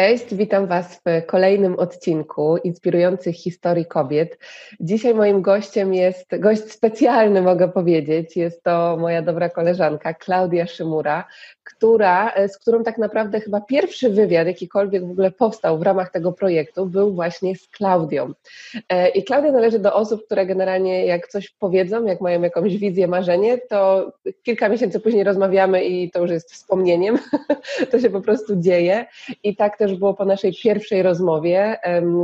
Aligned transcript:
Cześć, 0.00 0.34
witam 0.34 0.66
Was 0.66 0.94
w 1.06 1.26
kolejnym 1.26 1.78
odcinku 1.78 2.56
inspirujących 2.56 3.36
historii 3.36 3.86
kobiet. 3.86 4.38
Dzisiaj 4.80 5.14
moim 5.14 5.42
gościem 5.42 5.94
jest 5.94 6.38
gość 6.38 6.72
specjalny, 6.72 7.42
mogę 7.42 7.68
powiedzieć. 7.68 8.36
Jest 8.36 8.62
to 8.62 8.96
moja 9.00 9.22
dobra 9.22 9.48
koleżanka 9.48 10.14
Klaudia 10.14 10.66
Szymura, 10.66 11.24
która, 11.64 12.32
z 12.48 12.58
którą 12.58 12.82
tak 12.82 12.98
naprawdę 12.98 13.40
chyba 13.40 13.60
pierwszy 13.60 14.10
wywiad, 14.10 14.46
jakikolwiek 14.46 15.06
w 15.06 15.10
ogóle 15.10 15.30
powstał 15.30 15.78
w 15.78 15.82
ramach 15.82 16.10
tego 16.10 16.32
projektu, 16.32 16.86
był 16.86 17.14
właśnie 17.14 17.56
z 17.56 17.68
Klaudią. 17.68 18.32
E, 18.88 19.08
I 19.08 19.24
Klaudia 19.24 19.52
należy 19.52 19.78
do 19.78 19.94
osób, 19.94 20.26
które 20.26 20.46
generalnie 20.46 21.06
jak 21.06 21.28
coś 21.28 21.50
powiedzą, 21.50 22.04
jak 22.04 22.20
mają 22.20 22.42
jakąś 22.42 22.76
wizję, 22.76 23.08
marzenie, 23.08 23.58
to 23.58 24.12
kilka 24.42 24.68
miesięcy 24.68 25.00
później 25.00 25.24
rozmawiamy 25.24 25.84
i 25.84 26.10
to 26.10 26.20
już 26.20 26.30
jest 26.30 26.52
wspomnieniem. 26.52 27.18
to 27.90 28.00
się 28.00 28.10
po 28.10 28.20
prostu 28.20 28.56
dzieje. 28.56 29.06
I 29.42 29.56
tak 29.56 29.78
też 29.78 29.89
było 29.94 30.14
po 30.14 30.24
naszej 30.24 30.54
pierwszej 30.54 31.02
rozmowie, 31.02 31.76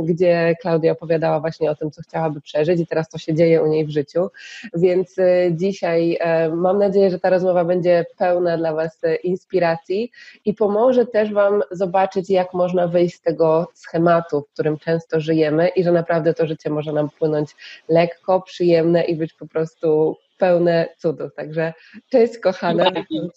gdzie 0.03 0.55
Klaudia 0.61 0.91
opowiadała 0.91 1.39
właśnie 1.39 1.71
o 1.71 1.75
tym, 1.75 1.91
co 1.91 2.01
chciałaby 2.01 2.41
przeżyć 2.41 2.79
i 2.79 2.87
teraz 2.87 3.09
to 3.09 3.17
się 3.17 3.33
dzieje 3.33 3.63
u 3.63 3.67
niej 3.67 3.85
w 3.85 3.89
życiu. 3.89 4.29
Więc 4.73 5.19
e, 5.19 5.25
dzisiaj 5.51 6.17
e, 6.19 6.49
mam 6.49 6.79
nadzieję, 6.79 7.11
że 7.11 7.19
ta 7.19 7.29
rozmowa 7.29 7.65
będzie 7.65 8.05
pełna 8.17 8.57
dla 8.57 8.73
Was 8.73 9.01
inspiracji 9.23 10.11
i 10.45 10.53
pomoże 10.53 11.05
też 11.05 11.33
Wam 11.33 11.61
zobaczyć, 11.71 12.29
jak 12.29 12.53
można 12.53 12.87
wyjść 12.87 13.15
z 13.15 13.21
tego 13.21 13.67
schematu, 13.73 14.41
w 14.41 14.53
którym 14.53 14.77
często 14.77 15.19
żyjemy 15.19 15.67
i 15.67 15.83
że 15.83 15.91
naprawdę 15.91 16.33
to 16.33 16.47
życie 16.47 16.69
może 16.69 16.93
nam 16.93 17.09
płynąć 17.09 17.49
lekko, 17.89 18.41
przyjemne 18.41 19.03
i 19.03 19.15
być 19.15 19.33
po 19.33 19.47
prostu 19.47 20.17
pełne 20.37 20.89
cudów. 20.97 21.35
Także 21.35 21.73
cześć 22.09 22.37
kochana, 22.37 22.91
witam. 22.91 23.29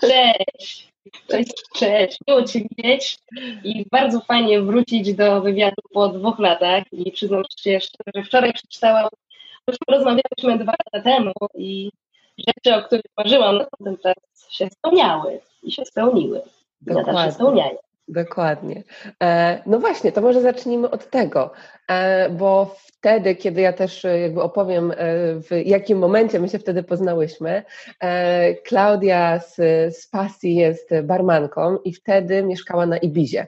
Cześć. 0.00 0.91
Cześć, 1.28 1.52
cześć, 1.74 2.18
miło 2.28 2.42
Cię 2.42 2.60
widzieć 2.60 3.18
i 3.64 3.86
bardzo 3.90 4.20
fajnie 4.20 4.62
wrócić 4.62 5.14
do 5.14 5.40
wywiadu 5.40 5.82
po 5.92 6.08
dwóch 6.08 6.38
latach 6.38 6.84
i 6.92 7.12
przyznam 7.12 7.42
się 7.60 7.80
szczerze, 7.80 8.10
że 8.14 8.22
wczoraj 8.22 8.52
przeczytałam, 8.52 9.08
już 9.68 9.76
rozmawialiśmy 9.88 10.58
dwa 10.58 10.72
lata 10.72 11.10
temu 11.10 11.32
i 11.54 11.90
rzeczy, 12.38 12.76
o 12.76 12.82
których 12.82 13.04
marzyłam 13.18 13.58
na 13.58 13.66
ten 13.84 13.98
czas 13.98 14.14
się 14.50 14.68
spełniały 14.70 15.40
i 15.62 15.72
się 15.72 15.84
spełniły. 15.84 16.42
Dokładnie. 16.80 17.12
Nadal 17.12 17.26
się 17.26 17.34
spełniają. 17.34 17.78
Dokładnie. 18.08 18.82
E, 19.22 19.62
no 19.66 19.78
właśnie, 19.78 20.12
to 20.12 20.20
może 20.20 20.40
zacznijmy 20.40 20.90
od 20.90 21.10
tego, 21.10 21.50
e, 21.88 22.30
bo 22.30 22.74
wtedy, 22.76 23.34
kiedy 23.34 23.60
ja 23.60 23.72
też 23.72 24.04
e, 24.04 24.20
jakby 24.20 24.42
opowiem, 24.42 24.92
w 25.50 25.62
jakim 25.64 25.98
momencie 25.98 26.40
my 26.40 26.48
się 26.48 26.58
wtedy 26.58 26.82
poznałyśmy, 26.82 27.62
Klaudia 28.64 29.38
z, 29.38 29.56
z 29.96 30.06
pasji 30.06 30.54
jest 30.54 30.90
barmanką 31.02 31.78
i 31.84 31.92
wtedy 31.92 32.42
mieszkała 32.42 32.86
na 32.86 32.96
Ibizie, 32.96 33.46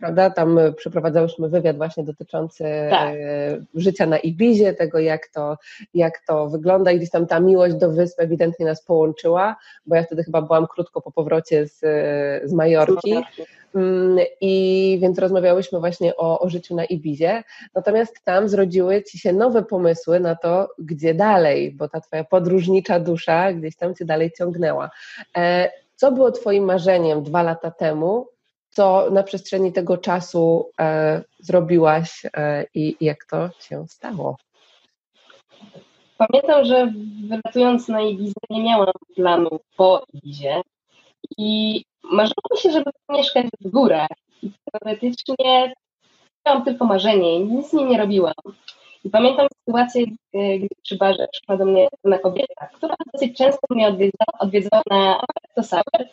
prawda? 0.00 0.30
Tam 0.30 0.58
przeprowadzałyśmy 0.76 1.48
wywiad 1.48 1.76
właśnie 1.76 2.04
dotyczący 2.04 2.64
tak. 2.90 3.14
życia 3.74 4.06
na 4.06 4.18
Ibizie, 4.18 4.74
tego 4.74 4.98
jak 4.98 5.28
to, 5.28 5.58
jak 5.94 6.18
to 6.26 6.48
wygląda 6.48 6.92
i 6.92 6.96
gdzieś 6.96 7.10
tam 7.10 7.26
ta 7.26 7.40
miłość 7.40 7.74
do 7.74 7.90
wysp 7.90 8.20
ewidentnie 8.20 8.66
nas 8.66 8.84
połączyła, 8.84 9.56
bo 9.86 9.96
ja 9.96 10.02
wtedy 10.02 10.24
chyba 10.24 10.42
byłam 10.42 10.66
krótko 10.66 11.00
po 11.00 11.12
powrocie 11.12 11.66
z, 11.66 11.78
z 12.50 12.52
Majorki. 12.52 13.14
Mm, 13.74 14.18
I 14.40 14.98
więc 15.02 15.18
rozmawiałyśmy 15.18 15.80
właśnie 15.80 16.16
o, 16.16 16.40
o 16.40 16.48
życiu 16.48 16.74
na 16.74 16.84
Ibizie. 16.84 17.42
Natomiast 17.74 18.24
tam 18.24 18.48
zrodziły 18.48 19.02
ci 19.02 19.18
się 19.18 19.32
nowe 19.32 19.62
pomysły 19.62 20.20
na 20.20 20.36
to, 20.36 20.68
gdzie 20.78 21.14
dalej, 21.14 21.72
bo 21.72 21.88
ta 21.88 22.00
twoja 22.00 22.24
podróżnicza 22.24 23.00
dusza 23.00 23.52
gdzieś 23.52 23.76
tam 23.76 23.94
cię 23.94 24.04
dalej 24.04 24.32
ciągnęła. 24.38 24.90
E, 25.36 25.70
co 25.96 26.12
było 26.12 26.30
twoim 26.30 26.64
marzeniem 26.64 27.22
dwa 27.22 27.42
lata 27.42 27.70
temu? 27.70 28.26
Co 28.70 29.10
na 29.10 29.22
przestrzeni 29.22 29.72
tego 29.72 29.98
czasu 29.98 30.70
e, 30.80 31.22
zrobiłaś 31.38 32.22
e, 32.36 32.64
i 32.74 32.96
jak 33.00 33.24
to 33.24 33.50
się 33.60 33.84
stało? 33.88 34.36
Pamiętam, 36.18 36.64
że 36.64 36.92
wylatując 37.28 37.88
na 37.88 38.00
Ibizę 38.02 38.40
nie 38.50 38.64
miałam 38.64 38.92
planu 39.16 39.60
po 39.76 40.04
Ibizie 40.12 40.60
i 41.38 41.82
marzyło 42.02 42.56
się, 42.56 42.70
żeby 42.70 42.90
mieszkać 43.08 43.46
w 43.60 43.70
górach. 43.70 44.08
I 44.42 44.50
teoretycznie 44.72 45.72
miałam 46.46 46.64
tylko 46.64 46.84
marzenie 46.84 47.36
i 47.36 47.44
nic 47.44 47.70
z 47.70 47.72
nim 47.72 47.88
nie 47.88 47.98
robiłam. 47.98 48.34
I 49.04 49.10
pamiętam 49.10 49.46
sytuację, 49.58 50.06
gdy 50.32 50.68
przy 50.82 50.96
barze 50.96 51.28
przyszła 51.32 51.56
do 51.56 51.64
mnie 51.64 51.88
jedna 52.04 52.18
kobieta, 52.18 52.66
która 52.66 52.94
dosyć 53.12 53.38
często 53.38 53.60
mnie 53.70 53.88
odwiedzała, 53.88 54.38
odwiedzała 54.38 54.82
na 54.90 55.20
to 55.54 55.62
Sour. 55.62 56.06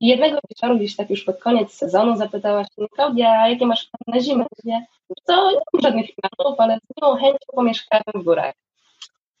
I 0.00 0.06
jednego 0.06 0.38
wieczoru, 0.50 0.76
gdzieś 0.76 0.96
tak 0.96 1.10
już 1.10 1.24
pod 1.24 1.38
koniec 1.38 1.72
sezonu, 1.72 2.16
zapytała 2.16 2.64
się, 2.64 2.88
Klaudia, 2.94 3.48
jakie 3.48 3.66
masz 3.66 3.84
plany 3.84 4.18
na 4.18 4.24
zimę? 4.24 4.46
Mówię, 4.64 4.86
co, 5.24 5.50
nie 5.50 5.56
mam 5.72 5.82
żadnych 5.82 6.06
planów, 6.14 6.60
ale 6.60 6.78
z 6.78 7.02
miłą 7.02 7.16
chęcią 7.16 7.46
pomieszkałem 7.54 8.02
w 8.14 8.24
górach. 8.24 8.54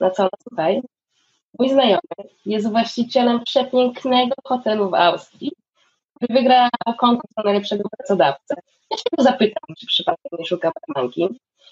Na 0.00 0.10
co, 0.10 0.22
no 0.22 0.28
słuchaj, 0.48 0.82
mój 1.58 1.68
znajomy 1.68 2.00
jest 2.46 2.70
właścicielem 2.70 3.44
przepięknego 3.44 4.34
hotelu 4.44 4.90
w 4.90 4.94
Austrii, 4.94 5.52
wygrał 6.30 6.68
konkurs 6.98 7.36
na 7.36 7.42
najlepszego 7.42 7.88
pracodawcę. 7.96 8.54
Ja 8.90 8.96
się 8.96 9.04
go 9.16 9.22
zapytam, 9.22 9.74
czy 9.78 9.86
przypadkiem 9.86 10.38
nie 10.38 10.46
szuka 10.46 10.72
barmanki. 10.88 11.28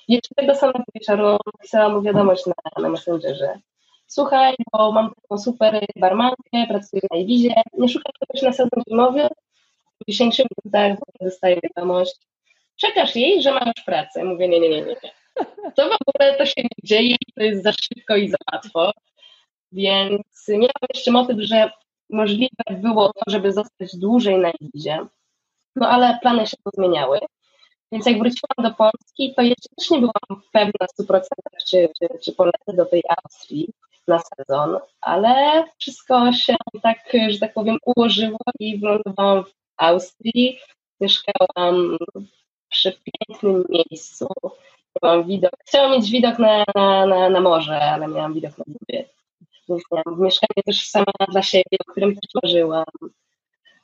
Jeszcze 0.08 0.34
tego 0.34 0.54
samego 0.54 0.82
wieczoru 0.94 1.38
napisałam 1.54 1.92
mu 1.92 2.02
wiadomość 2.02 2.46
na, 2.46 2.82
na 2.82 2.88
Messengerze. 2.88 3.60
Słuchaj, 4.06 4.54
bo 4.72 4.92
mam 4.92 5.14
taką 5.14 5.38
super 5.38 5.86
barmankę, 5.96 6.66
pracuję 6.68 7.02
na 7.10 7.18
Ibizie, 7.18 7.54
nie 7.78 7.88
szukam 7.88 8.12
kogoś 8.20 8.42
na 8.42 8.52
sezon 8.52 8.82
zimowy? 8.88 9.28
W 10.00 10.10
10 10.10 10.38
minutach 10.38 10.98
dostaję 11.20 11.60
wiadomość. 11.62 12.16
Czekasz 12.76 13.16
jej, 13.16 13.42
że 13.42 13.52
ma 13.52 13.60
już 13.66 13.84
pracę. 13.84 14.24
Mówię, 14.24 14.48
nie, 14.48 14.60
nie, 14.60 14.68
nie, 14.68 14.82
nie. 14.82 14.96
To 15.76 15.88
w 15.88 15.96
ogóle 16.06 16.36
to 16.38 16.46
się 16.46 16.62
nie 16.62 16.84
dzieje, 16.84 17.16
to 17.36 17.42
jest 17.42 17.62
za 17.62 17.72
szybko 17.72 18.16
i 18.16 18.28
za 18.28 18.36
łatwo. 18.52 18.92
Więc 19.72 20.48
miałam 20.48 20.88
jeszcze 20.94 21.10
motyw, 21.10 21.36
że 21.40 21.70
możliwe 22.12 22.64
było 22.70 23.12
to, 23.12 23.22
żeby 23.26 23.52
zostać 23.52 23.96
dłużej 23.96 24.38
na 24.38 24.50
Ibizie, 24.50 25.06
no 25.76 25.88
ale 25.88 26.18
plany 26.22 26.46
się 26.46 26.56
pozmieniały. 26.64 27.18
Więc 27.92 28.06
jak 28.06 28.18
wróciłam 28.18 28.70
do 28.70 28.70
Polski, 28.70 29.34
to 29.36 29.42
jeszcze 29.42 29.68
też 29.76 29.90
nie 29.90 29.98
byłam 29.98 30.42
pewna 30.52 30.86
w 30.86 31.02
100% 31.02 31.20
czy, 31.66 31.88
czy, 31.98 32.08
czy 32.24 32.32
polecę 32.32 32.72
do 32.74 32.86
tej 32.86 33.02
Austrii 33.08 33.68
na 34.08 34.18
sezon, 34.18 34.78
ale 35.00 35.64
wszystko 35.78 36.32
się 36.32 36.56
tak, 36.82 37.12
że 37.28 37.38
tak 37.38 37.54
powiem, 37.54 37.76
ułożyło 37.84 38.38
i 38.60 38.78
wylądowałam 38.78 39.44
w 39.44 39.52
Austrii. 39.76 40.58
Mieszkałam 41.00 41.96
przy 42.68 42.92
pięknym 42.92 43.64
miejscu. 43.68 44.28
Miałam 45.02 45.24
widok, 45.24 45.50
chciałam 45.66 45.92
mieć 45.92 46.10
widok 46.10 46.38
na, 46.38 46.64
na, 46.74 47.06
na, 47.06 47.30
na 47.30 47.40
morze, 47.40 47.80
ale 47.80 48.08
miałam 48.08 48.34
widok 48.34 48.58
na 48.58 48.64
góry 48.68 49.08
miałam 49.92 50.22
mieszkanie 50.22 50.62
też 50.66 50.88
sama 50.88 51.12
dla 51.32 51.42
siebie, 51.42 51.76
o 51.86 51.90
którym 51.90 52.14
też 52.14 52.30
marzyłam. 52.42 52.84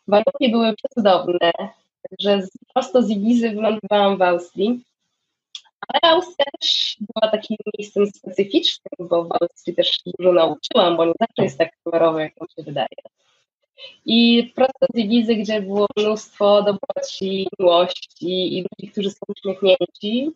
Warunki 0.09 0.51
były 0.51 0.75
przecudowne, 0.77 1.53
że 2.21 2.43
prosto 2.75 3.03
z 3.03 3.11
Ibizy 3.11 3.51
wylądowałam 3.51 4.19
w 4.19 4.23
Austrii, 4.23 4.85
ale 5.89 6.13
Austria 6.13 6.47
też 6.61 6.97
była 7.01 7.33
takim 7.33 7.57
miejscem 7.79 8.07
specyficznym, 8.07 9.09
bo 9.09 9.25
w 9.25 9.33
Austrii 9.33 9.77
też 9.77 10.01
dużo 10.19 10.33
nauczyłam, 10.33 10.97
bo 10.97 11.05
nie 11.05 11.13
zawsze 11.21 11.43
jest 11.43 11.59
tak 11.59 11.71
kolorowe, 11.85 12.23
jak 12.23 12.41
mi 12.41 12.49
się 12.57 12.63
wydaje. 12.63 12.97
I 14.05 14.53
prosto 14.55 14.87
z 14.95 14.99
Ibizy, 14.99 15.35
gdzie 15.35 15.63
było 15.63 15.87
mnóstwo 15.97 16.63
dobroci, 16.63 17.49
miłości 17.59 18.59
i 18.59 18.63
ludzi, 18.63 18.93
którzy 18.93 19.11
są 19.11 19.19
uśmiechnięci, 19.29 20.31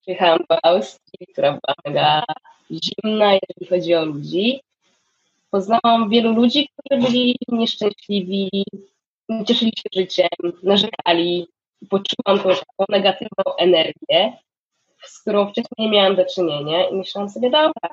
przyjechałam 0.00 0.38
do 0.50 0.64
Austrii, 0.64 1.26
która 1.32 1.50
była 1.50 1.74
mega 1.84 2.24
zimna, 2.70 3.32
jeżeli 3.32 3.66
chodzi 3.70 3.94
o 3.94 4.04
ludzi. 4.04 4.60
Poznałam 5.50 6.10
wielu 6.10 6.32
ludzi, 6.32 6.68
którzy 6.68 7.02
byli 7.02 7.36
nieszczęśliwi, 7.48 8.50
nie 9.28 9.44
cieszyli 9.44 9.72
się 9.76 10.00
życiem, 10.00 10.28
narzekali. 10.62 11.46
Poczułam 11.90 12.38
tą 12.38 12.48
taką 12.48 12.84
negatywną 12.88 13.56
energię, 13.58 14.38
z 15.04 15.20
którą 15.20 15.50
wcześniej 15.50 15.74
nie 15.78 15.90
miałam 15.90 16.16
do 16.16 16.24
czynienia 16.34 16.88
i 16.88 16.94
myślałam 16.94 17.30
sobie, 17.30 17.50
dobra, 17.50 17.90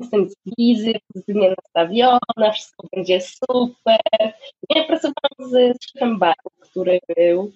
jestem 0.00 0.30
z 0.30 0.34
wizy, 0.58 0.92
pozytywnie 1.12 1.54
nastawiona, 1.58 2.52
wszystko 2.52 2.86
będzie 2.92 3.20
super. 3.20 4.32
Ja 4.70 4.84
pracowałam 4.84 5.50
z 5.50 5.76
szefem 5.84 6.18
baru, 6.18 6.50
który 6.60 7.00
był 7.16 7.52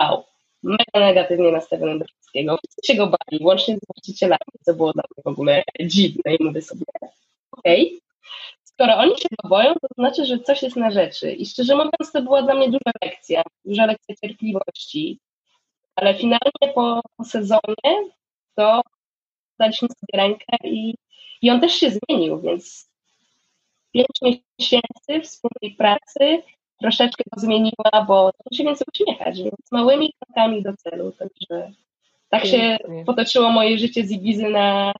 wow, 0.00 0.24
mega 0.62 1.00
negatywnie 1.06 1.52
nastawiony 1.52 1.98
do 1.98 2.04
wszystkiego. 2.04 2.56
Wszyscy 2.56 2.92
się 2.92 2.98
go 2.98 3.06
bali, 3.06 3.44
łącznie 3.44 3.76
z 3.76 3.86
właścicielami, 3.86 4.52
co 4.62 4.74
było 4.74 4.92
dla 4.92 5.02
mnie 5.02 5.22
w 5.24 5.26
ogóle 5.26 5.62
dziwne 5.80 6.34
i 6.34 6.44
mówię 6.44 6.62
sobie, 6.62 6.84
okej, 7.52 7.86
okay. 7.86 8.00
skoro 8.64 8.96
oni 8.96 9.18
się 9.18 9.28
go 9.42 9.48
boją, 9.48 9.74
to 9.74 9.88
znaczy, 9.98 10.26
że 10.26 10.38
coś 10.38 10.62
jest 10.62 10.76
na 10.76 10.90
rzeczy. 10.90 11.32
I 11.32 11.46
szczerze 11.46 11.76
mówiąc, 11.76 12.12
to 12.12 12.22
była 12.22 12.42
dla 12.42 12.54
mnie 12.54 12.66
duża 12.66 12.92
lekcja, 13.02 13.42
duża 13.64 13.86
lekcja 13.86 14.14
cierpliwości, 14.22 15.18
ale 15.96 16.14
finalnie 16.14 16.74
po, 16.74 17.00
sezonie 17.24 18.10
to 18.54 18.82
daliśmy 19.58 19.88
sobie 19.88 20.22
rękę 20.22 20.56
i, 20.64 20.94
i 21.42 21.50
on 21.50 21.60
też 21.60 21.72
się 21.72 21.90
zmienił, 21.90 22.40
więc 22.40 22.90
pięć 23.92 24.42
miesięcy 24.58 25.20
wspólnej 25.22 25.76
pracy 25.76 26.42
troszeczkę 26.80 27.24
go 27.34 27.40
zmieniła, 27.40 28.04
bo 28.08 28.32
to 28.32 28.56
się 28.56 28.64
więcej 28.64 28.86
uśmiechać, 28.94 29.42
więc 29.42 29.72
małymi 29.72 30.14
krokami 30.20 30.62
do 30.62 30.76
celu, 30.76 31.12
także 31.12 31.72
tak 32.28 32.46
się 32.46 32.78
potoczyło 33.06 33.50
moje 33.50 33.78
życie 33.78 34.04
z 34.04 34.10
Ibizy 34.10 34.48
na 34.48 34.92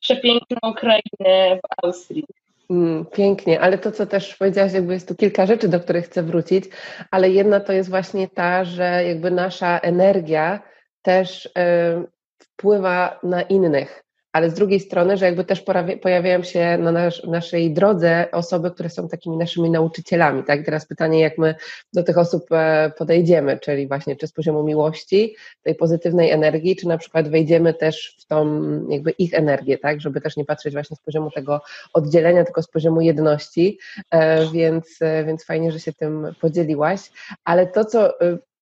przepiękną 0.00 0.74
krainę 0.74 1.56
w 1.56 1.84
Austrii. 1.84 2.24
Mm, 2.70 3.06
pięknie, 3.06 3.60
ale 3.60 3.78
to, 3.78 3.92
co 3.92 4.06
też 4.06 4.36
powiedziałaś, 4.36 4.72
jakby 4.72 4.92
jest 4.92 5.08
tu 5.08 5.14
kilka 5.14 5.46
rzeczy, 5.46 5.68
do 5.68 5.80
których 5.80 6.04
chcę 6.04 6.22
wrócić, 6.22 6.64
ale 7.10 7.30
jedna 7.30 7.60
to 7.60 7.72
jest 7.72 7.90
właśnie 7.90 8.28
ta, 8.28 8.64
że 8.64 9.04
jakby 9.04 9.30
nasza 9.30 9.78
energia 9.78 10.62
też 11.02 11.46
y, 11.46 11.50
wpływa 12.38 13.20
na 13.22 13.42
innych 13.42 14.05
ale 14.36 14.50
z 14.50 14.54
drugiej 14.54 14.80
strony, 14.80 15.16
że 15.16 15.24
jakby 15.24 15.44
też 15.44 15.64
pojawiają 16.02 16.42
się 16.42 16.78
na 16.78 16.92
nasz, 16.92 17.24
naszej 17.24 17.72
drodze 17.72 18.28
osoby, 18.32 18.70
które 18.70 18.90
są 18.90 19.08
takimi 19.08 19.36
naszymi 19.36 19.70
nauczycielami, 19.70 20.44
tak? 20.44 20.64
Teraz 20.64 20.86
pytanie, 20.86 21.20
jak 21.20 21.38
my 21.38 21.54
do 21.92 22.02
tych 22.02 22.18
osób 22.18 22.42
e, 22.52 22.92
podejdziemy, 22.98 23.58
czyli 23.58 23.88
właśnie 23.88 24.16
czy 24.16 24.26
z 24.26 24.32
poziomu 24.32 24.62
miłości, 24.62 25.36
tej 25.62 25.74
pozytywnej 25.74 26.30
energii, 26.30 26.76
czy 26.76 26.88
na 26.88 26.98
przykład 26.98 27.28
wejdziemy 27.28 27.74
też 27.74 28.16
w 28.18 28.26
tą 28.26 28.62
jakby 28.88 29.10
ich 29.10 29.34
energię, 29.34 29.78
tak? 29.78 30.00
Żeby 30.00 30.20
też 30.20 30.36
nie 30.36 30.44
patrzeć 30.44 30.72
właśnie 30.74 30.96
z 30.96 31.00
poziomu 31.00 31.30
tego 31.30 31.60
oddzielenia, 31.92 32.44
tylko 32.44 32.62
z 32.62 32.68
poziomu 32.68 33.00
jedności, 33.00 33.78
e, 34.10 34.50
więc, 34.50 34.98
e, 35.00 35.24
więc 35.24 35.44
fajnie, 35.44 35.72
że 35.72 35.80
się 35.80 35.92
tym 35.92 36.34
podzieliłaś, 36.40 37.10
ale 37.44 37.66
to, 37.66 37.84
co 37.84 38.12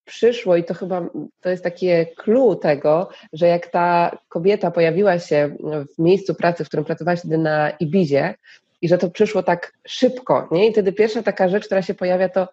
przyszło 0.05 0.57
i 0.57 0.65
to 0.65 0.75
chyba 0.75 1.07
to 1.41 1.51
jest 1.51 1.65
takie 1.65 2.07
clue 2.07 2.57
tego, 2.57 3.09
że 3.33 3.47
jak 3.47 3.67
ta 3.67 4.19
kobieta 4.29 4.71
pojawiła 4.71 5.19
się 5.19 5.57
w 5.95 6.03
miejscu 6.03 6.35
pracy, 6.35 6.65
w 6.65 6.69
którym 6.69 6.85
pracowałaś 6.85 7.19
wtedy 7.19 7.39
na 7.39 7.71
Ibizie 7.71 8.35
i 8.83 8.89
że 8.89 8.99
to 8.99 9.11
przyszło 9.11 9.43
tak 9.43 9.73
szybko, 9.87 10.49
nie? 10.51 10.69
I 10.69 10.73
wtedy 10.73 10.93
pierwsza 10.93 11.23
taka 11.23 11.49
rzecz, 11.49 11.67
która 11.67 11.83
się 11.83 11.95
pojawia 11.95 12.29
to 12.29 12.49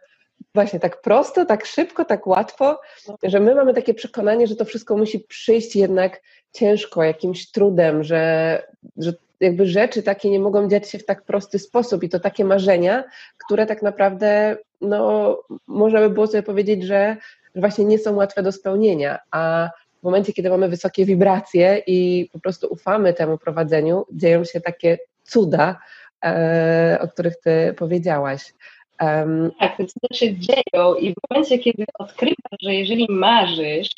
właśnie 0.53 0.80
tak 0.80 1.01
prosto, 1.01 1.45
tak 1.45 1.65
szybko, 1.65 2.06
tak 2.06 2.27
łatwo, 2.27 2.80
że 3.24 3.39
my 3.39 3.56
mamy 3.56 3.74
takie 3.74 3.94
przekonanie, 3.94 4.48
że 4.48 4.56
to 4.56 4.65
wszystko 4.65 4.98
musi 4.98 5.19
przyjść 5.19 5.75
jednak 5.75 6.21
ciężko, 6.53 7.03
jakimś 7.03 7.51
trudem, 7.51 8.03
że, 8.03 8.63
że 8.98 9.13
jakby 9.39 9.65
rzeczy 9.65 10.03
takie 10.03 10.30
nie 10.30 10.39
mogą 10.39 10.69
dziać 10.69 10.89
się 10.89 10.98
w 10.98 11.06
tak 11.06 11.24
prosty 11.24 11.59
sposób 11.59 12.03
i 12.03 12.09
to 12.09 12.19
takie 12.19 12.45
marzenia, 12.45 13.03
które 13.45 13.65
tak 13.65 13.81
naprawdę, 13.81 14.57
no, 14.81 15.38
można 15.68 16.00
by 16.00 16.09
było 16.09 16.27
sobie 16.27 16.44
powiedzieć, 16.44 16.83
że 16.83 17.18
że 17.56 17.62
właśnie 17.62 17.86
nie 17.86 18.00
są 18.00 18.15
łatwe 18.15 18.44
do 18.44 18.51
spełnienia, 18.51 19.19
a 19.31 19.69
w 20.00 20.03
momencie, 20.03 20.33
kiedy 20.33 20.50
mamy 20.50 20.69
wysokie 20.69 21.06
wibracje 21.06 21.83
i 21.88 22.30
po 22.33 22.39
prostu 22.39 22.68
ufamy 22.69 23.13
temu 23.13 23.38
prowadzeniu, 23.38 24.06
dzieją 24.12 24.44
się 24.44 24.62
takie 24.62 24.98
cuda, 25.24 25.80
e, 26.25 26.98
o 27.01 27.07
których 27.07 27.33
Ty 27.44 27.74
powiedziałaś. 27.77 28.53
Um, 29.01 29.51
tak, 29.59 29.77
te 29.77 29.86
cuda 29.86 30.07
się 30.13 30.36
dzieją 30.38 30.95
i 30.95 31.13
w 31.13 31.18
momencie, 31.30 31.59
kiedy 31.59 31.86
odkrywasz, 32.00 32.59
że 32.62 32.74
jeżeli 32.75 33.07
marzysz, 33.09 33.89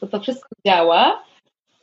to 0.00 0.06
to 0.06 0.20
wszystko 0.20 0.48
działa, 0.66 1.22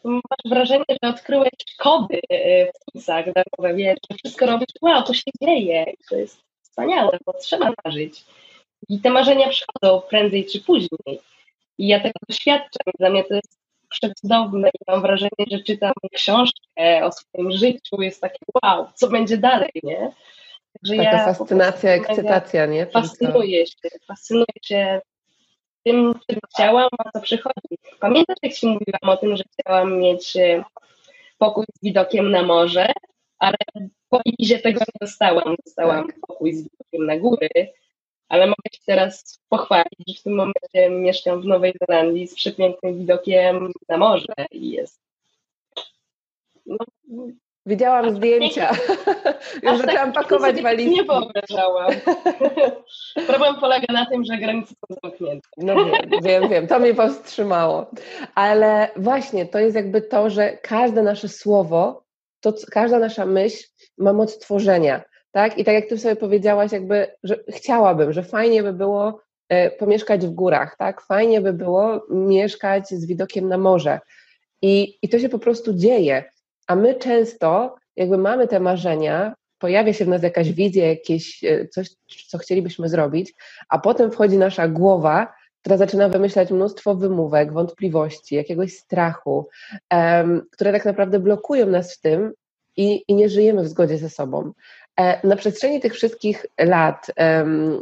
masz 0.03 0.51
wrażenie, 0.51 0.85
że 1.03 1.09
odkryłeś 1.09 1.49
kody 1.77 2.19
e, 2.29 2.65
w 2.65 2.91
pisach 2.93 3.25
darmowe, 3.25 3.79
że 3.79 4.17
wszystko 4.17 4.45
robisz, 4.45 4.67
wow, 4.81 5.03
to 5.03 5.13
się 5.13 5.31
dzieje, 5.41 5.85
to 6.09 6.15
jest 6.15 6.41
wspaniałe, 6.61 7.17
bo 7.25 7.33
trzeba 7.33 7.73
marzyć. 7.85 8.25
I 8.89 8.99
te 8.99 9.09
marzenia 9.09 9.49
przychodzą 9.49 10.01
prędzej 10.09 10.45
czy 10.45 10.61
później. 10.61 11.19
I 11.77 11.87
ja 11.87 11.99
tego 11.99 12.19
doświadczam. 12.29 12.93
Dla 12.99 13.09
mnie 13.09 13.23
to 13.23 13.33
jest 13.33 13.59
przecudowne 13.89 14.69
i 14.69 14.91
mam 14.91 15.01
wrażenie, 15.01 15.45
że 15.51 15.59
czytam 15.59 15.93
książkę 16.13 17.05
o 17.05 17.11
swoim 17.11 17.51
życiu, 17.51 18.01
jest 18.01 18.21
takie 18.21 18.45
wow, 18.63 18.87
co 18.95 19.07
będzie 19.07 19.37
dalej, 19.37 19.71
nie? 19.83 20.11
Także 20.73 21.03
Taka 21.03 21.17
ja 21.17 21.33
fascynacja, 21.33 21.91
ekscytacja, 21.91 22.65
nie? 22.65 22.85
Fascynuję 22.85 23.67
się, 23.67 23.89
fascynuję 24.07 24.45
się 24.63 25.01
tym, 25.83 26.13
czego 26.27 26.41
chciałam, 26.53 26.89
a 26.97 27.11
co 27.11 27.21
przychodzi. 27.21 27.77
Pamiętasz, 27.99 28.37
jak 28.43 28.53
Ci 28.53 28.67
mówiłam 28.67 29.01
o 29.01 29.17
tym, 29.17 29.37
że 29.37 29.43
chciałam 29.53 29.99
mieć 29.99 30.37
e, 30.37 30.63
pokój 31.37 31.65
z 31.73 31.83
widokiem 31.83 32.31
na 32.31 32.43
morze, 32.43 32.93
ale 33.39 33.57
po 34.09 34.21
Izie 34.25 34.59
tego 34.59 34.79
nie 34.79 34.99
dostałam. 35.01 35.55
Dostałam 35.65 36.07
tak. 36.07 36.15
pokój 36.27 36.53
z 36.53 36.63
widokiem 36.63 37.05
na 37.05 37.17
góry, 37.17 37.49
ale 38.29 38.45
mogę 38.45 38.69
się 38.71 38.81
teraz 38.85 39.39
pochwalić, 39.49 40.07
że 40.07 40.13
w 40.19 40.23
tym 40.23 40.33
momencie 40.33 40.89
mieszkam 40.89 41.41
w 41.41 41.45
Nowej 41.45 41.73
Zelandii 41.87 42.27
z 42.27 42.35
przepięknym 42.35 42.99
widokiem 42.99 43.71
na 43.89 43.97
morze 43.97 44.33
i 44.51 44.69
jest. 44.69 45.01
No, 46.65 46.77
Widziałam 47.65 48.15
zdjęcia. 48.15 48.71
Już 49.63 49.77
zaczęłam 49.77 50.11
tak, 50.11 50.13
pakować 50.13 50.61
walizki. 50.61 50.95
Nie 50.95 51.03
wyobrażałam. 51.03 51.91
Problem 53.27 53.55
polega 53.59 53.93
na 53.93 54.05
tym, 54.05 54.25
że 54.25 54.37
granice 54.37 54.73
są 54.73 54.95
zamknięte. 55.03 55.47
No 55.57 55.75
wiem, 55.75 56.21
wiem, 56.23 56.49
wiem. 56.49 56.67
To 56.67 56.79
mnie 56.79 56.93
powstrzymało. 56.93 57.91
Ale 58.35 58.89
właśnie 58.95 59.45
to 59.45 59.59
jest 59.59 59.75
jakby 59.75 60.01
to, 60.01 60.29
że 60.29 60.57
każde 60.57 61.03
nasze 61.03 61.29
słowo, 61.29 62.03
to 62.39 62.53
każda 62.71 62.99
nasza 62.99 63.25
myśl 63.25 63.67
ma 63.97 64.13
moc 64.13 64.39
tworzenia 64.39 65.01
tak? 65.31 65.57
I 65.57 65.65
tak 65.65 65.75
jak 65.75 65.85
ty 65.85 65.97
sobie 65.97 66.15
powiedziałaś, 66.15 66.71
jakby, 66.71 67.07
że 67.23 67.39
chciałabym, 67.49 68.13
że 68.13 68.23
fajnie 68.23 68.63
by 68.63 68.73
było 68.73 69.21
e, 69.49 69.71
pomieszkać 69.71 70.27
w 70.27 70.31
górach, 70.31 70.75
tak? 70.77 71.01
Fajnie 71.01 71.41
by 71.41 71.53
było 71.53 72.05
mieszkać 72.09 72.89
z 72.89 73.05
widokiem 73.05 73.47
na 73.47 73.57
morze. 73.57 73.99
I, 74.61 74.97
I 75.01 75.09
to 75.09 75.19
się 75.19 75.29
po 75.29 75.39
prostu 75.39 75.73
dzieje. 75.73 76.23
A 76.67 76.75
my 76.75 76.95
często 76.95 77.75
jakby 77.95 78.17
mamy 78.17 78.47
te 78.47 78.59
marzenia, 78.59 79.35
pojawia 79.59 79.93
się 79.93 80.05
w 80.05 80.07
nas 80.07 80.23
jakaś 80.23 80.51
wizja, 80.51 80.87
jakieś 80.87 81.43
e, 81.43 81.67
coś, 81.67 81.89
co 82.27 82.37
chcielibyśmy 82.37 82.89
zrobić, 82.89 83.33
a 83.69 83.79
potem 83.79 84.11
wchodzi 84.11 84.37
nasza 84.37 84.67
głowa, 84.67 85.33
która 85.61 85.77
zaczyna 85.77 86.09
wymyślać 86.09 86.51
mnóstwo 86.51 86.95
wymówek, 86.95 87.53
wątpliwości, 87.53 88.35
jakiegoś 88.35 88.73
strachu, 88.73 89.47
um, 89.93 90.41
które 90.51 90.71
tak 90.71 90.85
naprawdę 90.85 91.19
blokują 91.19 91.67
nas 91.67 91.95
w 91.95 92.01
tym 92.01 92.33
i, 92.77 93.03
i 93.07 93.15
nie 93.15 93.29
żyjemy 93.29 93.63
w 93.63 93.67
zgodzie 93.67 93.97
ze 93.97 94.09
sobą. 94.09 94.51
E, 94.99 95.27
na 95.27 95.35
przestrzeni 95.35 95.79
tych 95.79 95.93
wszystkich 95.93 96.45
lat, 96.57 97.11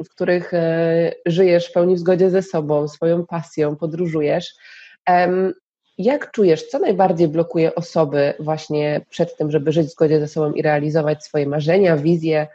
w 0.05 0.09
których 0.09 0.53
e, 0.53 1.13
żyjesz 1.25 1.67
w 1.67 1.71
pełni 1.71 1.95
w 1.95 1.99
zgodzie 1.99 2.29
ze 2.29 2.41
sobą, 2.41 2.87
swoją 2.87 3.25
pasją, 3.25 3.75
podróżujesz, 3.75 4.55
jak 5.97 6.31
czujesz, 6.31 6.67
co 6.67 6.79
najbardziej 6.79 7.27
blokuje 7.27 7.75
osoby 7.75 8.33
właśnie 8.39 9.01
przed 9.09 9.37
tym, 9.37 9.51
żeby 9.51 9.71
żyć 9.71 9.87
w 9.87 9.91
zgodzie 9.91 10.19
ze 10.19 10.27
sobą 10.27 10.51
i 10.51 10.61
realizować 10.61 11.23
swoje 11.23 11.47
marzenia, 11.47 11.97
wizje? 11.97 12.47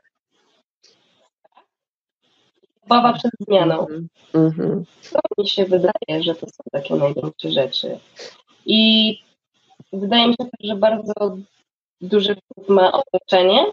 Obawa 2.85 3.13
przed 3.13 3.31
zmianą. 3.41 3.87
Mm 4.35 4.51
-hmm. 4.51 4.83
To 5.13 5.21
mi 5.39 5.49
się 5.49 5.65
wydaje, 5.65 6.23
że 6.23 6.35
to 6.35 6.47
są 6.47 6.63
takie 6.73 6.95
największe 6.95 7.51
rzeczy. 7.51 7.99
I 8.67 9.19
wydaje 9.93 10.29
mi 10.29 10.35
się, 10.35 10.49
że 10.61 10.77
bardzo 10.77 11.37
duży 12.01 12.35
wpływ 12.35 12.69
ma 12.69 12.93
otoczenie, 12.93 13.67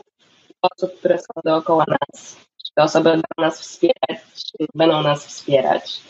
osób, 0.62 1.00
które 1.00 1.18
są 1.18 1.42
dookoła 1.46 1.86
nas. 1.88 2.38
Czy 2.66 2.74
te 2.76 2.84
osoby 2.84 3.10
będą 3.10 3.28
nas 3.38 3.62
wspierać, 3.62 4.20
czy 4.34 4.66
będą 4.76 5.02
nas 5.02 5.26
wspierać. 5.26 6.02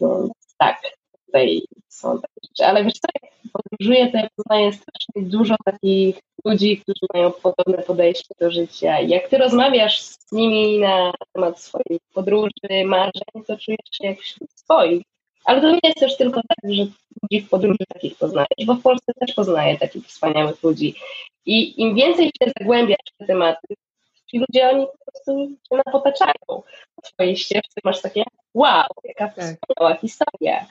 Więc 0.00 0.32
tak, 0.58 0.82
tutaj 1.26 1.62
są 1.88 2.20
takie 2.20 2.34
rzeczy. 2.44 2.66
Ale 2.68 2.84
wiesz 2.84 2.94
co, 2.94 3.08
jak 3.22 3.32
podróżuję, 3.52 4.12
to 4.12 4.18
ja 4.18 4.28
poznaję 4.36 4.72
strasznie 4.72 5.30
dużo 5.30 5.54
takich 5.64 6.16
ludzi, 6.44 6.78
którzy 6.80 7.06
mają 7.14 7.32
podobne 7.32 7.82
podejście 7.82 8.34
do 8.40 8.50
życia. 8.50 9.00
Jak 9.00 9.28
ty 9.28 9.38
rozmawiasz 9.38 10.02
z 10.02 10.32
nimi 10.32 10.78
na 10.78 11.12
temat 11.32 11.60
swoich 11.60 12.00
podróży, 12.14 12.84
marzeń, 12.84 13.44
to 13.46 13.58
czujesz 13.58 13.90
się 13.92 14.06
jak 14.06 14.18
wśród 14.18 14.50
swoich. 14.54 15.02
Ale 15.44 15.60
to 15.60 15.70
nie 15.70 15.80
jest 15.84 16.00
też 16.00 16.16
tylko 16.16 16.40
tak, 16.48 16.72
że 16.72 16.86
ludzi 17.22 17.46
w 17.46 17.48
podróży 17.48 17.84
takich 17.92 18.18
poznajesz, 18.18 18.66
bo 18.66 18.74
w 18.74 18.82
Polsce 18.82 19.12
też 19.20 19.34
poznaję 19.34 19.78
takich 19.78 20.06
wspaniałych 20.06 20.62
ludzi. 20.62 20.94
I 21.46 21.82
im 21.82 21.94
więcej 21.94 22.26
się 22.26 22.52
zagłębiasz 22.58 22.98
w 23.14 23.18
te 23.18 23.26
tematy, 23.26 23.74
ci 24.30 24.38
ludzie 24.38 24.70
oni 24.70 24.86
po 24.86 25.12
prostu 25.12 25.48
się 25.48 25.82
napotaczają. 25.86 26.62
W 27.04 27.12
twojej 27.12 27.36
ścieżce 27.36 27.80
masz 27.84 28.02
takie 28.02 28.22
wow, 28.54 28.86
jaka 29.04 29.28
tak. 29.28 29.56
wspaniała 29.56 29.96
historia. 29.96 30.66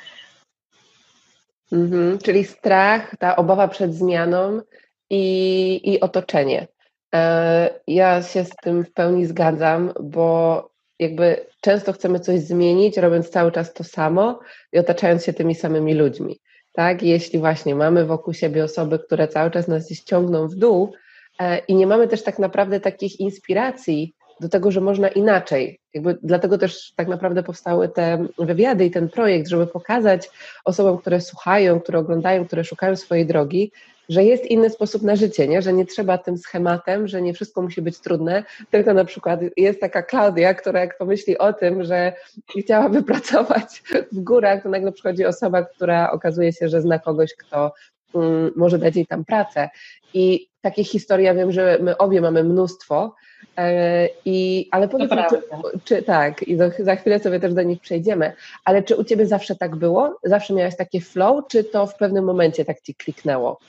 Mhm, 1.71 2.17
czyli 2.17 2.45
strach, 2.45 3.15
ta 3.15 3.35
obawa 3.35 3.67
przed 3.67 3.93
zmianą 3.93 4.61
i, 5.09 5.81
i 5.83 5.99
otoczenie. 5.99 6.67
E, 7.15 7.79
ja 7.87 8.23
się 8.23 8.45
z 8.45 8.49
tym 8.49 8.85
w 8.85 8.93
pełni 8.93 9.25
zgadzam, 9.25 9.93
bo 9.99 10.69
jakby 10.99 11.45
często 11.61 11.93
chcemy 11.93 12.19
coś 12.19 12.39
zmienić, 12.39 12.97
robiąc 12.97 13.29
cały 13.29 13.51
czas 13.51 13.73
to 13.73 13.83
samo 13.83 14.39
i 14.73 14.79
otaczając 14.79 15.25
się 15.25 15.33
tymi 15.33 15.55
samymi 15.55 15.93
ludźmi. 15.93 16.39
Tak, 16.73 17.03
jeśli 17.03 17.39
właśnie 17.39 17.75
mamy 17.75 18.05
wokół 18.05 18.33
siebie 18.33 18.63
osoby, 18.63 18.99
które 18.99 19.27
cały 19.27 19.51
czas 19.51 19.67
nas 19.67 19.89
ściągną 19.89 20.47
w 20.47 20.55
dół 20.55 20.93
e, 21.39 21.57
i 21.57 21.75
nie 21.75 21.87
mamy 21.87 22.07
też 22.07 22.23
tak 22.23 22.39
naprawdę 22.39 22.79
takich 22.79 23.19
inspiracji 23.19 24.13
do 24.39 24.49
tego, 24.49 24.71
że 24.71 24.81
można 24.81 25.07
inaczej. 25.07 25.79
Jakby 25.93 26.17
dlatego 26.23 26.57
też 26.57 26.93
tak 26.95 27.07
naprawdę 27.07 27.43
powstały 27.43 27.89
te 27.89 28.27
wywiady 28.37 28.85
i 28.85 28.91
ten 28.91 29.09
projekt, 29.09 29.47
żeby 29.47 29.67
pokazać 29.67 30.29
osobom, 30.65 30.97
które 30.97 31.21
słuchają, 31.21 31.79
które 31.79 31.99
oglądają, 31.99 32.45
które 32.45 32.63
szukają 32.63 32.95
swojej 32.95 33.25
drogi, 33.25 33.71
że 34.09 34.23
jest 34.23 34.45
inny 34.45 34.69
sposób 34.69 35.01
na 35.01 35.15
życie, 35.15 35.47
nie? 35.47 35.61
że 35.61 35.73
nie 35.73 35.85
trzeba 35.85 36.17
tym 36.17 36.37
schematem, 36.37 37.07
że 37.07 37.21
nie 37.21 37.33
wszystko 37.33 37.61
musi 37.61 37.81
być 37.81 37.99
trudne, 37.99 38.43
tylko 38.71 38.93
na 38.93 39.05
przykład 39.05 39.39
jest 39.57 39.79
taka 39.79 40.03
Klaudia, 40.03 40.53
która 40.53 40.79
jak 40.79 40.97
pomyśli 40.97 41.37
o 41.37 41.53
tym, 41.53 41.83
że 41.83 42.13
chciałaby 42.59 43.03
pracować 43.11 43.83
w 44.11 44.19
górach, 44.19 44.63
to 44.63 44.69
nagle 44.69 44.91
przychodzi 44.91 45.25
osoba, 45.25 45.63
która 45.63 46.11
okazuje 46.11 46.53
się, 46.53 46.69
że 46.69 46.81
zna 46.81 46.99
kogoś, 46.99 47.35
kto 47.35 47.73
um, 48.13 48.51
może 48.55 48.79
dać 48.79 48.95
jej 48.95 49.05
tam 49.07 49.25
pracę. 49.25 49.69
I 50.13 50.49
takich 50.61 50.87
historii 50.87 51.25
ja 51.25 51.35
wiem, 51.35 51.51
że 51.51 51.77
my 51.81 51.97
obie 51.97 52.21
mamy 52.21 52.43
mnóstwo, 52.43 53.15
e, 53.57 54.09
i, 54.25 54.67
ale 54.71 54.87
powiedz 54.87 55.11
mi, 55.11 55.17
czy, 55.29 55.41
czy, 55.83 56.03
tak, 56.03 56.43
i 56.43 56.57
do, 56.57 56.69
za 56.79 56.95
chwilę 56.95 57.19
sobie 57.19 57.39
też 57.39 57.53
do 57.53 57.63
nich 57.63 57.81
przejdziemy, 57.81 58.33
ale 58.65 58.83
czy 58.83 58.95
u 58.95 59.03
Ciebie 59.03 59.25
zawsze 59.25 59.55
tak 59.55 59.75
było? 59.75 60.19
Zawsze 60.23 60.53
miałaś 60.53 60.75
takie 60.77 61.01
flow, 61.01 61.47
czy 61.47 61.63
to 61.63 61.87
w 61.87 61.95
pewnym 61.95 62.25
momencie 62.25 62.65
tak 62.65 62.81
Ci 62.81 62.95
kliknęło? 62.95 63.59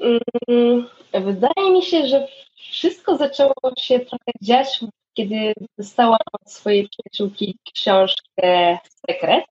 Mm, 0.00 0.86
wydaje 1.12 1.70
mi 1.70 1.82
się, 1.82 2.08
że 2.08 2.28
wszystko 2.54 3.16
zaczęło 3.16 3.54
się 3.78 4.00
trochę 4.00 4.32
dziać, 4.42 4.80
kiedy 5.14 5.54
dostałam 5.78 6.18
od 6.32 6.52
swojej 6.52 6.88
przyjaciółki 6.88 7.58
książkę 7.74 8.78
Sekret. 9.06 9.44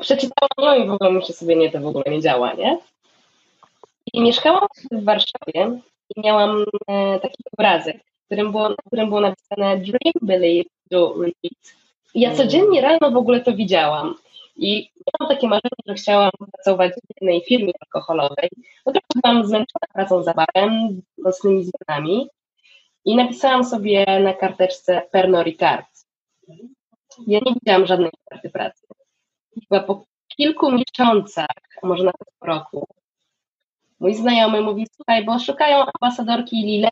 Przeczytałam 0.00 0.78
ją 0.78 0.84
i 0.84 0.88
w 0.88 0.92
ogóle 0.92 1.10
myślę 1.10 1.34
sobie, 1.34 1.56
nie, 1.56 1.70
to 1.70 1.80
w 1.80 1.86
ogóle 1.86 2.04
nie 2.08 2.20
działa, 2.20 2.52
nie? 2.52 2.78
I 4.12 4.20
mieszkałam 4.20 4.68
w 4.90 5.04
Warszawie 5.04 5.80
i 6.16 6.20
miałam 6.20 6.64
e, 6.88 7.20
taki 7.20 7.42
obrazek, 7.52 7.96
którym 8.26 8.52
było, 8.52 8.68
na 8.68 8.76
którym 8.86 9.08
było 9.08 9.20
napisane 9.20 9.76
Dream, 9.76 10.14
Believe, 10.22 10.70
Do, 10.90 11.12
Repeat. 11.12 11.76
I 12.14 12.20
ja 12.20 12.34
codziennie 12.34 12.80
rano 12.80 13.10
w 13.10 13.16
ogóle 13.16 13.40
to 13.40 13.52
widziałam. 13.52 14.14
I 14.56 14.90
miałam 15.06 15.34
takie 15.34 15.48
marzenie, 15.48 15.82
że 15.86 15.94
chciałam 15.94 16.30
pracować 16.52 16.92
w 16.92 17.20
jednej 17.20 17.44
firmie 17.44 17.72
alkoholowej, 17.80 18.48
bo 18.84 18.92
też 18.92 19.02
byłam 19.22 19.46
zmęczona 19.46 19.86
pracą 19.92 20.22
za 20.22 20.34
barem, 20.34 21.02
nocnymi 21.18 21.64
zmianami 21.64 22.28
i 23.04 23.16
napisałam 23.16 23.64
sobie 23.64 24.20
na 24.20 24.34
karteczce 24.34 25.02
Pernod 25.10 25.46
Ricard. 25.46 25.86
Ja 27.26 27.40
nie 27.46 27.54
widziałam 27.54 27.86
żadnej 27.86 28.10
karty 28.30 28.50
pracy. 28.50 28.86
Chyba 29.68 29.80
po 29.80 30.04
kilku 30.36 30.72
miesiącach, 30.72 31.56
a 31.82 31.86
może 31.86 32.04
nawet 32.04 32.28
po 32.38 32.46
roku, 32.46 32.88
mój 34.00 34.14
znajomy 34.14 34.60
mówi, 34.60 34.86
słuchaj, 34.96 35.24
bo 35.24 35.38
szukają 35.38 35.84
ambasadorki 36.00 36.56
Lille 36.56 36.88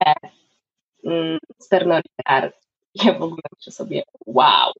mm, 1.05 1.39
z 1.59 1.69
Pernod 1.69 2.05
Ricard. 2.05 2.57
Ja 2.95 3.13
w 3.13 3.23
ogóle 3.23 3.43
myślę 3.57 3.73
sobie, 3.73 4.03
wow, 4.27 4.73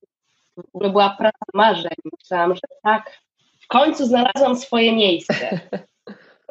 ogóle 0.59 0.91
była 0.91 1.11
praca 1.11 1.45
marzeń. 1.55 1.95
Myślałam, 2.21 2.55
że 2.55 2.61
tak, 2.83 3.21
w 3.61 3.67
końcu 3.67 4.07
znalazłam 4.07 4.57
swoje 4.57 4.93
miejsce. 4.93 5.61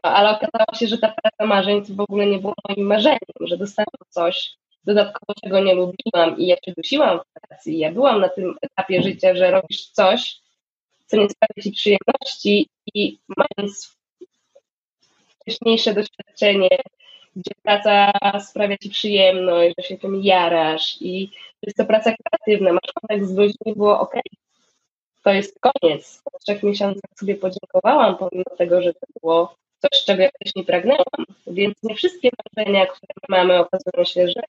No, 0.04 0.10
ale 0.10 0.30
okazało 0.30 0.76
się, 0.76 0.88
że 0.88 0.98
ta 0.98 1.08
praca 1.08 1.46
marzeń 1.46 1.86
to 1.86 1.94
w 1.94 2.00
ogóle 2.00 2.26
nie 2.26 2.40
było 2.40 2.54
moim 2.70 2.88
marzeniem, 2.88 3.20
że 3.42 3.58
dostałam 3.58 3.88
coś 4.10 4.52
dodatkowo, 4.86 5.34
czego 5.44 5.60
nie 5.60 5.76
lubiłam 5.76 6.38
i 6.38 6.48
ja 6.48 6.56
się 6.56 6.74
dusiłam 6.78 7.20
w 7.20 7.48
pracy. 7.48 7.72
Ja 7.72 7.92
byłam 7.92 8.22
na 8.22 8.30
tym 8.30 8.56
etapie 8.62 9.04
życia, 9.04 9.36
że 9.36 9.52
robisz 9.52 9.90
coś, 9.90 10.36
co 11.06 11.18
nie 11.18 11.30
sprawia 11.30 11.64
ci 11.64 11.72
przyjemności 11.72 12.70
i 12.94 13.20
mając 13.28 13.98
wcześniejsze 15.40 15.94
doświadczenie 15.94 16.70
gdzie 17.36 17.52
praca 17.64 18.12
sprawia 18.40 18.78
ci 18.78 18.90
przyjemność, 18.90 19.76
że 19.78 19.88
się 19.88 19.98
tym 19.98 20.24
jarasz 20.24 20.98
i 21.02 21.32
jest 21.67 21.77
to 21.77 21.86
praca 21.86 22.13
kreatywna, 22.15 22.74
masz 22.74 22.93
kontakt 22.93 23.29
z 23.29 23.36
ludźmi, 23.38 23.74
było 23.75 24.00
ok, 24.00 24.15
to 25.24 25.34
jest 25.34 25.60
koniec. 25.60 26.22
Po 26.24 26.39
trzech 26.39 26.63
miesiącach 26.63 27.12
sobie 27.20 27.36
podziękowałam, 27.36 28.17
pomimo 28.17 28.58
tego, 28.58 28.82
że 28.82 28.93
to 28.93 29.05
było 29.22 29.55
coś, 29.82 30.03
czego 30.05 30.24
ja 30.24 30.29
wcześniej 30.29 30.65
pragnęłam. 30.65 31.25
Więc 31.48 31.75
nie 31.84 31.96
wszystkie 31.96 32.29
marzenia, 32.55 32.86
które 32.86 33.13
mamy, 33.29 33.60
okazują 33.60 34.03
się, 34.03 34.27
że, 34.27 34.41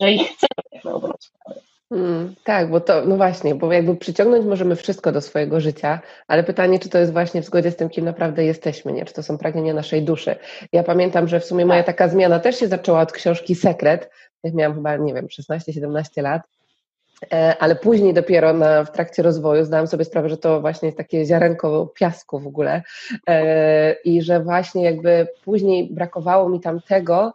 że 0.00 0.12
ich 0.12 0.28
chcemy, 0.28 0.62
jak 0.72 0.84
na 0.84 0.90
dobrą 0.90 1.12
sprawę. 1.20 1.60
Mm, 1.90 2.34
tak, 2.44 2.70
bo 2.70 2.80
to, 2.80 3.04
no 3.04 3.16
właśnie, 3.16 3.54
bo 3.54 3.72
jakby 3.72 3.96
przyciągnąć 3.96 4.46
możemy 4.46 4.76
wszystko 4.76 5.12
do 5.12 5.20
swojego 5.20 5.60
życia, 5.60 6.00
ale 6.26 6.44
pytanie, 6.44 6.78
czy 6.78 6.88
to 6.88 6.98
jest 6.98 7.12
właśnie 7.12 7.42
w 7.42 7.44
zgodzie 7.44 7.70
z 7.70 7.76
tym, 7.76 7.88
kim 7.88 8.04
naprawdę 8.04 8.44
jesteśmy, 8.44 8.92
nie? 8.92 9.04
Czy 9.04 9.14
to 9.14 9.22
są 9.22 9.38
pragnienia 9.38 9.74
naszej 9.74 10.02
duszy. 10.02 10.36
Ja 10.72 10.82
pamiętam, 10.82 11.28
że 11.28 11.40
w 11.40 11.44
sumie 11.44 11.66
moja 11.66 11.82
tak. 11.82 11.86
taka 11.86 12.08
zmiana 12.08 12.38
też 12.38 12.58
się 12.58 12.68
zaczęła 12.68 13.00
od 13.00 13.12
książki 13.12 13.54
Sekret, 13.54 14.10
jak 14.48 14.54
miałam 14.54 14.74
chyba, 14.76 14.96
nie 14.96 15.14
wiem, 15.14 15.26
16-17 15.26 16.22
lat, 16.22 16.42
e, 17.32 17.56
ale 17.58 17.76
później 17.76 18.14
dopiero 18.14 18.52
na, 18.52 18.84
w 18.84 18.92
trakcie 18.92 19.22
rozwoju 19.22 19.64
zdałam 19.64 19.86
sobie 19.86 20.04
sprawę, 20.04 20.28
że 20.28 20.36
to 20.36 20.60
właśnie 20.60 20.86
jest 20.86 20.98
takie 20.98 21.26
ziarenko 21.26 21.86
piasku 21.86 22.40
w 22.40 22.46
ogóle. 22.46 22.82
E, 23.28 23.92
i 23.92 24.22
że 24.22 24.40
właśnie 24.40 24.84
jakby 24.84 25.28
później 25.44 25.90
brakowało 25.90 26.48
mi 26.48 26.60
tam 26.60 26.80
tego, 26.80 27.32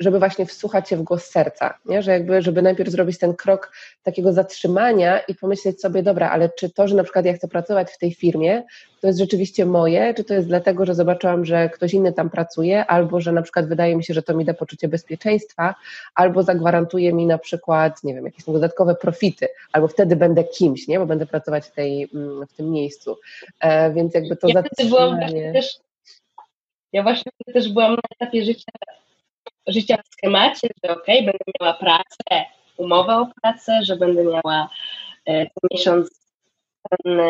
żeby 0.00 0.18
właśnie 0.18 0.46
wsłuchać 0.46 0.88
się 0.88 0.96
w 0.96 1.02
głos 1.02 1.24
serca, 1.24 1.74
nie? 1.86 2.02
że 2.02 2.10
jakby, 2.10 2.42
żeby 2.42 2.62
najpierw 2.62 2.90
zrobić 2.90 3.18
ten 3.18 3.34
krok 3.34 3.72
takiego 4.02 4.32
zatrzymania 4.32 5.18
i 5.18 5.34
pomyśleć 5.34 5.80
sobie, 5.80 6.02
dobra, 6.02 6.30
ale 6.30 6.50
czy 6.58 6.70
to, 6.70 6.88
że 6.88 6.96
na 6.96 7.04
przykład 7.04 7.24
ja 7.24 7.32
chcę 7.32 7.48
pracować 7.48 7.90
w 7.90 7.98
tej 7.98 8.14
firmie, 8.14 8.62
to 9.00 9.06
jest 9.06 9.18
rzeczywiście 9.18 9.66
moje, 9.66 10.14
czy 10.14 10.24
to 10.24 10.34
jest 10.34 10.48
dlatego, 10.48 10.86
że 10.86 10.94
zobaczyłam, 10.94 11.44
że 11.44 11.68
ktoś 11.68 11.94
inny 11.94 12.12
tam 12.12 12.30
pracuje, 12.30 12.86
albo 12.86 13.20
że 13.20 13.32
na 13.32 13.42
przykład 13.42 13.68
wydaje 13.68 13.96
mi 13.96 14.04
się, 14.04 14.14
że 14.14 14.22
to 14.22 14.34
mi 14.34 14.44
da 14.44 14.54
poczucie 14.54 14.88
bezpieczeństwa, 14.88 15.74
albo 16.14 16.42
zagwarantuje 16.42 17.12
mi 17.12 17.26
na 17.26 17.38
przykład, 17.38 18.04
nie 18.04 18.14
wiem, 18.14 18.24
jakieś 18.24 18.44
dodatkowe 18.44 18.94
profity, 18.94 19.48
albo 19.72 19.88
wtedy 19.88 20.16
będę 20.16 20.44
kimś, 20.44 20.88
nie, 20.88 20.98
bo 20.98 21.06
będę 21.06 21.26
pracować 21.26 21.64
w, 21.64 21.70
tej, 21.70 22.08
mm, 22.14 22.46
w 22.46 22.52
tym 22.52 22.70
miejscu. 22.70 23.16
E, 23.60 23.92
więc 23.92 24.14
jakby 24.14 24.36
to 24.36 24.48
ja 24.48 24.54
zatrzymanie... 24.54 25.52
Też, 25.52 25.78
ja 26.92 27.02
właśnie 27.02 27.32
też 27.54 27.72
byłam 27.72 27.92
na 27.92 28.00
etapie 28.18 28.44
życia 28.44 28.72
życia 29.66 29.96
w 29.96 30.08
schemacie, 30.12 30.68
że 30.84 30.92
ok, 30.92 31.06
będę 31.06 31.44
miała 31.60 31.74
pracę, 31.74 32.44
umowę 32.76 33.16
o 33.16 33.28
pracę, 33.42 33.80
że 33.82 33.96
będę 33.96 34.24
miała 34.24 34.68
e, 35.26 35.46
co 35.46 35.60
miesiąc 35.70 36.20
ten 36.90 37.20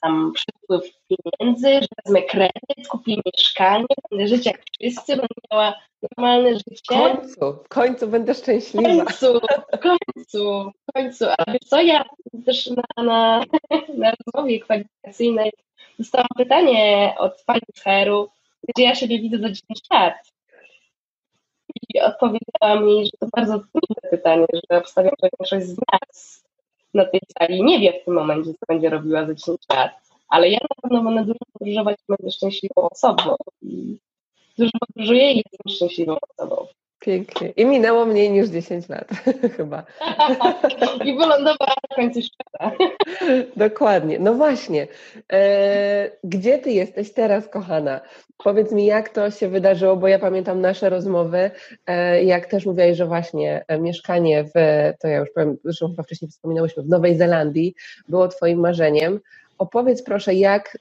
tam 0.00 0.32
przypływ 0.32 0.82
pieniędzy, 1.08 1.68
że 1.68 1.88
wezmę 2.04 2.22
kredyt, 2.22 2.88
kupię 2.88 3.16
mieszkanie, 3.26 3.86
będę 4.10 4.28
żyć 4.28 4.46
jak 4.46 4.62
wszyscy, 4.72 5.16
będę 5.16 5.34
miała 5.52 5.74
normalne 6.02 6.54
życie. 6.54 6.82
W 6.84 6.88
końcu, 6.88 7.62
w 7.64 7.68
końcu 7.68 8.08
będę 8.08 8.34
szczęśliwa. 8.34 8.88
W 8.88 8.96
końcu, 8.96 9.40
w 9.72 9.78
końcu, 9.78 10.72
w 10.88 10.92
końcu. 10.92 11.24
Ale 11.24 11.46
wiesz 11.48 11.68
co, 11.68 11.82
ja 11.82 12.04
też 12.46 12.66
na, 12.66 13.02
na, 13.02 13.44
na 13.94 14.12
rozmowie 14.26 14.60
kwalifikacyjnej 14.60 15.52
dostałam 15.98 16.28
pytanie 16.36 17.14
od 17.18 17.42
pani 17.46 17.60
z 17.74 17.80
HR-u, 17.80 18.28
gdzie 18.68 18.84
ja 18.84 18.94
siebie 18.94 19.20
widzę 19.20 19.38
za 19.38 19.48
10 19.48 19.62
lat 19.90 20.14
i 21.88 22.00
odpowiedziała 22.00 22.80
mi, 22.80 23.04
że 23.04 23.10
to 23.20 23.26
bardzo 23.36 23.58
trudne 23.58 24.10
pytanie, 24.10 24.46
że 24.52 24.78
obstawiam, 24.78 25.14
że 25.22 25.28
większość 25.38 25.66
z 25.66 25.76
nas 25.78 26.44
na 26.94 27.04
tej 27.04 27.20
sali 27.38 27.62
nie 27.62 27.80
wie 27.80 27.92
w 27.92 28.04
tym 28.04 28.14
momencie, 28.14 28.50
co 28.54 28.66
będzie 28.68 28.90
robiła 28.90 29.26
za 29.26 29.34
10 29.34 29.58
lat. 29.70 29.90
Ale 30.28 30.50
ja 30.50 30.58
na 30.58 30.82
pewno 30.82 31.02
będę 31.02 31.24
dużo 31.24 31.38
podróżować 31.52 31.96
będę 32.08 32.30
szczęśliwą 32.30 32.74
osobą. 32.76 33.36
I 33.62 33.96
dużo 34.58 34.70
podróżuję 34.80 35.32
i 35.32 35.36
jestem 35.36 35.74
szczęśliwą 35.74 36.16
osobą. 36.28 36.66
Pięknie. 37.06 37.48
I 37.48 37.66
minęło 37.66 38.06
mniej 38.06 38.30
niż 38.30 38.48
10 38.48 38.88
lat, 38.88 39.08
chyba. 39.56 39.84
I 41.04 41.14
wylądowała 41.14 41.74
na 41.90 41.96
końcu 41.96 42.20
świata. 42.22 42.72
Dokładnie. 43.56 44.18
No 44.18 44.34
właśnie. 44.34 44.86
E, 45.32 46.10
gdzie 46.24 46.58
ty 46.58 46.70
jesteś 46.70 47.12
teraz, 47.12 47.48
kochana? 47.48 48.00
Powiedz 48.44 48.72
mi, 48.72 48.86
jak 48.86 49.08
to 49.08 49.30
się 49.30 49.48
wydarzyło, 49.48 49.96
bo 49.96 50.08
ja 50.08 50.18
pamiętam 50.18 50.60
nasze 50.60 50.90
rozmowy, 50.90 51.50
e, 51.86 52.24
jak 52.24 52.46
też 52.46 52.66
mówiłaś, 52.66 52.96
że 52.96 53.06
właśnie 53.06 53.64
e, 53.68 53.78
mieszkanie 53.78 54.44
w, 54.44 54.52
to 55.00 55.08
ja 55.08 55.18
już 55.18 55.30
powiem, 55.30 55.56
zresztą 55.64 55.88
chyba 55.88 56.02
wcześniej 56.02 56.30
wspominałyśmy, 56.30 56.82
w 56.82 56.88
Nowej 56.88 57.16
Zelandii 57.16 57.74
było 58.08 58.28
twoim 58.28 58.60
marzeniem. 58.60 59.20
Opowiedz 59.58 60.02
proszę, 60.02 60.34
jak 60.34 60.78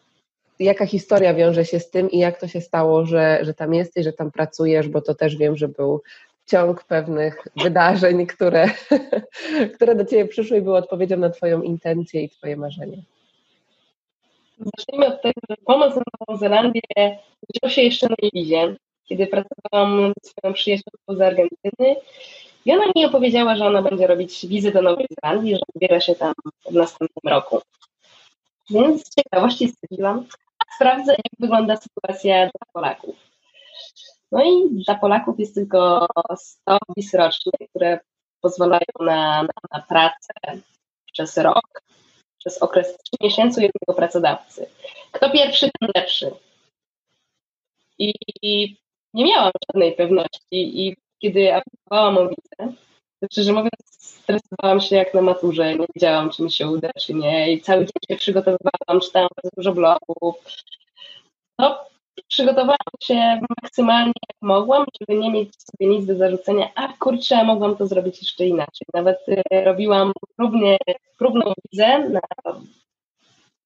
jaka 0.59 0.85
historia 0.85 1.33
wiąże 1.33 1.65
się 1.65 1.79
z 1.79 1.89
tym 1.89 2.11
i 2.11 2.17
jak 2.17 2.39
to 2.39 2.47
się 2.47 2.61
stało, 2.61 3.05
że, 3.05 3.39
że 3.41 3.53
tam 3.53 3.73
jesteś, 3.73 4.03
że 4.03 4.13
tam 4.13 4.31
pracujesz, 4.31 4.87
bo 4.87 5.01
to 5.01 5.15
też 5.15 5.37
wiem, 5.37 5.55
że 5.55 5.67
był 5.67 6.01
ciąg 6.45 6.83
pewnych 6.83 7.47
wydarzeń, 7.63 8.27
które, 8.27 8.69
które 9.75 9.95
do 9.95 10.05
Ciebie 10.05 10.25
przyszły 10.25 10.57
i 10.57 10.61
były 10.61 10.77
odpowiedzią 10.77 11.17
na 11.17 11.29
Twoją 11.29 11.61
intencję 11.61 12.23
i 12.23 12.29
Twoje 12.29 12.57
marzenie. 12.57 12.97
Zacznijmy 14.59 15.07
od 15.07 15.21
tego, 15.21 15.41
że 15.49 15.55
pomoc 15.65 15.95
na 15.95 16.01
Nową 16.19 16.39
Zelandię 16.39 16.81
wziął 17.53 17.71
się 17.71 17.81
jeszcze 17.81 18.07
na 18.09 18.15
Ibizie. 18.21 18.75
kiedy 19.05 19.27
pracowałam 19.27 20.13
ze 20.23 20.29
swoją 20.29 20.53
przyjaciółką 20.53 21.15
z 21.15 21.21
Argentyny 21.21 21.95
i 22.65 22.71
ona 22.71 22.85
mi 22.95 23.05
opowiedziała, 23.05 23.55
że 23.55 23.65
ona 23.65 23.81
będzie 23.81 24.07
robić 24.07 24.47
wizy 24.47 24.71
do 24.71 24.81
Nowej 24.81 25.07
Zelandii, 25.21 25.55
że 25.55 25.61
wybiera 25.73 25.99
się 25.99 26.15
tam 26.15 26.33
w 26.65 26.73
następnym 26.73 27.33
roku. 27.33 27.61
Więc 28.69 29.05
z 29.05 29.15
ciekawości 29.15 29.67
stwierdziłam, 29.67 30.25
sprawdzę, 30.75 31.11
jak 31.11 31.39
wygląda 31.39 31.75
sytuacja 31.77 32.43
dla 32.43 32.67
Polaków. 32.73 33.15
No 34.31 34.43
i 34.43 34.83
dla 34.85 34.95
Polaków 34.95 35.39
jest 35.39 35.55
tylko 35.55 36.07
100 36.35 36.77
wiz 36.97 37.13
rocznie, 37.13 37.51
które 37.69 37.99
pozwalają 38.41 38.91
na, 38.99 39.43
na, 39.43 39.53
na 39.71 39.81
pracę 39.81 40.61
przez 41.13 41.37
rok, 41.37 41.81
przez 42.37 42.61
okres 42.61 42.87
3 42.87 43.17
miesięcy 43.21 43.61
jednego 43.61 43.93
pracodawcy. 43.95 44.69
Kto 45.11 45.31
pierwszy, 45.31 45.69
ten 45.79 45.89
lepszy. 45.95 46.31
I, 47.99 48.13
nie 49.13 49.25
miałam 49.25 49.51
żadnej 49.67 49.95
pewności 49.95 50.87
i 50.87 50.95
kiedy 51.19 51.53
aplikowałam 51.53 52.17
o 52.17 52.29
wizę, 52.29 52.73
szczerze 53.31 53.53
mówiąc 53.53 53.95
stresowałam 54.25 54.81
się 54.81 54.95
jak 54.95 55.13
na 55.13 55.21
maturze, 55.21 55.75
nie 55.75 55.85
wiedziałam, 55.95 56.29
czy 56.29 56.43
mi 56.43 56.51
się 56.51 56.67
uda, 56.67 56.89
czy 57.01 57.13
nie 57.13 57.53
i 57.53 57.61
cały 57.61 57.79
dzień 57.79 57.93
się 58.09 58.15
przygotowywałam, 58.15 59.01
czytałam 59.01 59.29
bardzo 59.35 59.49
dużo 59.57 59.73
blogów. 59.73 60.35
No, 61.59 61.79
przygotowałam 62.27 62.95
się 63.03 63.41
maksymalnie 63.61 64.13
jak 64.29 64.37
mogłam, 64.41 64.85
żeby 65.01 65.19
nie 65.19 65.31
mieć 65.31 65.49
sobie 65.55 65.91
nic 65.91 66.05
do 66.05 66.17
zarzucenia, 66.17 66.69
a 66.75 66.93
kurczę, 66.93 67.43
mogłam 67.43 67.75
to 67.75 67.87
zrobić 67.87 68.21
jeszcze 68.21 68.45
inaczej. 68.45 68.87
Nawet 68.93 69.17
y, 69.29 69.63
robiłam 69.63 70.11
próbnie, 70.37 70.77
próbną 71.17 71.53
wizę 71.71 72.09
na 72.09 72.21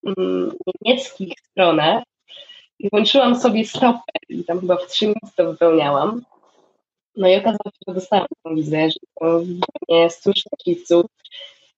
mm, 0.05 0.51
niemieckich 0.85 1.33
stronach 1.51 2.03
i 2.79 2.89
włączyłam 2.89 3.35
sobie 3.35 3.65
stopę 3.65 4.11
i 4.29 4.43
tam 4.43 4.59
chyba 4.59 4.75
w 4.77 4.87
trzy 4.87 5.05
minuty 5.05 5.31
to 5.35 5.51
wypełniałam. 5.51 6.21
No 7.15 7.27
i 7.27 7.35
okazało 7.35 7.65
się, 7.65 7.79
że 7.87 7.93
dostałam 7.93 8.27
tą 8.43 8.55
wizę, 8.55 8.89
że 8.89 8.99
to 9.19 9.41
nie 9.89 10.09
stu 10.09 10.31
szczęśliwców. 10.35 11.05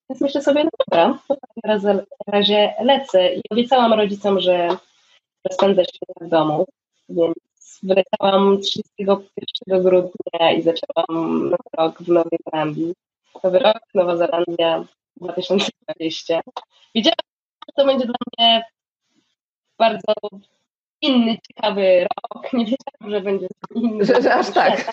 Więc 0.10 0.22
myślę 0.22 0.42
sobie, 0.42 0.64
no 0.64 0.70
dobra, 0.80 1.20
to 1.28 1.36
w 2.28 2.32
razie 2.32 2.74
lecę 2.80 3.36
i 3.36 3.42
obiecałam 3.50 3.94
rodzicom, 3.94 4.40
że 4.40 4.68
spędzę 5.52 5.84
święta 5.86 6.26
w 6.26 6.30
domu, 6.30 6.66
więc 7.10 7.36
wyleciałam 7.84 8.62
31 8.62 9.84
grudnia 9.84 10.52
i 10.52 10.62
zaczęłam 10.62 11.44
nowy 11.44 11.70
rok 11.78 12.02
w 12.02 12.08
Nowej 12.08 12.40
Zelandii. 12.52 12.94
Nowy 13.44 13.60
rok, 13.60 13.82
Nowa 13.94 14.18
Zelandia 14.18 14.86
2020. 15.16 16.42
Wiedziałam, 16.96 17.16
że 17.68 17.74
to 17.76 17.86
będzie 17.86 18.06
dla 18.06 18.16
mnie 18.38 18.64
bardzo 19.78 20.14
inny, 21.02 21.38
ciekawy 21.48 22.02
rok. 22.02 22.54
Nie 22.54 22.66
wiedziałam, 22.66 23.12
że 23.12 23.22
będzie 23.22 23.48
inny. 23.76 24.06
Że, 24.06 24.22
że 24.22 24.34
aż 24.34 24.52
tak. 24.52 24.92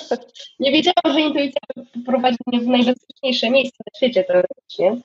Nie 0.60 0.72
wiedziałam, 0.72 1.12
że 1.12 1.20
intuicja 1.20 1.60
prowadzi 2.06 2.38
mnie 2.46 2.60
w 2.60 2.66
najbezpieczniejsze 2.66 3.50
miejsce 3.50 3.84
na 3.86 3.98
świecie 3.98 4.24
teoretycznie. 4.24 5.00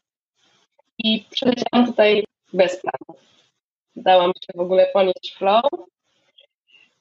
I 0.97 1.25
przyleciałam 1.29 1.87
tutaj 1.87 2.23
bez 2.53 2.81
planu. 2.81 3.19
Dałam 3.95 4.31
się 4.31 4.53
w 4.55 4.59
ogóle 4.59 4.87
ponieść 4.93 5.35
flow. 5.37 5.63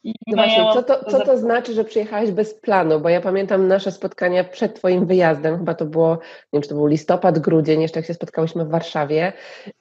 I 0.04 0.14
no 0.26 0.36
właśnie, 0.36 0.64
co 0.74 0.82
to, 0.82 1.10
co 1.10 1.24
to 1.24 1.38
znaczy, 1.38 1.74
że 1.74 1.84
przyjechałeś 1.84 2.30
bez 2.30 2.54
planu? 2.54 3.00
Bo 3.00 3.08
ja 3.08 3.20
pamiętam 3.20 3.68
nasze 3.68 3.92
spotkania 3.92 4.44
przed 4.44 4.74
Twoim 4.74 5.06
wyjazdem, 5.06 5.58
chyba 5.58 5.74
to 5.74 5.86
było, 5.86 6.12
nie 6.12 6.20
wiem, 6.52 6.62
czy 6.62 6.68
to 6.68 6.74
był 6.74 6.86
listopad, 6.86 7.38
grudzień, 7.38 7.82
jeszcze 7.82 7.98
jak 7.98 8.06
się 8.06 8.14
spotkałyśmy 8.14 8.64
w 8.64 8.70
Warszawie. 8.70 9.32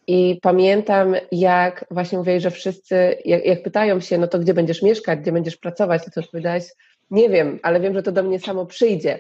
I 0.08 0.40
pamiętam, 0.42 1.16
jak 1.32 1.86
właśnie 1.92 2.18
mówiłeś, 2.18 2.44
że 2.44 2.52
wszyscy, 2.52 3.16
jak, 3.26 3.46
jak 3.46 3.64
pytają 3.64 4.00
się, 4.00 4.18
no 4.18 4.28
to 4.28 4.40
gdzie 4.40 4.54
będziesz 4.54 4.82
mieszkać, 4.82 5.20
gdzie 5.20 5.32
będziesz 5.32 5.58
pracować, 5.58 6.06
to 6.06 6.12
ty 6.12 6.20
odpowiadałeś, 6.20 6.64
nie 7.12 7.30
wiem, 7.30 7.60
ale 7.64 7.80
wiem, 7.80 7.94
że 7.94 8.04
to 8.04 8.12
do 8.12 8.24
mnie 8.24 8.40
samo 8.40 8.66
przyjdzie. 8.66 9.20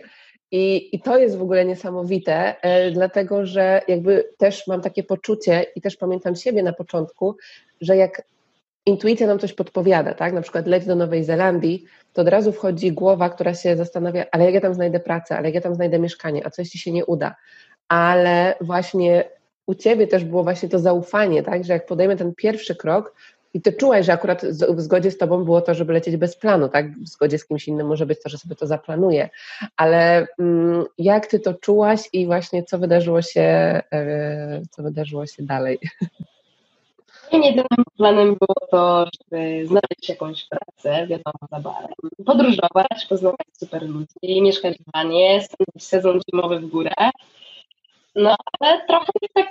I, 0.52 0.96
I 0.96 1.02
to 1.02 1.18
jest 1.18 1.38
w 1.38 1.42
ogóle 1.42 1.66
niesamowite, 1.66 2.62
e, 2.62 2.92
dlatego 2.92 3.46
że 3.46 3.82
jakby 3.88 4.30
też 4.38 4.68
mam 4.68 4.82
takie 4.82 5.04
poczucie 5.04 5.66
i 5.76 5.82
też 5.82 5.98
pamiętam 5.98 6.36
siebie 6.36 6.64
na 6.64 6.74
początku, 6.74 7.36
że 7.82 7.98
jak 7.98 8.22
intuicja 8.90 9.28
nam 9.28 9.40
coś 9.40 9.54
podpowiada, 9.54 10.14
tak? 10.14 10.34
Na 10.34 10.42
przykład 10.42 10.68
leć 10.68 10.86
do 10.86 10.96
Nowej 10.96 11.24
Zelandii, 11.24 11.86
to 12.14 12.22
od 12.22 12.28
razu 12.28 12.52
wchodzi 12.52 12.92
głowa, 12.92 13.30
która 13.30 13.54
się 13.54 13.78
zastanawia, 13.78 14.26
ale 14.32 14.46
jak 14.46 14.54
ja 14.54 14.62
tam 14.62 14.74
znajdę 14.74 15.00
pracę, 15.00 15.38
ale 15.38 15.48
jak 15.48 15.56
ja 15.56 15.62
tam 15.62 15.76
znajdę 15.76 16.00
mieszkanie, 16.00 16.46
a 16.46 16.50
coś 16.50 16.70
ci 16.70 16.80
się 16.80 16.92
nie 16.92 17.06
uda. 17.06 17.36
Ale 17.88 18.56
właśnie 18.62 19.24
u 19.66 19.76
ciebie 19.76 20.08
też 20.08 20.24
było 20.24 20.44
właśnie 20.44 20.70
to 20.70 20.80
zaufanie, 20.80 21.44
tak? 21.44 21.64
Że 21.64 21.74
jak 21.74 21.86
podejmę 21.86 22.16
ten 22.16 22.36
pierwszy 22.36 22.76
krok, 22.76 23.14
i 23.54 23.62
ty 23.62 23.74
czułaś, 23.74 24.06
że 24.06 24.14
akurat 24.14 24.46
w 24.46 24.82
zgodzie 24.82 25.12
z 25.12 25.18
tobą 25.18 25.44
było 25.44 25.62
to, 25.62 25.74
żeby 25.74 25.94
lecieć 25.94 26.18
bez 26.18 26.38
planu, 26.38 26.70
tak? 26.70 27.00
W 27.00 27.08
zgodzie 27.08 27.38
z 27.38 27.46
kimś 27.46 27.68
innym 27.68 27.88
może 27.88 28.06
być 28.06 28.22
to, 28.24 28.30
że 28.30 28.38
sobie 28.38 28.56
to 28.56 28.68
zaplanuje. 28.68 29.30
Ale 29.78 30.28
mm, 30.40 30.84
jak 30.98 31.28
ty 31.28 31.40
to 31.40 31.54
czułaś 31.54 32.10
i 32.14 32.26
właśnie 32.26 32.64
co 32.64 32.80
wydarzyło 32.80 33.22
się, 33.22 33.80
yy, 33.92 34.62
co 34.70 34.84
wydarzyło 34.84 35.26
się 35.26 35.44
dalej? 35.44 35.80
Jedynym 37.32 37.86
planem 37.98 38.36
było 38.36 38.68
to, 38.72 39.06
żeby 39.06 39.68
znaleźć 39.68 40.10
jakąś 40.10 40.46
pracę, 40.46 41.08
wiadomo, 41.08 41.48
za 41.52 41.60
barem, 41.60 42.26
podróżować, 42.26 43.06
poznawać 43.10 43.48
super 43.60 43.90
ludzi, 43.90 44.42
mieszkać 44.42 44.78
w 44.78 44.92
Wanie, 44.94 45.42
spędzić 45.42 45.84
sezon 45.84 46.20
zimowy 46.30 46.60
w 46.60 46.68
górach. 46.68 47.12
No 48.16 48.36
ale 48.60 48.86
trochę 48.88 49.12
tak, 49.34 49.48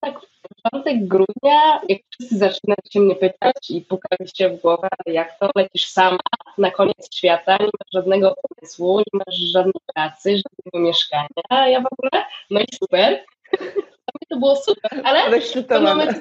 tak 0.00 0.20
początek 0.62 1.06
grudnia, 1.08 1.80
jak 1.88 1.98
wszyscy 2.10 2.38
zaczynają 2.38 2.76
się 2.90 3.00
mnie 3.00 3.16
pytać 3.16 3.70
i 3.70 3.80
pukać 3.80 4.38
się 4.38 4.48
w 4.48 4.60
głowę, 4.60 4.88
jak 5.06 5.38
to 5.38 5.50
lecisz 5.56 5.88
sama 5.88 6.18
na 6.58 6.70
koniec 6.70 7.14
świata, 7.14 7.56
nie 7.56 7.66
masz 7.66 7.92
żadnego 7.92 8.34
pomysłu, 8.42 8.98
nie 8.98 9.20
masz 9.26 9.36
żadnej 9.36 9.80
pracy, 9.94 10.30
żadnego 10.30 10.86
mieszkania, 10.88 11.68
ja 11.68 11.80
w 11.80 11.86
ogóle, 11.92 12.24
no 12.50 12.60
i 12.60 12.66
super. 12.84 13.24
To 14.36 14.40
było 14.40 14.56
super, 14.56 15.00
ale 15.04 15.40
w 15.40 15.66
tym 15.66 15.82
momencie 15.82 16.20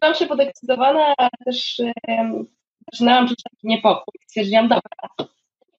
czułam 0.00 0.14
się 0.14 0.26
podekscytowana, 0.26 1.14
ale 1.18 1.30
też 1.44 1.82
um, 2.08 2.46
zaczynałam 2.92 3.28
czuć 3.28 3.42
taki 3.42 3.66
niepokój. 3.66 4.14
Stwierdziłam, 4.26 4.68
dobra, 4.68 5.26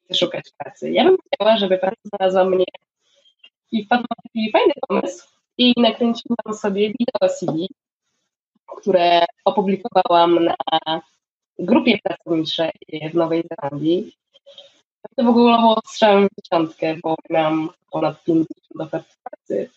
chcę 0.06 0.16
szukać 0.16 0.46
pracy. 0.58 0.92
Ja 0.92 1.04
bym 1.04 1.18
chciała, 1.26 1.58
żeby 1.58 1.78
praca 1.78 2.02
znalazła 2.04 2.44
mnie 2.46 2.66
i 3.72 3.86
wpadłam 3.86 4.08
taki 4.24 4.52
fajny 4.52 4.74
pomysł, 4.88 5.28
i 5.58 5.74
nakręciłam 5.78 6.54
sobie 6.54 6.88
wideo 6.88 7.30
CV, 7.30 7.68
które 8.78 9.26
opublikowałam 9.46 10.46
na 10.46 11.02
grupie 11.60 12.00
pracowniczej 12.04 12.72
w 13.12 13.16
Nowej 13.16 13.44
Zelandii. 13.50 14.16
To 15.16 15.24
w 15.24 15.28
ogóle 15.28 15.58
było 15.58 15.80
strzałem 15.88 16.28
w 16.28 16.42
dziesiątkę, 16.42 16.96
bo 17.04 17.16
miałam 17.30 17.70
ponad 17.92 18.24
50 18.24 18.50
ofert 18.80 19.18
pracy. 19.24 19.70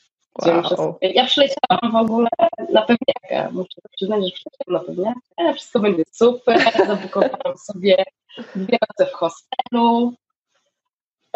Wow. 0.43 0.99
Ja 1.01 1.25
przyleciałam 1.27 1.93
w 1.93 1.97
ogóle 1.97 2.29
na 2.73 2.83
pewniaka. 2.83 3.51
Muszę 3.53 3.81
przyznać, 3.97 4.25
że 4.25 4.31
przyleciałam 4.31 4.69
na 4.69 4.81
pewniaka. 4.81 5.53
Wszystko 5.55 5.81
będzie 5.81 6.03
super. 6.13 6.61
Zabukowałam 6.87 7.59
sobie 7.59 8.05
dwie 8.55 8.79
noce 8.91 9.11
w 9.11 9.15
hostelu. 9.15 10.13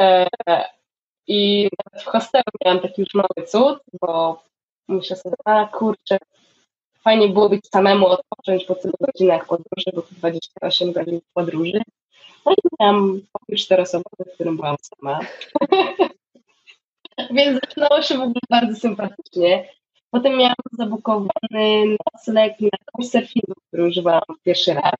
E, 0.01 0.29
i 1.27 1.69
w 2.01 2.05
hostelu 2.05 2.45
miałam 2.65 2.81
taki 2.81 3.01
już 3.01 3.15
mały 3.15 3.47
cud, 3.47 3.79
bo 4.01 4.43
myślę 4.89 5.17
sobie, 5.17 5.37
a 5.45 5.67
kurczę, 5.67 6.19
fajnie 7.05 7.29
było 7.29 7.49
być 7.49 7.69
samemu, 7.69 8.07
odpocząć 8.07 8.65
po 8.65 8.75
tylu 8.75 8.95
godzinach 9.01 9.47
podróży, 9.47 9.91
bo 9.95 10.03
28 10.11 10.93
godzin 10.93 11.21
podróży. 11.35 11.83
No 12.47 12.53
i 12.53 12.57
miałam 12.81 13.21
pokój 13.33 13.57
czteroosobowy, 13.57 14.25
w 14.27 14.35
którym 14.35 14.57
byłam 14.57 14.77
sama. 14.81 15.21
Więc 17.31 17.61
zaczynało 17.61 18.03
się 18.03 18.19
w 18.19 18.21
ogóle 18.21 18.41
bardzo 18.51 18.81
sympatycznie. 18.81 19.69
Potem 20.11 20.37
miałam 20.37 20.55
zabukowany 20.73 21.97
nocleg 22.15 22.61
na 22.61 22.79
couchsurfingu, 22.93 23.55
który 23.69 23.89
używałam 23.89 24.37
pierwszy 24.45 24.75
raz. 24.75 24.95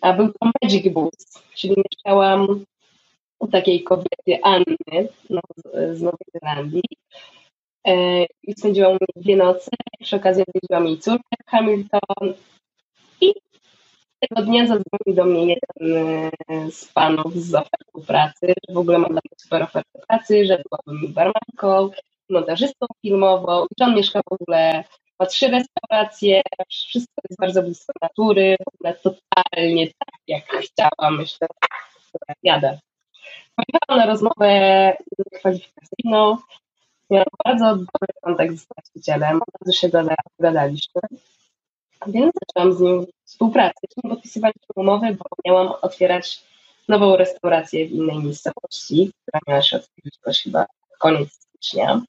A 0.00 0.12
był 0.12 0.28
to 0.28 0.50
Magic 0.62 0.92
Boost, 0.92 1.42
czyli 1.54 1.74
mieszkałam 1.76 2.64
u 3.38 3.48
takiej 3.48 3.82
kobiety 3.82 4.42
Anny 4.42 5.08
no, 5.30 5.40
z 5.94 6.02
Nowej 6.02 6.26
Zelandii. 6.34 6.82
E, 7.86 8.24
I 8.42 8.54
spędziłam 8.58 8.98
dwie 9.16 9.36
noce. 9.36 9.70
Przy 10.00 10.16
okazji 10.16 10.44
odwiedziłam 10.48 10.86
jej 10.86 10.98
córkę 10.98 11.36
Hamilton. 11.46 12.34
I 13.20 13.34
tego 14.20 14.42
dnia 14.42 14.66
zadzwonił 14.66 15.16
do 15.16 15.24
mnie 15.24 15.46
jeden 15.46 15.96
e, 16.48 16.70
z 16.70 16.92
panów 16.92 17.34
z 17.36 17.54
ofertą 17.54 18.02
pracy, 18.06 18.46
że 18.46 18.74
w 18.74 18.78
ogóle 18.78 18.98
mam 18.98 19.10
mnie 19.10 19.20
super 19.36 19.62
ofertę 19.62 20.00
pracy, 20.08 20.46
że 20.46 20.62
byłabym 20.70 21.12
barmanką, 21.12 21.90
montażystą 22.30 22.86
filmową 23.02 23.66
i 23.78 23.82
on 23.82 23.94
mieszka 23.94 24.20
w 24.30 24.32
ogóle, 24.32 24.84
ma 25.20 25.26
trzy 25.26 25.48
restauracje, 25.48 26.42
wszystko 26.68 27.22
jest 27.30 27.40
bardzo 27.40 27.62
blisko 27.62 27.92
natury, 28.02 28.56
w 28.64 28.74
ogóle 28.74 28.94
totalnie 28.94 29.86
tak, 29.86 30.14
jak 30.26 30.44
chciałam. 30.46 31.16
Myślę, 31.16 31.46
że 32.14 32.34
jadę. 32.42 32.78
Pojechałam 33.56 34.06
na 34.06 34.06
rozmowę 34.06 34.96
kwalifikacyjną. 35.34 36.36
Miałam 37.10 37.26
bardzo 37.44 37.64
dobry 37.64 38.08
kontakt 38.22 38.54
z 38.54 38.66
właścicielem, 38.74 39.40
bardzo 39.52 39.72
się 39.72 39.88
dogadaliśmy. 40.38 41.00
Więc 42.06 42.32
zaczęłam 42.46 42.76
z 42.76 42.80
nim 42.80 43.06
współpracę. 43.24 43.80
Nie 44.04 44.10
podpisywaliśmy 44.10 44.68
umowy, 44.76 45.06
bo 45.14 45.24
miałam 45.46 45.72
otwierać 45.82 46.44
nową 46.88 47.16
restaurację 47.16 47.88
w 47.88 47.92
innej 47.92 48.18
miejscowości, 48.18 49.12
która 49.22 49.40
miała 49.48 49.62
się 49.62 49.76
otworzyć 49.76 50.18
już 50.26 50.38
chyba 50.38 50.66
koniec 50.98 51.32
stycznia. 51.32 52.02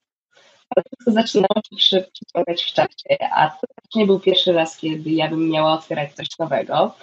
Ale 0.70 0.84
wszystko 0.86 1.12
zaczynało 1.12 1.62
się 1.78 2.04
przyciągać 2.14 2.64
w 2.64 2.74
czasie, 2.74 3.32
a 3.32 3.50
to 3.50 3.68
też 3.68 3.96
nie 3.96 4.06
był 4.06 4.20
pierwszy 4.20 4.54
raz, 4.54 4.78
kiedy 4.78 5.10
ja 5.10 5.30
bym 5.30 5.50
miała 5.50 5.74
otwierać 5.74 6.14
coś 6.14 6.28
nowego. 6.40 6.96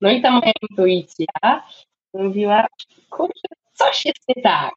No 0.00 0.10
i 0.10 0.22
ta 0.22 0.30
moja 0.30 0.52
intuicja 0.70 1.26
mówiła, 2.14 2.66
kurczę, 3.10 3.48
coś 3.74 4.04
jest 4.04 4.28
nie 4.28 4.42
tak. 4.42 4.74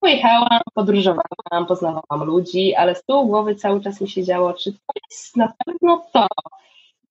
Pojechałam, 0.00 0.60
podróżowałam, 0.74 1.66
poznawałam 1.68 2.24
ludzi, 2.24 2.74
ale 2.74 2.94
z 2.94 3.04
tyłu 3.04 3.26
głowy 3.26 3.54
cały 3.54 3.80
czas 3.80 4.00
mi 4.00 4.08
się 4.10 4.24
działo, 4.24 4.52
czy 4.52 4.72
to 4.72 4.78
jest 5.10 5.36
na 5.36 5.52
pewno 5.66 6.06
to. 6.12 6.26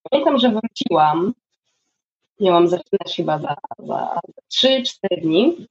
Pamiętam, 0.10 0.38
że 0.38 0.50
wróciłam, 0.50 1.34
miałam 2.40 2.68
zaczynać 2.68 3.16
chyba 3.16 3.40
za, 3.40 3.56
za 3.78 4.20
3-4 4.54 5.22
dni 5.22 5.68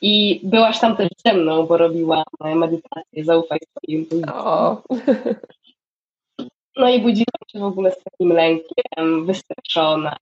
i 0.00 0.40
byłaś 0.44 0.80
tam 0.80 0.96
też 0.96 1.08
ze 1.26 1.34
mną, 1.34 1.66
bo 1.66 1.76
robiłam 1.76 2.24
medytację, 2.40 3.24
zaufaj 3.24 3.58
swojej 3.58 4.00
intuicji. 4.00 4.32
No 6.76 6.88
i 6.88 7.00
budziłam 7.00 7.42
się 7.48 7.58
w 7.58 7.64
ogóle 7.64 7.92
z 7.92 8.02
takim 8.04 8.32
lękiem, 8.32 9.26
wystraszona, 9.26 10.16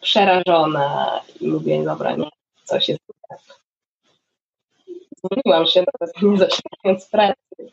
przerażona 0.00 1.20
i 1.40 1.48
mówię, 1.48 1.84
dobra, 1.84 2.16
nie, 2.16 2.28
coś 2.64 2.88
jest 2.88 3.00
tak. 3.28 3.63
Zwolniłam 5.24 5.66
się, 5.66 5.84
nawet 6.00 6.22
nie 6.22 6.38
zaczynając 6.38 7.08
pracy. 7.08 7.72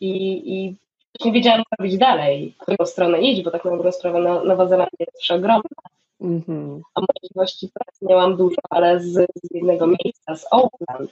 I, 0.00 0.42
i 0.54 0.76
nie 1.24 1.32
wiedziałam, 1.32 1.62
co 1.62 1.76
robić 1.78 1.98
dalej, 1.98 2.54
w 2.58 2.62
którą 2.62 2.86
stronę 2.86 3.20
iść, 3.20 3.42
bo 3.42 3.50
tak 3.50 3.64
na 3.64 3.70
dobrą 3.70 3.92
sprawę 3.92 4.20
Nowa 4.44 4.68
Zelandia 4.68 4.96
jest 5.00 5.18
przeogromna. 5.20 5.82
Mm-hmm. 6.20 6.80
A 6.94 7.00
możliwości 7.00 7.68
pracy 7.74 8.06
miałam 8.06 8.36
dużo, 8.36 8.60
ale 8.70 9.00
z, 9.00 9.12
z 9.12 9.54
jednego 9.54 9.86
miejsca, 9.86 10.36
z 10.36 10.46
Oakland. 10.50 11.10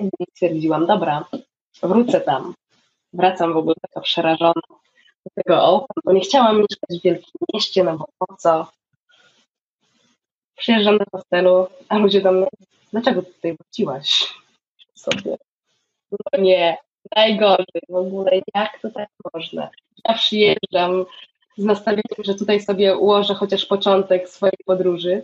I 0.00 0.08
stwierdziłam, 0.30 0.86
dobra, 0.86 1.24
wrócę 1.82 2.20
tam. 2.20 2.54
Wracam 3.12 3.52
w 3.52 3.56
ogóle 3.56 3.74
taka 3.80 4.00
przerażona 4.00 4.62
do 5.24 5.30
tego 5.34 5.62
Oakland, 5.62 6.04
bo 6.04 6.12
nie 6.12 6.20
chciałam 6.20 6.56
mieszkać 6.56 7.00
w 7.00 7.02
wielkim 7.02 7.40
mieście, 7.54 7.84
no 7.84 7.98
bo 7.98 8.08
po 8.18 8.36
co? 8.36 8.66
Przyjeżdżam 10.56 10.98
do 10.98 11.04
hostelu, 11.12 11.66
a 11.88 11.98
ludzie 11.98 12.20
do 12.20 12.32
mnie, 12.32 12.46
dlaczego 12.92 13.22
tutaj 13.22 13.56
wróciłaś 13.56 14.34
sobie? 14.94 15.36
No 16.10 16.42
nie, 16.42 16.76
najgorzej 17.16 17.82
w 17.88 17.94
ogóle, 17.94 18.30
jak 18.54 18.80
to 18.80 18.90
tak 18.90 19.08
można? 19.34 19.70
Ja 20.08 20.14
przyjeżdżam 20.14 21.04
z 21.56 21.64
nastawieniem, 21.64 22.24
że 22.24 22.34
tutaj 22.34 22.60
sobie 22.60 22.96
ułożę 22.96 23.34
chociaż 23.34 23.66
początek 23.66 24.28
swojej 24.28 24.58
podróży 24.66 25.22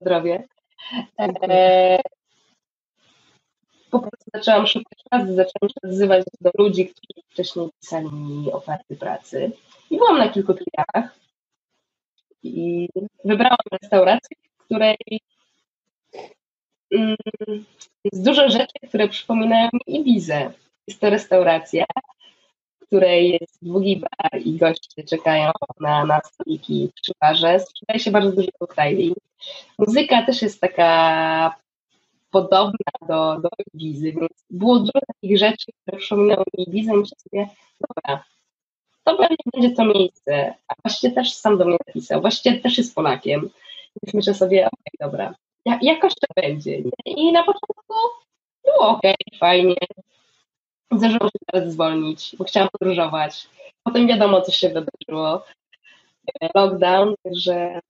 zdrowie. 0.00 0.44
E, 1.18 1.98
po 3.90 3.98
prostu 3.98 4.30
zaczęłam 4.34 4.66
szukać 4.66 4.98
pracy, 5.10 5.26
zaczęłam 5.26 5.68
się 5.68 5.88
odzywać 5.88 6.24
do 6.40 6.50
ludzi, 6.58 6.86
którzy 6.86 7.26
wcześniej 7.28 7.68
pisali 7.80 8.12
mi 8.12 8.52
oferty 8.52 8.96
pracy. 8.96 9.50
I 9.90 9.96
byłam 9.96 10.18
na 10.18 10.28
kilku 10.28 10.54
trialach 10.54 11.18
i 12.42 12.88
wybrałam 13.24 13.58
restaurację, 13.72 14.36
w 14.58 14.64
której 14.64 14.96
jest 18.04 18.24
dużo 18.24 18.48
rzeczy, 18.48 18.74
które 18.88 19.08
przypominają 19.08 19.68
mi 19.72 19.96
Ibizę. 20.00 20.52
Jest 20.88 21.00
to 21.00 21.10
restauracja, 21.10 21.84
w 22.80 22.86
której 22.86 23.30
jest 23.30 23.58
długi 23.62 23.96
bar 24.00 24.40
i 24.44 24.56
goście 24.56 25.04
czekają 25.04 25.50
na, 25.80 26.04
na 26.04 26.20
stoliki 26.20 26.90
przy 27.02 27.12
barze. 27.20 27.60
Sprzedaje 27.60 28.00
się 28.00 28.10
bardzo 28.10 28.32
dużo 28.32 28.48
koktajli. 28.58 29.14
Muzyka 29.78 30.26
też 30.26 30.42
jest 30.42 30.60
taka 30.60 31.56
podobna 32.30 32.92
do, 33.08 33.40
do 33.40 33.48
Ibizy, 33.74 34.12
więc 34.12 34.32
było 34.50 34.78
dużo 34.78 35.00
takich 35.06 35.38
rzeczy, 35.38 35.72
które 35.82 35.98
przypominały 35.98 36.44
mi 36.58 36.68
Ibizę 36.68 36.92
i 36.92 36.96
myślę 36.96 37.16
sobie, 37.18 37.48
dobra, 37.80 38.24
to 39.04 39.16
pewnie 39.16 39.36
będzie 39.54 39.70
to 39.70 39.84
miejsce. 39.84 40.54
A 40.68 40.74
właściwie 40.84 41.14
też 41.14 41.34
sam 41.34 41.58
do 41.58 41.64
mnie 41.64 41.76
napisał, 41.86 42.20
właściwie 42.20 42.60
też 42.60 42.78
jest 42.78 42.94
Polakiem. 42.94 43.40
Więc 44.02 44.14
myślę 44.14 44.34
sobie, 44.34 44.66
okej, 44.66 44.70
okay, 44.70 45.10
dobra, 45.10 45.34
jakoś 45.82 46.14
to 46.14 46.26
będzie. 46.42 46.82
I 47.04 47.32
na 47.32 47.42
początku 47.42 47.94
było 48.64 48.88
okay, 48.88 49.14
fajnie. 49.38 49.76
Zdarzyło 50.92 51.26
się 51.26 51.38
teraz 51.52 51.72
zwolnić, 51.72 52.36
bo 52.38 52.44
chciałam 52.44 52.68
podróżować. 52.72 53.48
Potem 53.82 54.06
wiadomo, 54.06 54.42
co 54.42 54.52
się 54.52 54.68
wydarzyło. 54.68 55.44
Lockdown, 56.54 57.14
że 57.32 57.80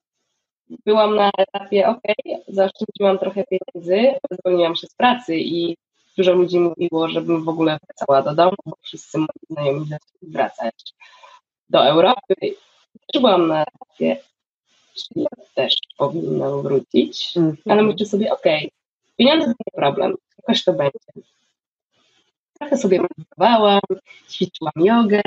byłam 0.87 1.17
na 1.17 1.31
etapie, 1.39 1.89
ok, 1.89 2.03
zaoszczędziłam 2.49 3.19
trochę 3.19 3.45
pieniędzy, 3.45 4.19
zwolniłam 4.31 4.77
się 4.77 4.87
z 4.87 4.95
pracy 4.95 5.37
i 5.37 5.77
dużo 6.17 6.33
ludzi 6.33 6.61
mówiło, 6.61 7.09
żebym 7.09 7.45
w 7.45 7.49
ogóle 7.49 7.79
wracała 7.87 8.23
do 8.23 8.35
domu, 8.35 8.57
bo 8.67 8.77
wszyscy 8.83 9.19
moi 9.19 9.29
znajomi 9.51 9.87
zaczęli 9.87 10.33
wracać 10.33 10.75
do 11.69 11.87
Europy. 11.87 12.35
Też 13.13 13.21
byłam 13.21 13.49
na 13.49 13.63
etapie, 13.63 14.17
ja 15.17 15.27
też 15.55 15.75
powinnam 15.99 16.63
wrócić, 16.63 17.33
-hmm. 17.37 17.55
ale 17.67 17.83
myślę 17.83 18.07
sobie, 18.07 18.33
ok, 18.33 18.45
pieniądze 19.17 19.47
to 19.47 19.51
nie 19.51 19.83
problem, 19.83 20.15
jakoś 20.39 20.65
to 20.65 20.73
będzie. 20.73 20.99
Trochę 22.59 22.77
sobie 22.77 23.01
medytowałam, 23.03 23.81
ćwiczyłam 24.31 24.73
jogę. 24.77 25.23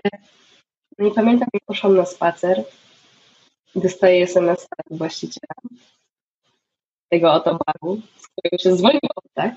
No 0.98 1.08
i 1.08 1.12
pamiętam, 1.12 1.48
jak 1.54 1.64
poszłam 1.66 1.96
na 1.96 2.06
spacer 2.06 2.64
i 3.76 3.80
dostaję 3.82 4.24
SMS 4.24 4.68
od 4.90 4.98
właściciela 4.98 5.54
tego 7.10 7.34
oto 7.34 7.60
baru, 7.66 8.02
z 8.18 8.28
którego 8.28 8.58
się 8.58 8.76
zwolniłam, 8.76 9.26
tak? 9.34 9.56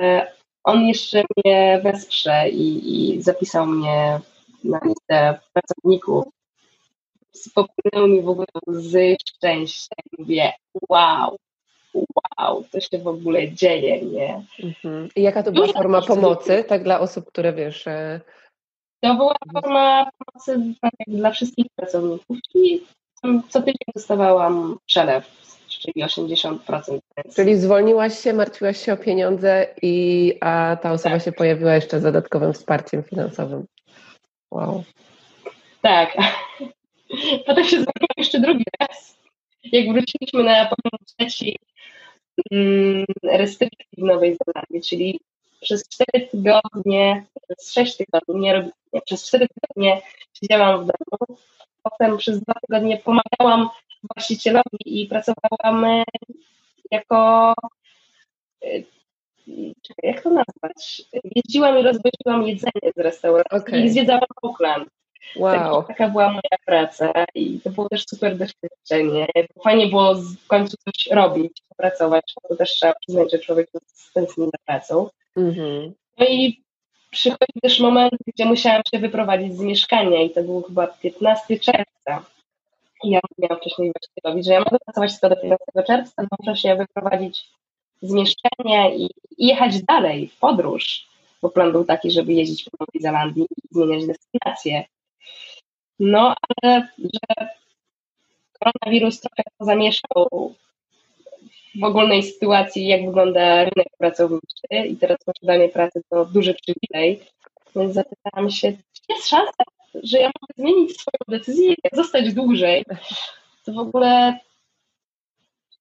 Że 0.00 0.32
on 0.64 0.86
jeszcze 0.86 1.22
mnie 1.36 1.80
wesprze 1.84 2.48
i, 2.48 3.14
i 3.14 3.22
zapisał 3.22 3.66
mnie 3.66 4.20
na 4.64 4.80
listę 4.84 5.40
pracowników. 5.52 6.24
Popłynęły 7.54 8.08
mi 8.08 8.22
w 8.22 8.28
ogóle 8.28 8.46
łzy 8.68 9.16
szczęścia 9.28 9.96
i 10.12 10.22
mówię, 10.22 10.52
wow, 10.88 11.36
wow, 12.38 12.64
to 12.72 12.80
się 12.80 12.98
w 12.98 13.06
ogóle 13.06 13.52
dzieje, 13.52 14.02
nie? 14.02 14.44
Mhm. 14.62 15.08
I 15.16 15.22
jaka 15.22 15.42
to 15.42 15.52
była 15.52 15.66
Dużo 15.66 15.78
forma 15.78 16.02
pomocy, 16.02 16.64
tak 16.68 16.82
dla 16.82 17.00
osób, 17.00 17.26
które 17.26 17.52
wiesz... 17.52 17.86
E, 17.86 18.20
to 19.00 19.14
była 19.14 19.34
forma 19.52 20.10
pomocy 20.18 20.74
tak 20.80 20.92
dla 21.08 21.30
wszystkich 21.30 21.66
pracowników, 21.76 22.38
czyli 22.52 22.84
co 23.48 23.60
tydzień 23.60 23.86
dostawałam 23.96 24.78
przelew, 24.86 25.26
czyli 25.68 26.04
80%. 26.04 26.98
Czyli 27.36 27.56
zwolniłaś 27.56 28.18
się, 28.18 28.32
martwiłaś 28.32 28.84
się 28.84 28.92
o 28.92 28.96
pieniądze, 28.96 29.66
i, 29.82 30.34
a 30.40 30.76
ta 30.82 30.92
osoba 30.92 31.14
tak. 31.14 31.24
się 31.24 31.32
pojawiła 31.32 31.74
jeszcze 31.74 32.00
z 32.00 32.02
dodatkowym 32.02 32.52
wsparciem 32.52 33.02
finansowym. 33.02 33.66
Wow. 34.50 34.84
Tak. 35.82 36.16
Potem 37.46 37.64
się 37.64 37.76
zwolniłam 37.76 38.16
jeszcze 38.16 38.40
drugi 38.40 38.64
raz. 38.80 39.18
Jak 39.64 39.92
wróciliśmy 39.92 40.44
na 40.44 40.64
poziom 40.64 40.98
trzeci, 41.06 41.56
Mm, 42.52 43.04
restrykcji 43.22 43.86
w 43.98 44.02
Nowej 44.02 44.36
Zelandii, 44.44 44.88
czyli 44.88 45.20
przez 45.60 45.88
4 45.88 46.28
tygodnie, 46.28 47.24
przez 47.42 47.72
6 47.72 47.96
tygodni, 47.96 48.40
nie, 48.40 48.72
nie, 48.92 49.00
przez 49.00 49.28
4 49.28 49.46
tygodnie 49.48 50.02
siedziałam 50.34 50.84
w 50.84 50.86
domu, 50.86 51.38
potem 51.82 52.16
przez 52.16 52.40
2 52.40 52.54
tygodnie 52.66 52.96
pomagałam 52.96 53.68
właścicielowi 54.14 55.02
i 55.02 55.06
pracowałam 55.06 55.84
e, 55.84 56.04
jako 56.90 57.54
e, 58.64 58.82
jak 60.02 60.22
to 60.22 60.30
nazwać? 60.30 61.02
Jeździłam 61.36 61.78
i 61.78 61.82
rozwoziłam 61.82 62.48
jedzenie 62.48 62.92
z 62.96 63.00
restauracji 63.00 63.58
okay. 63.58 63.80
i 63.80 63.90
zwiedzałam 63.90 64.24
Auckland. 64.42 64.88
Wow. 65.36 65.76
Tak, 65.76 65.88
taka 65.88 66.08
była 66.08 66.28
moja 66.28 66.58
praca 66.66 67.12
i 67.34 67.60
to 67.60 67.70
było 67.70 67.88
też 67.88 68.04
super 68.06 68.36
doświadczenie. 68.36 69.26
Fajnie 69.64 69.86
było 69.86 70.14
w 70.14 70.46
końcu 70.46 70.76
coś 70.76 71.06
robić, 71.12 71.62
pracować, 71.76 72.34
bo 72.42 72.48
to 72.48 72.56
też 72.56 72.70
trzeba 72.70 72.94
przyznać, 72.94 73.32
że 73.32 73.38
człowiek 73.38 73.70
tęskni 74.14 74.44
za 74.44 74.58
pracą. 74.66 75.08
Mm-hmm. 75.36 75.92
No 76.18 76.26
i 76.26 76.64
przychodzi 77.10 77.60
też 77.62 77.80
moment, 77.80 78.14
gdzie 78.26 78.44
musiałam 78.44 78.82
się 78.90 78.98
wyprowadzić 78.98 79.56
z 79.56 79.60
mieszkania 79.60 80.22
i 80.22 80.30
to 80.30 80.42
był 80.42 80.62
chyba 80.62 80.86
15 80.86 81.58
czerwca. 81.58 82.24
I 83.04 83.10
ja 83.10 83.20
miałam 83.38 83.58
wcześniej 83.58 83.92
właściwie 83.92 84.42
że 84.42 84.52
ja 84.52 84.58
mogę 84.58 84.78
pracować 84.84 85.12
tylko 85.12 85.28
do 85.28 85.36
15 85.36 85.82
czerwca, 85.86 86.22
no 86.22 86.28
muszę 86.40 86.56
się 86.56 86.76
wyprowadzić 86.76 87.44
z 88.02 88.12
mieszkania 88.12 88.94
i, 88.94 89.10
i 89.38 89.46
jechać 89.46 89.82
dalej 89.82 90.28
w 90.28 90.38
podróż, 90.38 91.08
bo 91.42 91.50
plan 91.50 91.72
był 91.72 91.84
taki, 91.84 92.10
żeby 92.10 92.32
jeździć 92.32 92.64
po 92.64 92.70
Nowej 92.80 93.02
Zelandii 93.02 93.42
i 93.44 93.74
zmieniać 93.74 94.06
destynację. 94.06 94.84
No, 95.98 96.34
ale 96.48 96.88
że 96.98 97.48
koronawirus 98.60 99.20
trochę 99.20 99.42
zamieszał 99.60 100.54
w 101.80 101.84
ogólnej 101.84 102.22
sytuacji, 102.22 102.86
jak 102.86 103.06
wygląda 103.06 103.64
rynek 103.64 103.88
pracowniczy 103.98 104.88
i 104.88 104.96
teraz 104.96 105.18
posiadanie 105.24 105.68
pracy 105.68 106.02
to 106.10 106.24
duży 106.24 106.54
przywilej, 106.54 107.20
więc 107.76 107.94
zapytałam 107.94 108.50
się, 108.50 108.72
czy 108.72 109.02
jest 109.08 109.28
szansa, 109.28 109.64
że 110.02 110.18
ja 110.18 110.26
mogę 110.26 110.54
zmienić 110.56 110.92
swoją 111.00 111.38
decyzję, 111.38 111.74
zostać 111.92 112.34
dłużej, 112.34 112.84
to 113.64 113.72
w 113.72 113.78
ogóle 113.78 114.38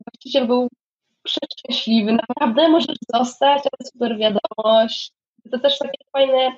właściciel 0.06 0.47
był 0.47 0.69
przeszczęśliwy, 1.23 2.12
naprawdę 2.12 2.69
możesz 2.69 2.97
zostać, 3.13 3.63
ale 3.63 3.89
super 3.91 4.17
wiadomość. 4.17 5.12
To 5.52 5.60
też 5.60 5.78
takie 5.78 5.97
fajne 6.12 6.58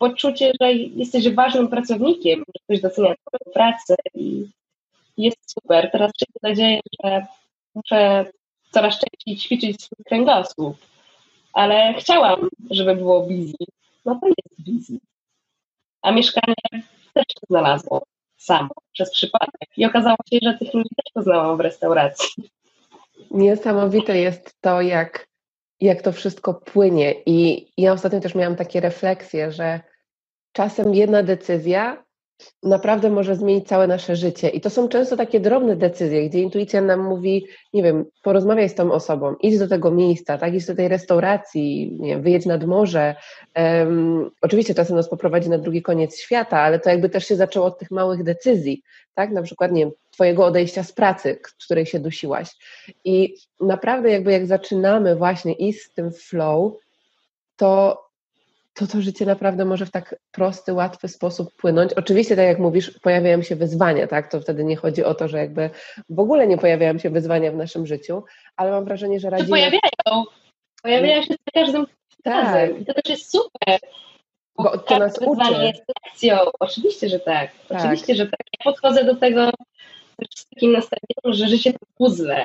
poczucie, 0.00 0.52
że 0.60 0.72
jesteś 0.72 1.34
ważnym 1.34 1.68
pracownikiem, 1.68 2.38
że 2.38 2.60
ktoś 2.64 2.80
docenia 2.80 3.14
twoją 3.14 3.52
pracę 3.54 3.94
i 4.14 4.46
jest 5.16 5.52
super. 5.52 5.90
Teraz 5.92 6.10
się 6.18 6.26
nadzieję, 6.42 6.80
że 7.04 7.26
muszę 7.74 8.24
coraz 8.70 8.98
częściej 8.98 9.36
ćwiczyć 9.36 9.82
swój 9.82 10.04
kręgosłup, 10.04 10.76
ale 11.52 11.94
chciałam, 11.98 12.48
żeby 12.70 12.96
było 12.96 13.20
busy. 13.20 13.64
No 14.04 14.20
to 14.20 14.26
jest 14.26 14.70
busy. 14.70 14.98
A 16.02 16.12
mieszkanie 16.12 16.54
też 17.14 17.24
się 17.28 17.46
znalazło 17.50 18.02
samo, 18.36 18.70
przez 18.92 19.12
przypadek. 19.12 19.68
I 19.76 19.86
okazało 19.86 20.16
się, 20.32 20.38
że 20.42 20.58
tych 20.58 20.74
ludzi 20.74 20.88
też 20.96 21.12
poznałam 21.14 21.56
w 21.56 21.60
restauracji. 21.60 22.50
Niesamowite 23.30 24.18
jest 24.18 24.60
to, 24.60 24.80
jak, 24.80 25.26
jak 25.80 26.02
to 26.02 26.12
wszystko 26.12 26.54
płynie. 26.54 27.14
I 27.26 27.68
ja 27.76 27.92
ostatnio 27.92 28.20
też 28.20 28.34
miałam 28.34 28.56
takie 28.56 28.80
refleksje, 28.80 29.52
że 29.52 29.80
czasem 30.52 30.94
jedna 30.94 31.22
decyzja 31.22 32.04
naprawdę 32.62 33.10
może 33.10 33.36
zmienić 33.36 33.68
całe 33.68 33.86
nasze 33.86 34.16
życie. 34.16 34.48
I 34.48 34.60
to 34.60 34.70
są 34.70 34.88
często 34.88 35.16
takie 35.16 35.40
drobne 35.40 35.76
decyzje, 35.76 36.28
gdzie 36.28 36.40
intuicja 36.40 36.80
nam 36.80 37.00
mówi, 37.00 37.46
nie 37.72 37.82
wiem, 37.82 38.04
porozmawiaj 38.22 38.68
z 38.68 38.74
tą 38.74 38.92
osobą, 38.92 39.34
idź 39.40 39.58
do 39.58 39.68
tego 39.68 39.90
miejsca, 39.90 40.38
tak, 40.38 40.54
idź 40.54 40.66
do 40.66 40.74
tej 40.74 40.88
restauracji, 40.88 41.96
nie 42.00 42.08
wiem, 42.08 42.22
wyjedź 42.22 42.46
nad 42.46 42.64
morze. 42.64 43.14
Um, 43.56 44.30
oczywiście 44.42 44.74
czasem 44.74 44.96
nas 44.96 45.08
poprowadzi 45.08 45.50
na 45.50 45.58
drugi 45.58 45.82
koniec 45.82 46.18
świata, 46.18 46.60
ale 46.60 46.78
to 46.78 46.90
jakby 46.90 47.08
też 47.08 47.26
się 47.26 47.36
zaczęło 47.36 47.66
od 47.66 47.78
tych 47.78 47.90
małych 47.90 48.22
decyzji, 48.22 48.82
tak, 49.14 49.30
na 49.30 49.42
przykład, 49.42 49.72
nie 49.72 49.80
wiem, 49.80 49.92
twojego 50.10 50.44
odejścia 50.46 50.82
z 50.82 50.92
pracy, 50.92 51.40
której 51.64 51.86
się 51.86 51.98
dusiłaś. 52.00 52.48
I 53.04 53.34
naprawdę 53.60 54.10
jakby 54.10 54.32
jak 54.32 54.46
zaczynamy 54.46 55.16
właśnie 55.16 55.52
iść 55.52 55.82
z 55.82 55.94
tym 55.94 56.12
flow, 56.12 56.72
to 57.56 58.10
to 58.74 58.86
to 58.86 59.00
życie 59.00 59.26
naprawdę 59.26 59.64
może 59.64 59.86
w 59.86 59.90
tak 59.90 60.14
prosty, 60.32 60.72
łatwy 60.72 61.08
sposób 61.08 61.56
płynąć. 61.56 61.92
Oczywiście, 61.92 62.36
tak 62.36 62.46
jak 62.46 62.58
mówisz, 62.58 62.98
pojawiają 63.02 63.42
się 63.42 63.56
wyzwania, 63.56 64.06
tak? 64.06 64.30
To 64.30 64.40
wtedy 64.40 64.64
nie 64.64 64.76
chodzi 64.76 65.04
o 65.04 65.14
to, 65.14 65.28
że 65.28 65.38
jakby 65.38 65.70
w 66.08 66.18
ogóle 66.18 66.46
nie 66.46 66.58
pojawiają 66.58 66.98
się 66.98 67.10
wyzwania 67.10 67.52
w 67.52 67.56
naszym 67.56 67.86
życiu, 67.86 68.24
ale 68.56 68.70
mam 68.70 68.84
wrażenie, 68.84 69.20
że 69.20 69.30
radzimy... 69.30 69.50
Pojawiają. 69.50 70.24
Pojawiają 70.82 71.22
się 71.22 71.34
za 71.34 71.62
każdym 71.62 71.86
tak. 72.22 72.44
razem. 72.44 72.80
I 72.80 72.84
to 72.84 72.94
też 72.94 73.10
jest 73.10 73.32
super. 73.32 73.78
Bo 74.56 74.78
to 74.78 74.98
nas 74.98 75.18
uczy. 75.18 75.52
jest 75.52 75.82
lekcją. 76.04 76.38
Oczywiście, 76.60 77.08
że 77.08 77.20
tak. 77.20 77.50
tak. 77.68 77.78
Oczywiście, 77.80 78.14
że 78.14 78.24
tak. 78.26 78.40
Ja 78.58 78.72
podchodzę 78.72 79.04
do 79.04 79.16
tego 79.16 79.50
też 80.20 80.42
z 80.42 80.48
takim 80.48 80.72
nastawieniem, 80.72 81.34
że 81.34 81.48
życie 81.48 81.72
to 81.72 81.86
puzzle. 81.98 82.44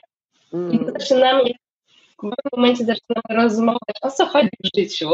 Mm. 0.53 0.73
I 0.73 0.85
zaczynamy, 0.85 1.43
w 1.43 2.15
pewnym 2.15 2.51
momencie 2.55 2.85
zaczynamy 2.85 3.43
rozmawiać, 3.43 3.97
o 4.01 4.11
co 4.11 4.25
chodzi 4.25 4.49
w 4.63 4.77
życiu, 4.77 5.09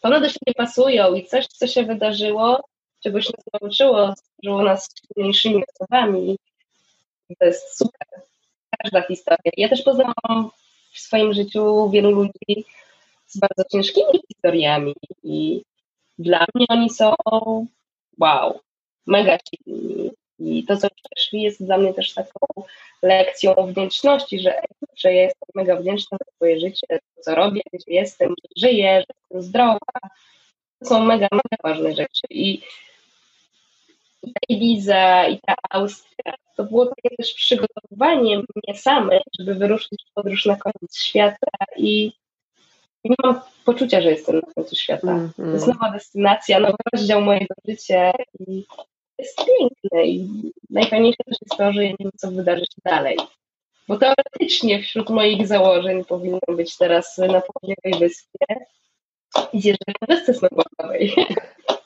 to 0.00 0.08
one 0.08 0.20
do 0.20 0.28
siebie 0.28 0.54
pasują 0.56 1.14
i 1.14 1.26
coś, 1.26 1.46
co 1.46 1.66
się 1.66 1.82
wydarzyło, 1.84 2.64
czegoś 3.02 3.26
nas 3.26 3.44
nauczyło, 3.60 4.14
stworzyło 4.16 4.62
nas 4.62 4.88
silniejszymi 5.00 5.62
osobami. 5.74 6.36
To 7.38 7.46
jest 7.46 7.78
super. 7.78 8.08
Każda 8.82 9.02
historia. 9.02 9.52
Ja 9.56 9.68
też 9.68 9.82
poznałam 9.82 10.50
w 10.92 10.98
swoim 10.98 11.32
życiu 11.34 11.90
wielu 11.90 12.10
ludzi 12.10 12.64
z 13.26 13.38
bardzo 13.38 13.64
ciężkimi 13.72 14.20
historiami 14.28 14.94
i 15.22 15.62
dla 16.18 16.46
mnie 16.54 16.66
oni 16.68 16.90
są 16.90 17.14
wow, 18.18 18.60
mega 19.06 19.38
silni. 19.48 20.10
I 20.38 20.64
to, 20.64 20.76
co 20.76 20.88
przeszli, 20.90 21.42
jest 21.42 21.64
dla 21.64 21.78
mnie 21.78 21.94
też 21.94 22.14
taką 22.14 22.46
lekcją 23.02 23.54
wdzięczności, 23.66 24.40
że, 24.40 24.60
że 24.96 25.14
ja 25.14 25.22
jestem 25.22 25.48
mega 25.54 25.76
wdzięczna 25.76 26.18
za 26.20 26.32
swoje 26.34 26.60
życie, 26.60 26.86
to, 26.90 27.22
co 27.22 27.34
robię, 27.34 27.60
gdzie 27.72 27.92
jestem, 27.94 28.28
że 28.28 28.68
żyję, 28.68 29.00
że 29.00 29.04
jestem 29.08 29.42
zdrowa. 29.42 29.78
To 30.78 30.86
są 30.86 31.04
mega, 31.04 31.28
mega 31.32 31.56
ważne 31.62 31.94
rzeczy. 31.94 32.26
I, 32.30 32.62
i 34.22 34.32
ta 34.32 34.40
Ibiza, 34.48 35.26
i 35.26 35.40
ta 35.46 35.54
Austria, 35.70 36.34
to 36.56 36.64
było 36.64 36.86
takie 36.86 37.16
też 37.16 37.34
przygotowanie 37.34 38.38
mnie 38.38 38.78
samej, 38.78 39.20
żeby 39.38 39.54
wyruszyć 39.54 40.04
w 40.10 40.14
podróż 40.14 40.46
na 40.46 40.56
koniec 40.56 40.98
świata 40.98 41.50
i 41.76 42.12
nie 43.04 43.16
mam 43.24 43.40
poczucia, 43.64 44.00
że 44.00 44.10
jestem 44.10 44.36
na 44.36 44.52
końcu 44.54 44.76
świata. 44.76 45.10
Mm, 45.10 45.32
mm. 45.38 45.50
To 45.50 45.56
jest 45.56 45.66
nowa 45.66 45.90
destynacja, 45.90 46.60
nowy 46.60 46.76
rozdział 46.92 47.20
mojego 47.20 47.54
życia 47.68 48.12
i 48.40 48.64
jest 49.18 49.38
piękne 49.46 50.06
i 50.06 50.28
najfajniejsze 50.70 51.24
też 51.24 51.38
jest 51.42 51.58
to, 51.58 51.72
że 51.72 51.84
ja 51.84 51.90
nie 51.90 51.96
wiem, 52.00 52.10
co 52.16 52.30
wydarzy 52.30 52.64
się 52.64 52.82
dalej. 52.84 53.16
Bo 53.88 53.96
teoretycznie 53.96 54.82
wśród 54.82 55.10
moich 55.10 55.46
założeń 55.46 56.04
powinno 56.04 56.38
być 56.48 56.76
teraz 56.76 57.18
na 57.18 57.40
południowej 57.40 58.00
wyspie 58.00 58.46
i 59.52 59.60
zjeżdżać 59.60 59.94
na 60.00 60.16
wyspę 60.16 60.34
snowboardowej. 60.34 61.14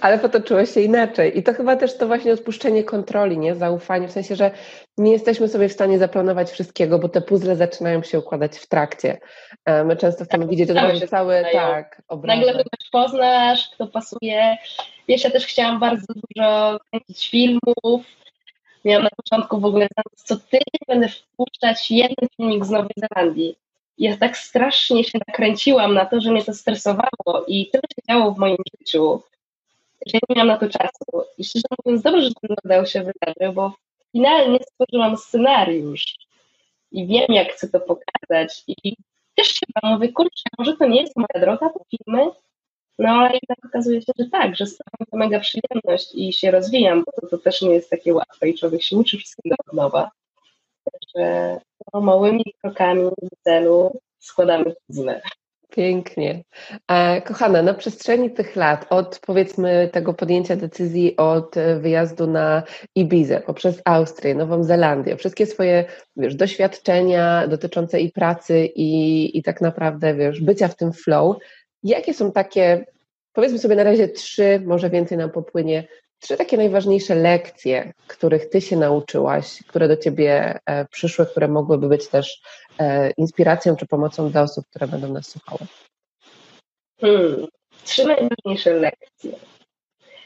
Ale 0.00 0.18
potoczyło 0.18 0.66
się 0.66 0.80
inaczej. 0.80 1.38
I 1.38 1.42
to 1.42 1.54
chyba 1.54 1.76
też 1.76 1.96
to 1.96 2.06
właśnie 2.06 2.32
odpuszczenie 2.32 2.84
kontroli, 2.84 3.38
nie? 3.38 3.54
Zaufanie, 3.54 4.08
w 4.08 4.12
sensie, 4.12 4.36
że 4.36 4.50
nie 4.98 5.12
jesteśmy 5.12 5.48
sobie 5.48 5.68
w 5.68 5.72
stanie 5.72 5.98
zaplanować 5.98 6.50
wszystkiego, 6.50 6.98
bo 6.98 7.08
te 7.08 7.20
puzzle 7.20 7.56
zaczynają 7.56 8.02
się 8.02 8.18
układać 8.18 8.58
w 8.58 8.68
trakcie. 8.68 9.18
E, 9.64 9.84
my 9.84 9.96
często 9.96 10.24
chcemy 10.24 10.44
tak, 10.44 10.50
widzieć 10.50 10.70
od 10.70 10.76
razu 10.76 11.06
cały, 11.06 11.42
tak, 11.52 12.02
obraz. 12.08 12.36
Nagle 12.36 12.52
kogoś 12.52 12.90
poznasz, 12.92 13.70
kto 13.74 13.86
pasuje. 13.86 14.56
Wiesz, 15.08 15.24
ja 15.24 15.30
też 15.30 15.46
chciałam 15.46 15.80
bardzo 15.80 16.06
dużo 16.14 16.78
kręcić 16.90 17.30
filmów. 17.30 18.06
Miałam 18.84 19.02
na 19.02 19.10
początku 19.16 19.60
w 19.60 19.64
ogóle 19.64 19.88
co 20.16 20.36
ty 20.36 20.58
będę 20.88 21.08
wpuszczać 21.08 21.90
jeden 21.90 22.28
filmik 22.36 22.64
z 22.64 22.70
Nowej 22.70 22.94
Zelandii 22.96 23.56
ja 23.98 24.16
tak 24.16 24.36
strasznie 24.36 25.04
się 25.04 25.18
nakręciłam 25.28 25.94
na 25.94 26.06
to, 26.06 26.20
że 26.20 26.30
mnie 26.30 26.44
to 26.44 26.54
stresowało 26.54 27.44
i 27.46 27.70
tyle 27.70 27.82
się 27.94 28.02
działo 28.08 28.32
w 28.32 28.38
moim 28.38 28.56
życiu, 28.80 29.22
że 30.06 30.12
nie 30.14 30.36
miałam 30.36 30.48
na 30.48 30.58
to 30.58 30.68
czasu. 30.68 31.28
I 31.38 31.44
szczerze 31.44 31.64
mówiąc, 31.84 32.02
dobrze, 32.02 32.22
że 32.22 32.30
ten 32.68 32.86
się 32.86 33.04
wydarzył, 33.04 33.52
bo 33.52 33.74
finalnie 34.12 34.58
stworzyłam 34.62 35.16
scenariusz 35.16 36.04
i 36.92 37.06
wiem, 37.06 37.26
jak 37.28 37.52
chcę 37.52 37.68
to 37.68 37.80
pokazać. 37.80 38.64
I 38.66 38.96
też 39.34 39.48
się 39.48 39.66
tam 39.74 39.92
mówię, 39.92 40.12
kurczę, 40.12 40.42
może 40.58 40.76
to 40.76 40.86
nie 40.86 41.00
jest 41.00 41.16
moja 41.16 41.46
droga, 41.46 41.68
te 41.68 41.80
filmy, 41.90 42.30
no 42.98 43.08
ale 43.08 43.30
jednak 43.32 43.58
okazuje 43.64 44.02
się, 44.02 44.12
że 44.18 44.26
tak, 44.26 44.56
że 44.56 44.66
sprawiam 44.66 45.06
to 45.10 45.16
mega 45.16 45.40
przyjemność 45.40 46.14
i 46.14 46.32
się 46.32 46.50
rozwijam, 46.50 47.04
bo 47.04 47.12
to, 47.12 47.26
to 47.26 47.38
też 47.38 47.62
nie 47.62 47.70
jest 47.70 47.90
takie 47.90 48.14
łatwe 48.14 48.48
i 48.48 48.58
człowiek 48.58 48.82
się 48.82 48.96
uczy 48.96 49.18
wszystkiego 49.18 49.56
od 49.66 49.72
nowa. 49.72 50.10
Także 50.92 51.58
no, 51.94 52.00
małymi 52.00 52.44
krokami 52.62 53.02
do 53.02 53.28
celu 53.44 53.98
składamy 54.18 54.74
puzzle. 54.86 55.20
Pięknie. 55.70 56.44
E, 56.88 57.22
kochana, 57.22 57.62
na 57.62 57.74
przestrzeni 57.74 58.30
tych 58.30 58.56
lat, 58.56 58.86
od 58.90 59.20
powiedzmy 59.26 59.88
tego 59.92 60.14
podjęcia 60.14 60.56
decyzji 60.56 61.16
od 61.16 61.54
wyjazdu 61.80 62.26
na 62.26 62.62
Ibizę, 62.94 63.40
poprzez 63.40 63.82
Austrię, 63.84 64.34
Nową 64.34 64.64
Zelandię, 64.64 65.16
wszystkie 65.16 65.46
swoje 65.46 65.84
wiesz, 66.16 66.34
doświadczenia 66.34 67.48
dotyczące 67.48 68.00
i 68.00 68.12
pracy, 68.12 68.66
i, 68.74 69.38
i 69.38 69.42
tak 69.42 69.60
naprawdę 69.60 70.14
wiesz, 70.14 70.40
bycia 70.40 70.68
w 70.68 70.76
tym 70.76 70.92
flow, 70.92 71.36
jakie 71.82 72.14
są 72.14 72.32
takie, 72.32 72.84
powiedzmy 73.32 73.58
sobie 73.58 73.76
na 73.76 73.84
razie 73.84 74.08
trzy, 74.08 74.62
może 74.66 74.90
więcej 74.90 75.18
nam 75.18 75.30
popłynie, 75.30 75.88
trzy 76.20 76.36
takie 76.36 76.56
najważniejsze 76.56 77.14
lekcje, 77.14 77.92
których 78.06 78.48
ty 78.48 78.60
się 78.60 78.76
nauczyłaś, 78.76 79.62
które 79.66 79.88
do 79.88 79.96
ciebie 79.96 80.58
e, 80.66 80.84
przyszły, 80.84 81.26
które 81.26 81.48
mogłyby 81.48 81.88
być 81.88 82.08
też 82.08 82.40
e, 82.78 83.10
inspiracją 83.10 83.76
czy 83.76 83.86
pomocą 83.86 84.30
dla 84.30 84.42
osób, 84.42 84.66
które 84.66 84.88
będą 84.88 85.12
nas 85.12 85.26
słuchały? 85.26 85.60
Hmm. 87.00 87.46
Trzy 87.84 88.04
najważniejsze 88.04 88.74
lekcje. 88.74 89.32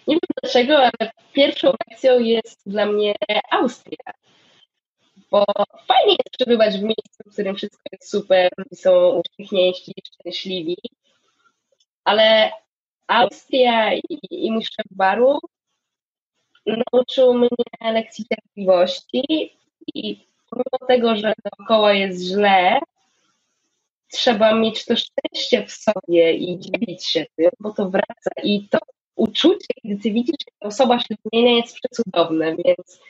Nie 0.06 0.14
wiem 0.14 0.20
dlaczego, 0.42 0.78
ale 0.78 1.10
pierwszą 1.32 1.72
lekcją 1.88 2.18
jest 2.18 2.60
dla 2.66 2.86
mnie 2.86 3.14
Austria. 3.50 4.12
Bo 5.30 5.44
fajnie 5.88 6.12
jest 6.12 6.30
przebywać 6.38 6.74
w 6.74 6.82
miejscu, 6.82 7.18
w 7.26 7.32
którym 7.32 7.56
wszystko 7.56 7.82
jest 7.92 8.10
super, 8.10 8.50
są 8.74 9.20
uśmiechnięci, 9.20 9.92
szczęśliwi, 10.06 10.76
ale 12.04 12.50
Austria 13.06 13.94
i, 13.94 14.18
i 14.30 14.52
mój 14.52 14.64
szef 14.64 14.86
baru 14.90 15.38
nauczył 16.66 17.34
mnie 17.34 17.48
lekcji 17.92 18.24
cierpliwości 18.28 19.52
i 19.94 20.26
pomimo 20.50 20.88
tego, 20.88 21.16
że 21.16 21.34
dookoła 21.44 21.92
jest 21.92 22.22
źle, 22.22 22.78
trzeba 24.12 24.54
mieć 24.54 24.84
to 24.84 24.94
szczęście 24.96 25.66
w 25.66 25.72
sobie 25.72 26.34
i 26.34 26.58
dzielić 26.58 27.06
się 27.06 27.26
tym, 27.36 27.50
bo 27.60 27.72
to 27.72 27.90
wraca 27.90 28.30
i 28.42 28.68
to 28.68 28.78
uczucie, 29.14 29.66
kiedy 29.82 30.02
ty 30.02 30.12
widzisz, 30.12 30.36
że 30.40 30.52
ta 30.60 30.68
osoba 30.68 30.98
się 30.98 31.14
zmienia, 31.24 31.56
jest 31.56 31.76
przecudowne, 31.76 32.56
więc 32.56 33.00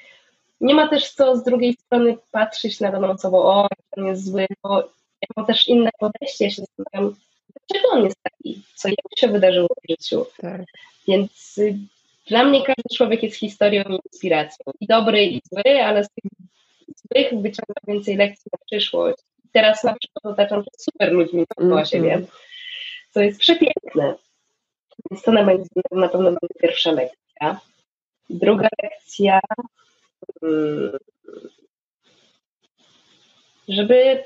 nie 0.61 0.75
ma 0.75 0.89
też 0.89 1.11
co 1.11 1.37
z 1.37 1.45
drugiej 1.45 1.75
strony 1.75 2.17
patrzeć 2.31 2.81
na 2.81 2.93
daną 2.93 3.11
osobę, 3.11 3.39
o, 3.39 3.69
on 3.97 4.07
jest 4.07 4.25
zły, 4.25 4.47
bo 4.63 4.79
ja 5.23 5.29
mam 5.37 5.47
też 5.47 5.69
inne 5.69 5.91
podejście, 5.99 6.45
ja 6.45 6.51
się 6.51 6.63
zastanawiam, 6.63 7.17
dlaczego 7.69 7.89
on 7.93 8.05
jest 8.05 8.17
taki, 8.23 8.63
co 8.75 8.89
jemu 8.89 9.17
się 9.17 9.29
wydarzyło 9.29 9.69
w 9.69 9.91
życiu. 9.91 10.27
Tak. 10.41 10.61
Więc 11.09 11.59
y, 11.59 11.79
dla 12.27 12.45
mnie 12.45 12.63
każdy 12.63 12.97
człowiek 12.97 13.23
jest 13.23 13.37
historią 13.37 13.83
i 13.83 13.99
inspiracją. 14.13 14.73
I 14.81 14.87
dobry, 14.87 15.25
i 15.25 15.41
zły, 15.53 15.85
ale 15.85 16.05
z 16.05 16.09
tych 16.09 16.31
złych 16.97 17.43
wyciąga 17.43 17.75
więcej 17.89 18.17
lekcji 18.17 18.51
na 18.53 18.59
przyszłość. 18.67 19.19
Teraz 19.53 19.85
na 19.85 19.95
przykład 19.95 20.33
otaczam 20.35 20.63
się 20.63 20.71
super 20.77 21.13
ludźmi 21.13 21.45
dookoła 21.49 21.81
mm 21.81 21.85
-hmm. 21.85 21.91
siebie, 21.91 22.23
co 23.11 23.21
jest 23.21 23.41
przepiękne. 23.41 24.15
Więc 25.11 25.23
to 25.23 25.33
na, 25.33 25.45
będzie, 25.45 25.69
na 25.91 26.09
pewno 26.09 26.31
będzie 26.31 26.55
pierwsza 26.61 26.93
lekcja. 26.93 27.61
Druga 28.31 28.69
lekcja, 28.83 29.41
mm, 30.43 30.99
żeby 33.69 34.25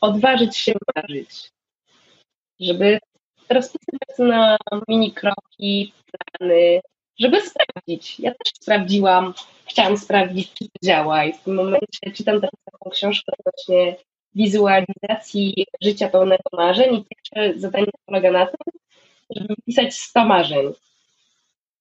odważyć 0.00 0.56
się 0.56 0.72
marzyć, 0.96 1.50
żeby 2.60 2.98
rozpisywać 3.48 4.18
na 4.18 4.56
mini 4.88 5.12
kroki, 5.12 5.92
plany, 6.38 6.80
żeby 7.18 7.40
sprawdzić. 7.40 8.20
Ja 8.20 8.30
też 8.30 8.52
sprawdziłam, 8.60 9.34
chciałam 9.64 9.98
sprawdzić, 9.98 10.52
czy 10.52 10.64
to 10.64 10.86
działa 10.86 11.24
i 11.24 11.32
w 11.32 11.42
tym 11.42 11.54
momencie 11.54 12.12
czytam 12.14 12.40
teraz 12.40 12.54
taką 12.72 12.90
książkę 12.90 13.32
właśnie 13.44 13.96
wizualizacji 14.34 15.66
życia 15.82 16.08
pełnego 16.08 16.42
marzeń 16.52 16.94
i 16.94 17.04
pierwsze 17.04 17.60
zadanie 17.60 17.86
polega 18.06 18.30
na 18.30 18.46
tym, 18.46 18.80
żeby 19.36 19.54
pisać 19.66 19.94
100 19.94 20.24
marzeń. 20.24 20.72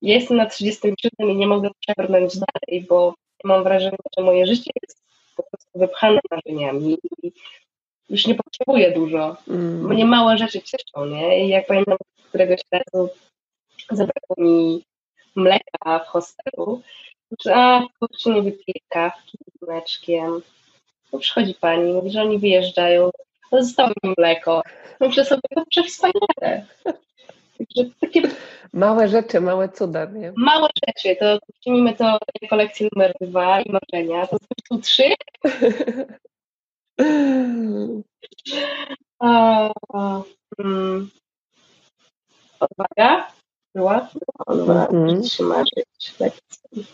Jestem 0.01 0.37
na 0.37 0.45
37 0.45 1.31
i 1.31 1.35
nie 1.35 1.47
mogę 1.47 1.69
przebrnąć 1.79 2.33
dalej, 2.37 2.85
bo 2.89 3.13
mam 3.43 3.63
wrażenie, 3.63 3.97
że 4.17 4.23
moje 4.23 4.45
życie 4.47 4.71
jest 4.83 5.03
po 5.35 5.43
prostu 5.43 5.79
wypchane 5.79 6.19
marzeniami 6.31 6.97
i 7.23 7.31
już 8.09 8.27
nie 8.27 8.35
potrzebuję 8.35 8.91
dużo. 8.91 9.37
Mm. 9.47 9.87
Mnie 9.87 10.05
małe 10.05 10.37
rzeczy 10.37 10.61
cieszą, 10.61 11.05
nie? 11.05 11.45
I 11.45 11.49
jak 11.49 11.67
pamiętam 11.67 11.97
któregoś 12.29 12.61
razu 12.71 13.09
zabrakło 13.91 14.35
mi 14.37 14.83
mleka 15.35 15.99
w 15.99 16.07
hostelu, 16.07 16.81
że 17.45 17.55
a, 17.55 17.87
kurczę, 17.99 18.29
nie 18.29 18.41
wypiję 18.41 18.79
kawki 18.89 19.37
z 19.37 19.67
mleczkiem. 19.67 20.41
No 21.13 21.19
przychodzi 21.19 21.53
pani, 21.53 21.93
mówi, 21.93 22.11
że 22.11 22.21
oni 22.21 22.39
wyjeżdżają, 22.39 23.11
no 23.51 23.63
zostało 23.63 23.89
mi 24.03 24.13
mleko. 24.17 24.61
Myślę 24.99 25.25
sobie, 25.25 25.41
to 25.55 25.65
przewspaniale. 25.69 26.65
Także 27.57 27.91
takie... 27.99 28.21
Małe 28.73 29.07
rzeczy, 29.07 29.41
małe 29.41 29.69
cuda, 29.69 30.05
nie? 30.05 30.33
Małe 30.35 30.67
rzeczy, 30.87 31.15
to 31.19 31.39
przyjmijmy 31.59 31.93
to 31.93 32.17
jako 32.41 32.55
lekcję 32.55 32.89
numer 32.93 33.13
dwa 33.21 33.61
i 33.61 33.71
marzenia. 33.71 34.27
To 34.27 34.37
są 34.69 34.81
trzy. 34.81 35.03
hmm. 40.57 41.09
Odwaga 42.59 43.40
była? 43.75 44.09
Mm 44.87 45.21
marzyć 45.39 46.19
lekcji. 46.19 46.85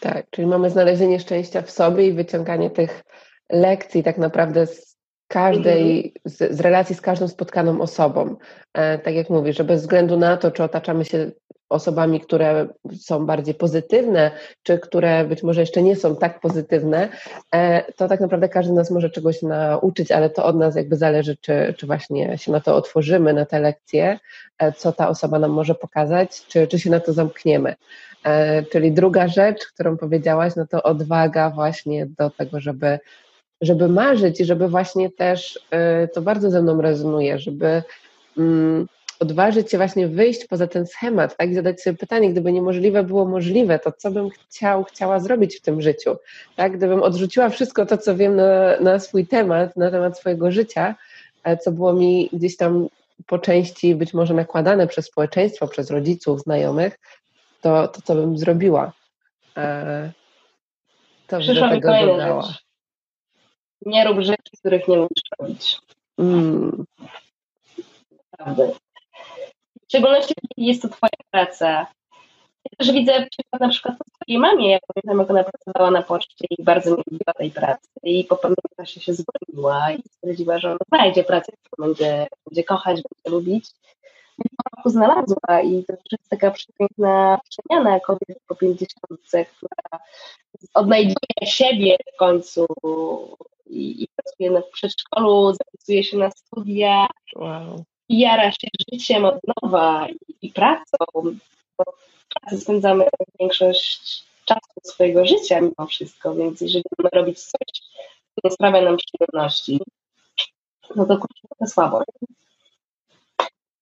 Tak, 0.00 0.26
czyli 0.30 0.46
mamy 0.46 0.70
znalezienie 0.70 1.20
szczęścia 1.20 1.62
w 1.62 1.70
sobie 1.70 2.06
i 2.06 2.12
wyciąganie 2.12 2.70
tych 2.70 3.04
lekcji 3.52 4.02
tak 4.02 4.18
naprawdę 4.18 4.66
z 4.66 4.96
każdej, 5.28 5.96
mhm. 5.96 6.12
z, 6.24 6.56
z, 6.56 6.60
relacji 6.60 6.94
z 6.94 7.00
każdą 7.00 7.28
spotkaną 7.28 7.80
osobą. 7.80 8.36
E, 8.74 8.98
tak 8.98 9.14
jak 9.14 9.30
mówisz, 9.30 9.56
że 9.56 9.64
bez 9.64 9.80
względu 9.80 10.16
na 10.16 10.36
to, 10.36 10.50
czy 10.50 10.62
otaczamy 10.62 11.04
się 11.04 11.30
osobami, 11.74 12.20
które 12.20 12.66
są 13.00 13.26
bardziej 13.26 13.54
pozytywne, 13.54 14.30
czy 14.62 14.78
które 14.78 15.24
być 15.24 15.42
może 15.42 15.60
jeszcze 15.60 15.82
nie 15.82 15.96
są 15.96 16.16
tak 16.16 16.40
pozytywne, 16.40 17.08
e, 17.54 17.92
to 17.92 18.08
tak 18.08 18.20
naprawdę 18.20 18.48
każdy 18.48 18.72
nas 18.72 18.90
może 18.90 19.10
czegoś 19.10 19.42
nauczyć, 19.42 20.12
ale 20.12 20.30
to 20.30 20.44
od 20.44 20.56
nas 20.56 20.76
jakby 20.76 20.96
zależy, 20.96 21.36
czy, 21.36 21.74
czy 21.78 21.86
właśnie 21.86 22.38
się 22.38 22.52
na 22.52 22.60
to 22.60 22.76
otworzymy, 22.76 23.32
na 23.32 23.46
te 23.46 23.60
lekcje, 23.60 24.18
e, 24.58 24.72
co 24.72 24.92
ta 24.92 25.08
osoba 25.08 25.38
nam 25.38 25.50
może 25.50 25.74
pokazać, 25.74 26.46
czy, 26.46 26.66
czy 26.66 26.78
się 26.78 26.90
na 26.90 27.00
to 27.00 27.12
zamkniemy. 27.12 27.74
E, 28.24 28.62
czyli 28.62 28.92
druga 28.92 29.28
rzecz, 29.28 29.66
którą 29.66 29.96
powiedziałaś, 29.96 30.52
no 30.56 30.66
to 30.66 30.82
odwaga 30.82 31.50
właśnie 31.50 32.06
do 32.06 32.30
tego, 32.30 32.60
żeby 32.60 32.98
żeby 33.60 33.88
marzyć 33.88 34.40
i 34.40 34.44
żeby 34.44 34.68
właśnie 34.68 35.10
też, 35.10 35.68
to 36.14 36.22
bardzo 36.22 36.50
ze 36.50 36.62
mną 36.62 36.80
rezonuje, 36.80 37.38
żeby 37.38 37.82
mm, 38.38 38.86
odważyć 39.20 39.70
się 39.70 39.76
właśnie 39.76 40.08
wyjść 40.08 40.46
poza 40.46 40.66
ten 40.66 40.86
schemat, 40.86 41.36
tak, 41.36 41.50
i 41.50 41.54
zadać 41.54 41.82
sobie 41.82 41.96
pytanie, 41.96 42.30
gdyby 42.30 42.52
niemożliwe 42.52 43.04
było 43.04 43.24
możliwe, 43.24 43.78
to 43.78 43.92
co 43.92 44.10
bym 44.10 44.30
chciał, 44.30 44.84
chciała 44.84 45.20
zrobić 45.20 45.56
w 45.56 45.60
tym 45.60 45.82
życiu, 45.82 46.16
tak, 46.56 46.76
gdybym 46.76 47.02
odrzuciła 47.02 47.48
wszystko 47.48 47.86
to, 47.86 47.98
co 47.98 48.16
wiem 48.16 48.36
na, 48.36 48.80
na 48.80 48.98
swój 48.98 49.26
temat, 49.26 49.76
na 49.76 49.90
temat 49.90 50.18
swojego 50.18 50.52
życia, 50.52 50.94
co 51.60 51.72
było 51.72 51.92
mi 51.92 52.28
gdzieś 52.32 52.56
tam 52.56 52.88
po 53.26 53.38
części 53.38 53.94
być 53.94 54.14
może 54.14 54.34
nakładane 54.34 54.86
przez 54.86 55.06
społeczeństwo, 55.06 55.68
przez 55.68 55.90
rodziców, 55.90 56.40
znajomych, 56.40 56.98
to, 57.60 57.88
to 57.88 58.02
co 58.02 58.14
bym 58.14 58.38
zrobiła. 58.38 58.92
E, 59.56 60.12
to 61.26 61.38
bym 61.38 61.54
do 61.54 61.68
tego 61.68 62.06
dodała. 62.06 62.54
Nie 63.86 64.04
rób 64.04 64.20
rzeczy, 64.20 64.56
których 64.58 64.88
nie 64.88 64.96
musisz 64.96 65.30
robić. 65.38 65.78
Mm. 66.18 66.84
Naprawdę. 68.38 68.83
Szczególności, 69.94 70.34
jeśli 70.42 70.66
jest 70.66 70.82
to 70.82 70.88
Twoja 70.88 71.10
praca. 71.30 71.66
Ja 72.64 72.76
też 72.78 72.92
widzę 72.92 73.26
na 73.60 73.68
przykład 73.68 73.98
po 73.98 74.04
swojej 74.04 74.38
mamie. 74.40 74.70
Ja 74.70 74.78
pamiętam, 74.94 75.18
jak 75.18 75.30
ona 75.30 75.44
pracowała 75.44 75.90
na 75.90 76.02
poczcie 76.02 76.46
i 76.50 76.64
bardzo 76.64 76.90
nie 76.90 76.96
lubiła 76.96 77.32
tej 77.38 77.50
pracy. 77.50 77.88
I 78.02 78.24
po 78.24 78.36
pewnym 78.36 78.56
czasie 78.76 79.00
się 79.00 79.12
zwolniła 79.14 79.92
i 79.92 80.02
stwierdziła, 80.02 80.58
że 80.58 80.68
ona 80.68 80.78
znajdzie 80.88 81.24
pracę, 81.24 81.52
którą 81.62 81.86
będzie, 81.86 82.26
będzie 82.46 82.64
kochać, 82.64 82.96
będzie 82.96 83.36
lubić. 83.36 83.70
I 84.38 84.42
po 84.42 84.76
roku 84.76 84.90
znalazła 84.90 85.60
i 85.64 85.84
to 85.84 85.92
jest 85.92 86.30
taka 86.30 86.50
przepiękna 86.50 87.38
przemiana 87.50 88.00
kobiety 88.00 88.40
po 88.46 88.54
50, 88.54 89.00
która 89.30 90.00
odnajduje 90.74 91.46
siebie 91.46 91.96
w 92.14 92.16
końcu 92.16 92.66
i, 93.66 94.02
i 94.02 94.08
pracuje 94.16 94.62
w 94.62 94.70
przedszkolu, 94.72 95.52
zapisuje 95.52 96.04
się 96.04 96.16
na 96.16 96.30
studia 96.30 97.06
wow. 97.36 97.84
I 98.08 98.18
jara 98.18 98.52
się 98.52 98.68
życiem 98.92 99.24
od 99.24 99.38
nowa 99.62 100.08
i, 100.42 100.50
pracą, 100.50 100.96
bo 101.78 101.84
pracy 102.28 102.60
spędzamy 102.60 103.04
większość 103.40 104.24
czasu 104.44 104.80
swojego 104.82 105.26
życia 105.26 105.60
mimo 105.60 105.86
wszystko, 105.88 106.34
więc 106.34 106.60
jeżeli 106.60 106.84
mamy 106.98 107.10
robić 107.12 107.42
coś, 107.42 107.80
co 108.34 108.40
nie 108.44 108.50
sprawia 108.50 108.80
nam 108.80 108.96
przyjemności, 108.96 109.80
no 110.96 111.06
to 111.06 111.18
kurczę, 111.18 111.66
słabo. 111.66 112.02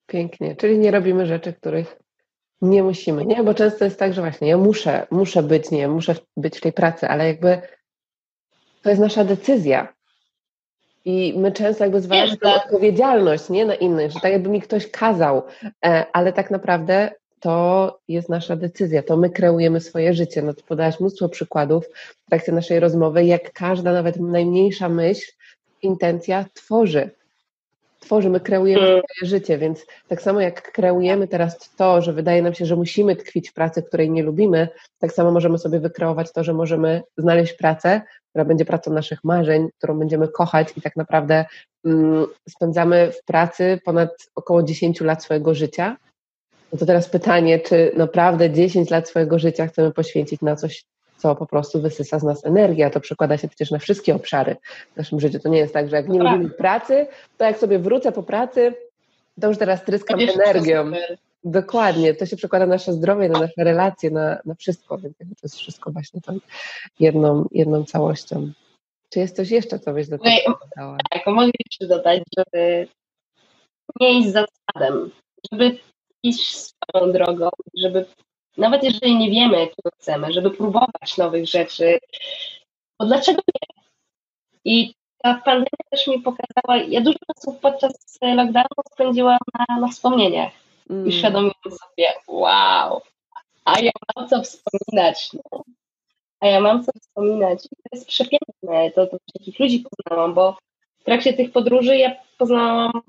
Pięknie, 0.06 0.56
czyli 0.56 0.78
nie 0.78 0.90
robimy 0.90 1.26
rzeczy, 1.26 1.52
których 1.52 2.02
nie 2.62 2.82
musimy, 2.82 3.26
nie? 3.26 3.42
Bo 3.42 3.54
często 3.54 3.84
jest 3.84 3.98
tak, 3.98 4.14
że 4.14 4.20
właśnie 4.20 4.48
ja 4.48 4.58
muszę, 4.58 5.06
muszę 5.10 5.42
być, 5.42 5.70
nie, 5.70 5.88
muszę 5.88 6.14
być 6.36 6.58
w 6.58 6.60
tej 6.60 6.72
pracy, 6.72 7.08
ale 7.08 7.26
jakby 7.26 7.62
to 8.82 8.90
jest 8.90 9.02
nasza 9.02 9.24
decyzja. 9.24 9.94
I 11.04 11.34
my 11.38 11.52
często 11.52 11.84
jakby 11.84 12.00
zwalamy 12.00 12.36
tę 12.36 12.54
odpowiedzialność 12.54 13.48
nie, 13.48 13.64
na 13.64 13.74
innych, 13.74 14.12
że 14.12 14.20
tak 14.20 14.32
jakby 14.32 14.48
mi 14.48 14.60
ktoś 14.60 14.90
kazał, 14.90 15.42
e, 15.84 16.06
ale 16.12 16.32
tak 16.32 16.50
naprawdę 16.50 17.10
to 17.40 17.98
jest 18.08 18.28
nasza 18.28 18.56
decyzja, 18.56 19.02
to 19.02 19.16
my 19.16 19.30
kreujemy 19.30 19.80
swoje 19.80 20.14
życie. 20.14 20.42
No 20.42 20.52
podałaś 20.68 21.00
mnóstwo 21.00 21.28
przykładów 21.28 21.84
w 22.26 22.30
trakcie 22.30 22.52
naszej 22.52 22.80
rozmowy, 22.80 23.24
jak 23.24 23.52
każda, 23.52 23.92
nawet 23.92 24.20
najmniejsza 24.20 24.88
myśl, 24.88 25.32
intencja 25.82 26.44
tworzy 26.54 27.10
tworzymy, 28.02 28.40
kreujemy 28.40 28.86
mm. 28.88 29.00
swoje 29.02 29.30
życie, 29.30 29.58
więc 29.58 29.86
tak 30.08 30.22
samo 30.22 30.40
jak 30.40 30.72
kreujemy 30.72 31.28
teraz 31.28 31.70
to, 31.76 32.02
że 32.02 32.12
wydaje 32.12 32.42
nam 32.42 32.54
się, 32.54 32.66
że 32.66 32.76
musimy 32.76 33.16
tkwić 33.16 33.50
w 33.50 33.52
pracy, 33.52 33.82
której 33.82 34.10
nie 34.10 34.22
lubimy, 34.22 34.68
tak 34.98 35.12
samo 35.12 35.30
możemy 35.30 35.58
sobie 35.58 35.80
wykreować 35.80 36.32
to, 36.32 36.44
że 36.44 36.52
możemy 36.52 37.02
znaleźć 37.16 37.52
pracę, 37.52 38.00
która 38.32 38.44
będzie 38.44 38.64
pracą 38.64 38.92
naszych 38.92 39.24
marzeń, 39.24 39.68
którą 39.78 39.98
będziemy 39.98 40.28
kochać 40.28 40.68
i 40.76 40.82
tak 40.82 40.96
naprawdę 40.96 41.44
mm, 41.84 42.26
spędzamy 42.48 43.12
w 43.12 43.24
pracy 43.24 43.80
ponad 43.84 44.10
około 44.34 44.62
10 44.62 45.00
lat 45.00 45.24
swojego 45.24 45.54
życia. 45.54 45.96
No 46.72 46.78
to 46.78 46.86
teraz 46.86 47.08
pytanie, 47.08 47.58
czy 47.60 47.92
naprawdę 47.96 48.50
10 48.50 48.90
lat 48.90 49.08
swojego 49.08 49.38
życia 49.38 49.66
chcemy 49.66 49.92
poświęcić 49.92 50.40
na 50.40 50.56
coś 50.56 50.84
co 51.16 51.34
po 51.36 51.46
prostu 51.46 51.80
wysysa 51.80 52.18
z 52.18 52.22
nas 52.22 52.46
energię, 52.46 52.86
a 52.86 52.90
to 52.90 53.00
przekłada 53.00 53.36
się 53.36 53.48
przecież 53.48 53.70
na 53.70 53.78
wszystkie 53.78 54.14
obszary 54.14 54.56
w 54.94 54.96
naszym 54.96 55.20
życiu. 55.20 55.38
To 55.38 55.48
nie 55.48 55.58
jest 55.58 55.74
tak, 55.74 55.88
że 55.88 55.96
jak 55.96 56.08
nie 56.08 56.18
tak. 56.18 56.32
lubimy 56.32 56.50
pracy, 56.50 57.06
to 57.38 57.44
jak 57.44 57.58
sobie 57.58 57.78
wrócę 57.78 58.12
po 58.12 58.22
pracy, 58.22 58.74
to 59.40 59.48
już 59.48 59.58
teraz 59.58 59.84
tryskam 59.84 60.20
energią. 60.20 60.92
Dokładnie, 61.44 62.14
to 62.14 62.26
się 62.26 62.36
przekłada 62.36 62.66
na 62.66 62.74
nasze 62.74 62.92
zdrowie, 62.92 63.28
na 63.28 63.40
nasze 63.40 63.64
relacje, 63.64 64.10
na, 64.10 64.38
na 64.44 64.54
wszystko, 64.54 64.98
więc 64.98 65.16
to 65.18 65.24
jest 65.42 65.56
wszystko 65.56 65.90
właśnie 65.90 66.20
tą 66.20 66.38
jedną, 67.00 67.48
jedną 67.50 67.84
całością. 67.84 68.52
Czy 69.10 69.18
jest 69.18 69.36
coś 69.36 69.50
jeszcze, 69.50 69.78
co 69.78 69.92
byś 69.92 70.08
do 70.08 70.18
tego 70.18 70.58
dodała? 70.60 70.96
Tak, 71.10 71.26
mogę 71.26 71.50
jeszcze 71.70 71.86
dodać, 71.86 72.22
żeby 72.38 72.88
nie 74.00 74.18
iść 74.18 74.28
za 74.32 74.44
sadem, 74.72 75.10
żeby 75.52 75.78
iść 76.22 76.56
swoją 76.56 77.12
drogą, 77.12 77.48
żeby 77.76 78.04
nawet 78.56 78.82
jeżeli 78.82 79.16
nie 79.16 79.30
wiemy, 79.30 79.56
czego 79.56 79.90
chcemy, 80.00 80.32
żeby 80.32 80.50
próbować 80.50 81.18
nowych 81.18 81.46
rzeczy, 81.46 81.98
bo 82.98 83.06
dlaczego 83.06 83.42
nie? 83.48 83.82
I 84.64 84.94
ta 85.18 85.34
pandemia 85.34 85.84
też 85.90 86.06
mi 86.06 86.20
pokazała, 86.20 86.76
ja 86.88 87.00
dużo 87.00 87.18
czasu 87.34 87.58
podczas 87.62 87.92
lockdownu 88.22 88.82
spędziłam 88.92 89.38
na, 89.58 89.80
na 89.80 89.88
wspomnieniach 89.88 90.61
mm. 90.92 91.08
i 91.08 91.12
świadomiłam 91.12 91.54
sobie, 91.62 92.12
wow, 92.28 93.02
a 93.64 93.80
ja 93.80 93.90
mam 94.16 94.28
co 94.28 94.42
wspominać. 94.42 95.30
No. 95.32 95.64
A 96.40 96.46
ja 96.46 96.60
mam 96.60 96.84
co 96.84 96.92
wspominać. 97.00 97.64
I 97.64 97.68
to 97.68 97.88
jest 97.92 98.08
przepiękne, 98.08 98.90
to, 98.94 99.06
to 99.06 99.16
takich 99.32 99.58
ludzi 99.58 99.84
poznałam, 99.90 100.34
bo 100.34 100.56
w 100.98 101.04
trakcie 101.04 101.32
tych 101.32 101.52
podróży 101.52 101.96
ja 101.96 102.16
poznałam 102.38 103.02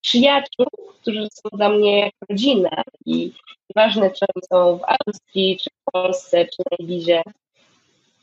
przyjaciół, 0.00 0.66
którzy 1.00 1.28
są 1.32 1.56
dla 1.56 1.68
mnie 1.68 2.00
jak 2.00 2.12
rodzina 2.30 2.82
i 3.06 3.32
nieważne, 3.70 4.10
czy 4.10 4.24
oni 4.34 4.42
są 4.50 4.78
w 4.78 4.82
Austrii, 4.84 5.58
czy 5.58 5.70
w 5.70 5.92
Polsce, 5.92 6.44
czy 6.44 6.62
na 6.70 6.76
Ibizie, 6.76 7.22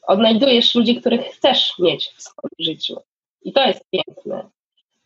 odnajdujesz 0.07 0.75
ludzi, 0.75 0.95
których 0.95 1.21
chcesz 1.21 1.79
mieć 1.79 2.07
w 2.07 2.21
swoim 2.21 2.51
życiu. 2.59 3.01
I 3.43 3.53
to 3.53 3.67
jest 3.67 3.85
piękne. 3.89 4.49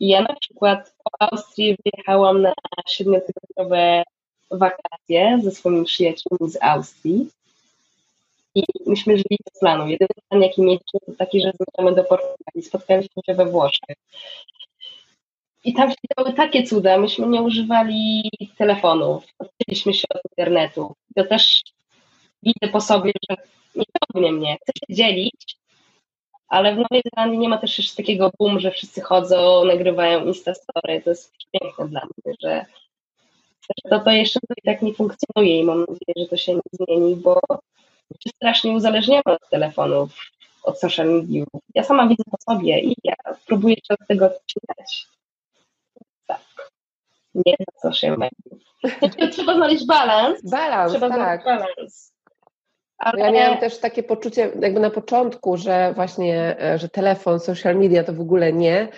Ja 0.00 0.22
na 0.22 0.34
przykład 0.40 0.94
po 1.04 1.10
Austrii 1.18 1.76
wyjechałam 1.84 2.42
na 2.42 2.52
siedmiotygodniowe 2.88 4.02
wakacje 4.50 5.38
ze 5.42 5.50
swoimi 5.50 5.84
przyjaciółmi 5.84 6.50
z 6.50 6.58
Austrii. 6.62 7.28
I 8.54 8.62
myśmy 8.86 9.16
żyli 9.16 9.38
bez 9.44 9.60
planu. 9.60 9.88
Jedyny 9.88 10.08
plan, 10.28 10.42
jaki 10.42 10.62
mieliśmy, 10.62 11.00
to 11.06 11.12
taki, 11.18 11.40
że 11.40 11.52
zmierzamy 11.52 11.96
do 11.96 12.04
Portugalii. 12.04 12.62
Spotkaliśmy 12.62 13.22
się 13.26 13.34
we 13.34 13.46
Włoszech. 13.46 13.96
I 15.64 15.74
tam 15.74 15.90
się 15.90 15.96
działy 16.16 16.32
takie 16.32 16.62
cuda. 16.62 16.98
Myśmy 16.98 17.26
nie 17.26 17.42
używali 17.42 18.30
telefonów. 18.58 19.24
Odcięliśmy 19.38 19.94
się 19.94 20.04
od 20.14 20.20
internetu. 20.30 20.94
To 21.16 21.24
też 21.24 21.62
widzę 22.42 22.72
po 22.72 22.80
sobie, 22.80 23.12
że 23.30 23.36
nie 23.74 23.84
ciągnie 23.84 24.32
mnie. 24.32 24.56
Chcę 24.62 24.72
się 24.78 24.94
dzielić, 24.94 25.56
ale 26.48 26.74
w 26.74 26.78
Nowej 26.78 27.02
Zelandii 27.14 27.38
nie 27.38 27.48
ma 27.48 27.58
też 27.58 27.78
jeszcze 27.78 27.96
takiego 27.96 28.30
boom, 28.38 28.60
że 28.60 28.70
wszyscy 28.70 29.00
chodzą, 29.00 29.64
nagrywają 29.64 30.24
Instastory. 30.24 31.02
To 31.04 31.10
jest 31.10 31.32
piękne 31.52 31.88
dla 31.88 32.00
mnie, 32.04 32.34
że 32.42 32.66
to, 33.90 34.00
to 34.00 34.10
jeszcze 34.10 34.40
i 34.56 34.62
tak 34.62 34.82
nie 34.82 34.94
funkcjonuje 34.94 35.60
i 35.60 35.64
mam 35.64 35.80
nadzieję, 35.80 36.14
że 36.16 36.26
to 36.26 36.36
się 36.36 36.54
nie 36.54 36.60
zmieni, 36.72 37.16
bo 37.16 37.40
się 38.20 38.30
strasznie 38.30 38.70
uzależniamy 38.70 39.22
od 39.24 39.48
telefonów, 39.50 40.20
od 40.62 40.80
social 40.80 41.06
mediów. 41.06 41.48
Ja 41.74 41.84
sama 41.84 42.08
widzę 42.08 42.22
po 42.30 42.52
sobie 42.52 42.80
i 42.80 42.94
ja 43.04 43.14
próbuję 43.46 43.74
się 43.74 43.94
od 44.00 44.06
tego 44.08 44.26
odcinać. 44.26 45.06
Tak. 46.26 46.70
Nie 47.34 47.52
na 47.58 47.90
social 47.90 48.16
mediów. 48.18 48.66
Trzeba 49.32 49.54
znaleźć 49.54 49.86
balans. 49.86 50.50
Balans, 50.50 50.92
Trzeba 50.92 51.08
tak. 51.08 51.42
znaleźć 51.42 51.44
balans. 51.44 52.15
Ale... 52.98 53.24
Ja 53.24 53.30
miałam 53.30 53.58
też 53.58 53.78
takie 53.78 54.02
poczucie 54.02 54.50
jakby 54.60 54.80
na 54.80 54.90
początku, 54.90 55.56
że 55.56 55.92
właśnie, 55.94 56.56
e, 56.62 56.78
że 56.78 56.88
telefon, 56.88 57.40
social 57.40 57.76
media 57.76 58.04
to 58.04 58.12
w 58.12 58.20
ogóle 58.20 58.52
nie, 58.52 58.88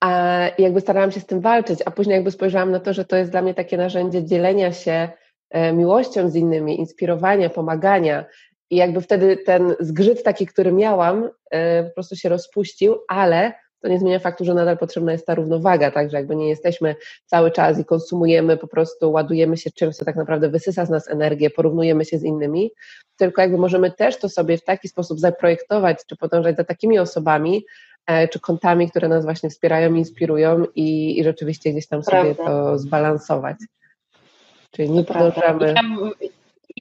a 0.00 0.40
jakby 0.58 0.80
starałam 0.80 1.12
się 1.12 1.20
z 1.20 1.26
tym 1.26 1.40
walczyć, 1.40 1.82
a 1.84 1.90
później 1.90 2.14
jakby 2.14 2.30
spojrzałam 2.30 2.70
na 2.70 2.80
to, 2.80 2.92
że 2.92 3.04
to 3.04 3.16
jest 3.16 3.30
dla 3.30 3.42
mnie 3.42 3.54
takie 3.54 3.76
narzędzie 3.76 4.24
dzielenia 4.24 4.72
się 4.72 5.08
e, 5.50 5.72
miłością 5.72 6.28
z 6.28 6.36
innymi, 6.36 6.80
inspirowania, 6.80 7.50
pomagania. 7.50 8.24
I 8.70 8.76
jakby 8.76 9.00
wtedy 9.00 9.36
ten 9.36 9.74
zgrzyt 9.80 10.22
taki, 10.22 10.46
który 10.46 10.72
miałam, 10.72 11.30
e, 11.50 11.84
po 11.84 11.94
prostu 11.94 12.16
się 12.16 12.28
rozpuścił, 12.28 12.96
ale 13.08 13.52
to 13.80 13.88
nie 13.88 13.98
zmienia 13.98 14.18
faktu, 14.18 14.44
że 14.44 14.54
nadal 14.54 14.78
potrzebna 14.78 15.12
jest 15.12 15.26
ta 15.26 15.34
równowaga, 15.34 15.90
tak, 15.90 16.10
że 16.10 16.16
jakby 16.16 16.36
nie 16.36 16.48
jesteśmy 16.48 16.96
cały 17.26 17.50
czas 17.50 17.78
i 17.78 17.84
konsumujemy, 17.84 18.56
po 18.56 18.66
prostu 18.66 19.12
ładujemy 19.12 19.56
się 19.56 19.70
czymś, 19.70 19.96
co 19.96 20.04
tak 20.04 20.16
naprawdę 20.16 20.48
wysysa 20.48 20.86
z 20.86 20.90
nas 20.90 21.08
energię, 21.08 21.50
porównujemy 21.50 22.04
się 22.04 22.18
z 22.18 22.24
innymi, 22.24 22.70
tylko 23.16 23.42
jakby 23.42 23.58
możemy 23.58 23.90
też 23.90 24.18
to 24.18 24.28
sobie 24.28 24.58
w 24.58 24.64
taki 24.64 24.88
sposób 24.88 25.20
zaprojektować, 25.20 25.98
czy 26.06 26.16
podążać 26.16 26.56
za 26.56 26.64
takimi 26.64 26.98
osobami, 26.98 27.64
e, 28.06 28.28
czy 28.28 28.40
kontami, 28.40 28.90
które 28.90 29.08
nas 29.08 29.24
właśnie 29.24 29.50
wspierają, 29.50 29.94
inspirują 29.94 30.64
i, 30.74 31.18
i 31.20 31.24
rzeczywiście 31.24 31.70
gdzieś 31.70 31.86
tam 31.86 32.02
sobie 32.02 32.34
Prawda. 32.34 32.44
to 32.44 32.78
zbalansować. 32.78 33.56
Czyli 34.70 34.90
nie 34.90 35.04
podążamy. 35.04 35.66
Ja 35.66 35.82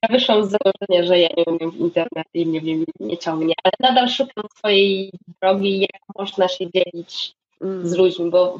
wyszłam 0.08 0.46
z 0.46 0.50
założenia, 0.50 1.08
że 1.08 1.20
ja 1.20 1.30
nie 1.38 1.44
umiem 1.44 1.72
w 1.72 1.80
internecie 1.80 2.30
i 2.34 2.46
mnie 2.46 2.62
nie, 2.62 2.86
nie 3.00 3.18
ciągnie, 3.18 3.54
ale 3.64 3.74
nadal 3.80 4.10
szukam 4.10 4.44
swojej 4.58 5.12
drogi, 5.42 5.80
jak 5.80 6.02
można 6.18 6.48
się 6.48 6.72
dzielić 6.72 7.36
mm. 7.62 7.88
z 7.88 7.98
ludźmi, 7.98 8.30
bo 8.30 8.60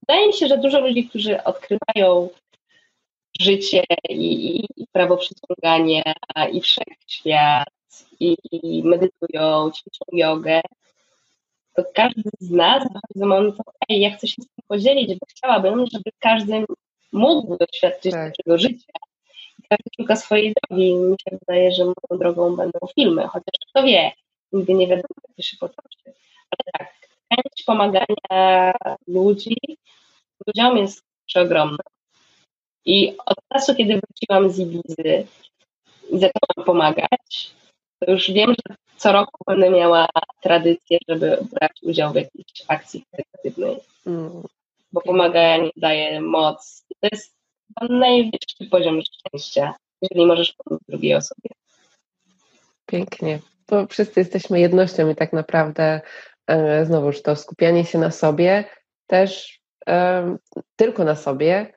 wydaje 0.00 0.26
mi 0.26 0.34
się, 0.34 0.46
że 0.46 0.58
dużo 0.58 0.80
ludzi, 0.80 1.08
którzy 1.08 1.44
odkrywają 1.44 2.28
życie 3.40 3.84
i, 4.08 4.64
i 4.76 4.86
prawo 4.92 5.16
przyciągania 5.16 6.02
i 6.52 6.60
wszechświat 6.60 7.68
i, 8.20 8.36
i 8.52 8.82
medytują, 8.84 9.70
ćwiczą 9.70 10.04
jogę, 10.12 10.60
to 11.74 11.84
każdy 11.94 12.30
z 12.40 12.50
nas 12.50 12.82
bardzo 12.92 13.26
mocno, 13.26 13.64
ej, 13.88 14.00
ja 14.00 14.16
chcę 14.16 14.26
się 14.26 14.42
z 14.42 14.46
tym 14.46 14.64
podzielić, 14.68 15.18
bo 15.18 15.26
chciałabym, 15.28 15.86
żeby 15.92 16.10
każdy 16.18 16.64
mógł 17.12 17.56
doświadczyć 17.56 18.12
tak. 18.12 18.32
tego 18.36 18.58
życia. 18.58 18.92
Szuka 19.96 20.16
swojej 20.16 20.54
drogi 20.54 20.94
mi 20.94 21.16
się 21.20 21.38
wydaje, 21.38 21.72
że 21.72 21.84
moją 21.84 22.18
drogą 22.20 22.56
będą 22.56 22.78
filmy, 22.94 23.22
chociaż 23.22 23.54
kto 23.70 23.82
wie, 23.82 24.12
nigdy 24.52 24.74
nie 24.74 24.86
wiadomo, 24.86 25.14
jak 25.28 25.36
to 25.36 25.42
się 25.42 25.56
potoczy. 25.56 25.98
Ale 26.50 26.72
tak, 26.78 26.92
chęć 27.30 27.62
pomagania 27.66 28.72
ludzi, 29.06 29.56
ludziom 30.46 30.76
jest 30.76 31.02
przeogromna. 31.26 31.84
I 32.84 33.16
od 33.26 33.36
czasu, 33.52 33.74
kiedy 33.74 34.00
wróciłam 34.00 34.50
z 34.50 34.58
Ibizy 34.58 35.26
i 36.10 36.18
zaczęłam 36.18 36.66
pomagać, 36.66 37.54
to 37.98 38.10
już 38.10 38.30
wiem, 38.30 38.50
że 38.50 38.76
co 38.96 39.12
roku 39.12 39.44
będę 39.46 39.70
miała 39.70 40.08
tradycję, 40.40 40.98
żeby 41.08 41.38
brać 41.52 41.72
udział 41.82 42.12
w 42.12 42.16
jakiejś 42.16 42.64
akcji 42.68 43.04
charytatywnej. 43.10 43.76
Mm. 44.06 44.42
Bo 44.92 45.00
pomaganie 45.00 45.70
daje 45.76 46.20
moc. 46.20 46.84
To 47.00 47.08
jest 47.12 47.41
najwyższy 47.80 48.70
poziom 48.70 49.00
szczęścia, 49.02 49.74
jeżeli 50.02 50.26
możesz 50.26 50.52
pomóc 50.52 50.82
drugiej 50.88 51.14
osobie. 51.14 51.50
Pięknie. 52.86 53.38
Bo 53.68 53.86
wszyscy 53.86 54.20
jesteśmy 54.20 54.60
jednością 54.60 55.10
i 55.10 55.14
tak 55.14 55.32
naprawdę 55.32 56.00
e, 56.46 56.86
znowuż 56.86 57.22
to 57.22 57.36
skupianie 57.36 57.84
się 57.84 57.98
na 57.98 58.10
sobie 58.10 58.64
też 59.06 59.60
e, 59.88 60.36
tylko 60.76 61.04
na 61.04 61.16
sobie 61.16 61.72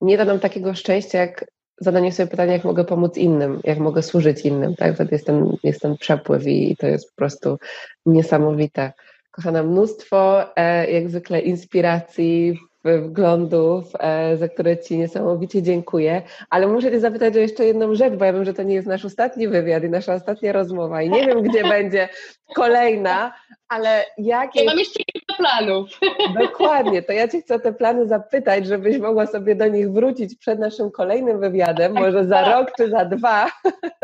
nie 0.00 0.16
da 0.16 0.24
nam 0.24 0.40
takiego 0.40 0.74
szczęścia, 0.74 1.18
jak 1.18 1.44
zadanie 1.80 2.12
sobie 2.12 2.26
pytania, 2.26 2.52
jak 2.52 2.64
mogę 2.64 2.84
pomóc 2.84 3.16
innym, 3.16 3.60
jak 3.64 3.78
mogę 3.78 4.02
służyć 4.02 4.40
innym, 4.40 4.74
tak? 4.74 4.94
Wtedy 4.94 5.14
jest 5.14 5.26
ten, 5.26 5.56
jest 5.62 5.80
ten 5.80 5.96
przepływ 5.96 6.46
i, 6.46 6.72
i 6.72 6.76
to 6.76 6.86
jest 6.86 7.08
po 7.10 7.16
prostu 7.16 7.58
niesamowite. 8.06 8.92
Kochana, 9.30 9.62
mnóstwo 9.62 10.44
e, 10.56 10.90
jak 10.90 11.10
zwykle 11.10 11.40
inspiracji, 11.40 12.58
wglądów, 12.84 13.84
e, 13.98 14.36
za 14.36 14.48
które 14.48 14.78
Ci 14.78 14.98
niesamowicie 14.98 15.62
dziękuję, 15.62 16.22
ale 16.50 16.66
muszę 16.66 16.90
Cię 16.90 17.00
zapytać 17.00 17.36
o 17.36 17.38
jeszcze 17.38 17.64
jedną 17.64 17.94
rzecz, 17.94 18.14
bo 18.14 18.24
ja 18.24 18.32
wiem, 18.32 18.44
że 18.44 18.54
to 18.54 18.62
nie 18.62 18.74
jest 18.74 18.88
nasz 18.88 19.04
ostatni 19.04 19.48
wywiad 19.48 19.84
i 19.84 19.90
nasza 19.90 20.14
ostatnia 20.14 20.52
rozmowa 20.52 21.02
i 21.02 21.10
nie 21.10 21.26
wiem, 21.26 21.42
gdzie 21.42 21.62
będzie 21.78 22.08
kolejna, 22.54 23.34
ale 23.68 24.04
jakie... 24.18 24.60
Ja 24.60 24.70
mam 24.70 24.78
jeszcze 24.78 25.04
kilka 25.04 25.34
planów. 25.34 25.90
Dokładnie, 26.42 27.02
to 27.02 27.12
ja 27.12 27.28
Cię 27.28 27.40
chcę 27.40 27.54
o 27.54 27.58
te 27.58 27.72
plany 27.72 28.06
zapytać, 28.06 28.66
żebyś 28.66 28.98
mogła 28.98 29.26
sobie 29.26 29.54
do 29.54 29.66
nich 29.66 29.92
wrócić 29.92 30.38
przed 30.38 30.58
naszym 30.58 30.90
kolejnym 30.90 31.40
wywiadem, 31.40 31.92
może 31.92 32.24
za 32.24 32.52
rok 32.52 32.72
czy 32.76 32.90
za 32.90 33.04
dwa, 33.04 33.50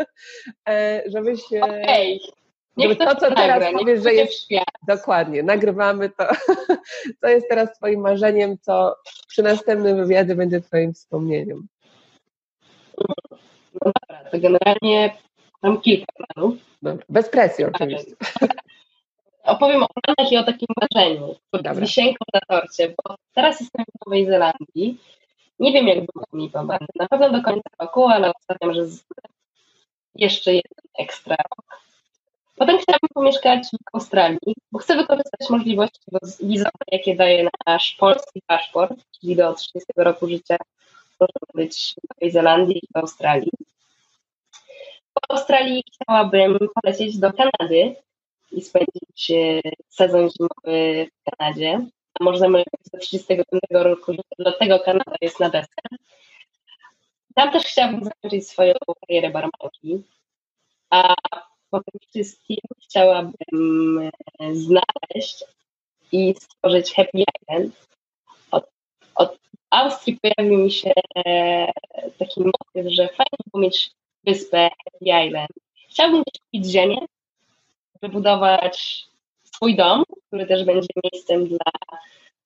e, 0.69 1.03
żebyś... 1.07 1.53
E, 1.53 1.63
okay. 1.63 2.19
Niech 2.77 2.97
to, 2.97 3.15
co 3.15 3.35
teraz 3.35 3.73
powiesz, 3.73 4.03
że 4.03 4.13
jest 4.13 4.43
świat. 4.43 4.65
dokładnie, 4.87 5.43
nagrywamy 5.43 6.09
to, 6.09 6.27
co 7.21 7.27
jest 7.27 7.49
teraz 7.49 7.77
Twoim 7.77 8.01
marzeniem, 8.01 8.57
co 8.61 8.95
przy 9.27 9.43
następnym 9.43 9.97
wywiadzie 9.97 10.35
będzie 10.35 10.61
Twoim 10.61 10.93
wspomnieniem. 10.93 11.67
No 13.85 13.91
dobra, 13.95 14.29
to 14.31 14.39
generalnie 14.39 15.17
mam 15.63 15.81
kilka 15.81 16.13
planów. 16.17 16.55
Dobra. 16.81 17.05
Bez 17.09 17.29
presji 17.29 17.65
oczywiście. 17.65 18.11
Opowiem 19.43 19.83
o 19.83 19.87
planach 19.87 20.31
i 20.31 20.37
o 20.37 20.43
takim 20.43 20.67
marzeniu, 20.81 21.35
wisienką 21.75 22.25
na 22.33 22.39
torcie, 22.47 22.89
bo 22.89 23.15
teraz 23.33 23.59
jestem 23.59 23.85
w 23.85 24.05
Nowej 24.05 24.25
Zelandii. 24.25 24.97
Nie 25.59 25.73
wiem, 25.73 25.87
jak 25.87 25.97
długo 25.97 26.25
mi 26.33 26.49
będzie. 26.49 26.85
Na 26.95 27.07
pewno 27.07 27.29
do 27.29 27.43
końca 27.43 27.69
roku, 27.79 28.07
ale 28.07 28.31
obstawiam, 28.31 28.73
że 28.73 28.81
jeszcze 30.15 30.53
jeden 30.53 30.85
ekstra 30.99 31.35
rok. 31.35 31.79
Potem 32.59 32.77
chciałabym 32.77 33.09
pomieszkać 33.13 33.67
w 33.67 33.95
Australii, 33.95 34.55
bo 34.71 34.79
chcę 34.79 34.95
wykorzystać 34.95 35.49
możliwości 35.49 36.01
wizowe, 36.41 36.69
jakie 36.91 37.15
daje 37.15 37.49
nasz 37.67 37.95
polski 37.99 38.41
paszport, 38.47 38.99
czyli 39.19 39.35
do 39.35 39.53
30 39.53 39.93
roku 39.95 40.27
życia 40.27 40.57
możemy 41.19 41.65
być 41.65 41.95
w 41.95 42.09
Nowej 42.09 42.31
Zelandii 42.31 42.77
i 42.77 42.87
w 42.93 42.97
Australii. 42.97 43.51
Po 45.13 45.21
Australii 45.29 45.83
chciałabym 45.93 46.57
polecieć 46.81 47.17
do 47.17 47.33
Kanady 47.33 47.95
i 48.51 48.61
spędzić 48.61 49.31
e, 49.31 49.61
sezon 49.89 50.29
zimowy 50.29 51.07
w 51.11 51.31
Kanadzie. 51.31 51.87
A 52.19 52.23
możemy 52.23 52.63
do 52.93 52.99
35 52.99 53.61
roku 53.71 54.11
życia, 54.11 54.35
dlatego 54.39 54.79
Kanada 54.79 55.15
jest 55.21 55.39
na 55.39 55.49
deser. 55.49 55.83
Tam 57.35 57.51
też 57.51 57.63
chciałabym 57.63 58.03
zakończyć 58.03 58.47
swoją 58.47 58.73
karierę 59.07 59.29
barmanki. 59.29 60.03
A 60.89 61.15
po 61.71 61.79
tym 61.79 61.99
wszystkim 62.09 62.57
chciałabym 62.83 63.99
e, 64.39 64.55
znaleźć 64.55 65.43
i 66.11 66.35
stworzyć 66.39 66.93
Happy 66.93 67.23
Island. 67.41 67.87
Od, 68.51 68.69
od 69.15 69.37
Austrii 69.69 70.19
pojawił 70.21 70.59
mi 70.59 70.71
się 70.71 70.91
e, 71.25 71.71
taki 72.19 72.41
motyw, 72.41 72.93
że 72.93 73.07
fajnie 73.07 73.37
było 73.51 73.63
mieć 73.63 73.91
wyspę 74.23 74.69
Happy 74.83 75.27
Island. 75.27 75.51
Chciałbym 75.89 76.23
gdzieś 76.23 76.41
kupić 76.41 76.71
ziemię, 76.71 76.97
wybudować 78.01 79.05
swój 79.43 79.75
dom, 79.75 80.03
który 80.27 80.45
też 80.45 80.65
będzie 80.65 80.87
miejscem 81.03 81.47
dla, 81.47 81.71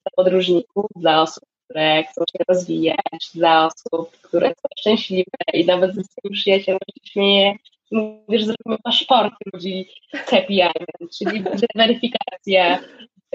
dla 0.03 0.11
podróżników, 0.15 0.85
dla 0.95 1.21
osób, 1.21 1.43
które 1.63 2.03
chcą 2.03 2.21
się 2.21 2.43
rozwijać, 2.47 3.31
dla 3.35 3.67
osób, 3.67 4.17
które 4.21 4.49
są 4.49 4.67
szczęśliwe 4.79 5.37
i 5.53 5.65
nawet 5.65 5.95
ze 5.95 6.03
swoim 6.03 6.33
przyjacielem 6.33 6.79
się 6.89 7.11
śmieje, 7.11 7.55
mówisz, 7.93 8.43
zrobimy 8.43 8.77
paszporty 8.83 9.35
ludzi 9.53 9.89
Happy 10.13 10.53
Island, 10.53 11.17
czyli 11.17 11.43
weryfikacja 11.75 12.79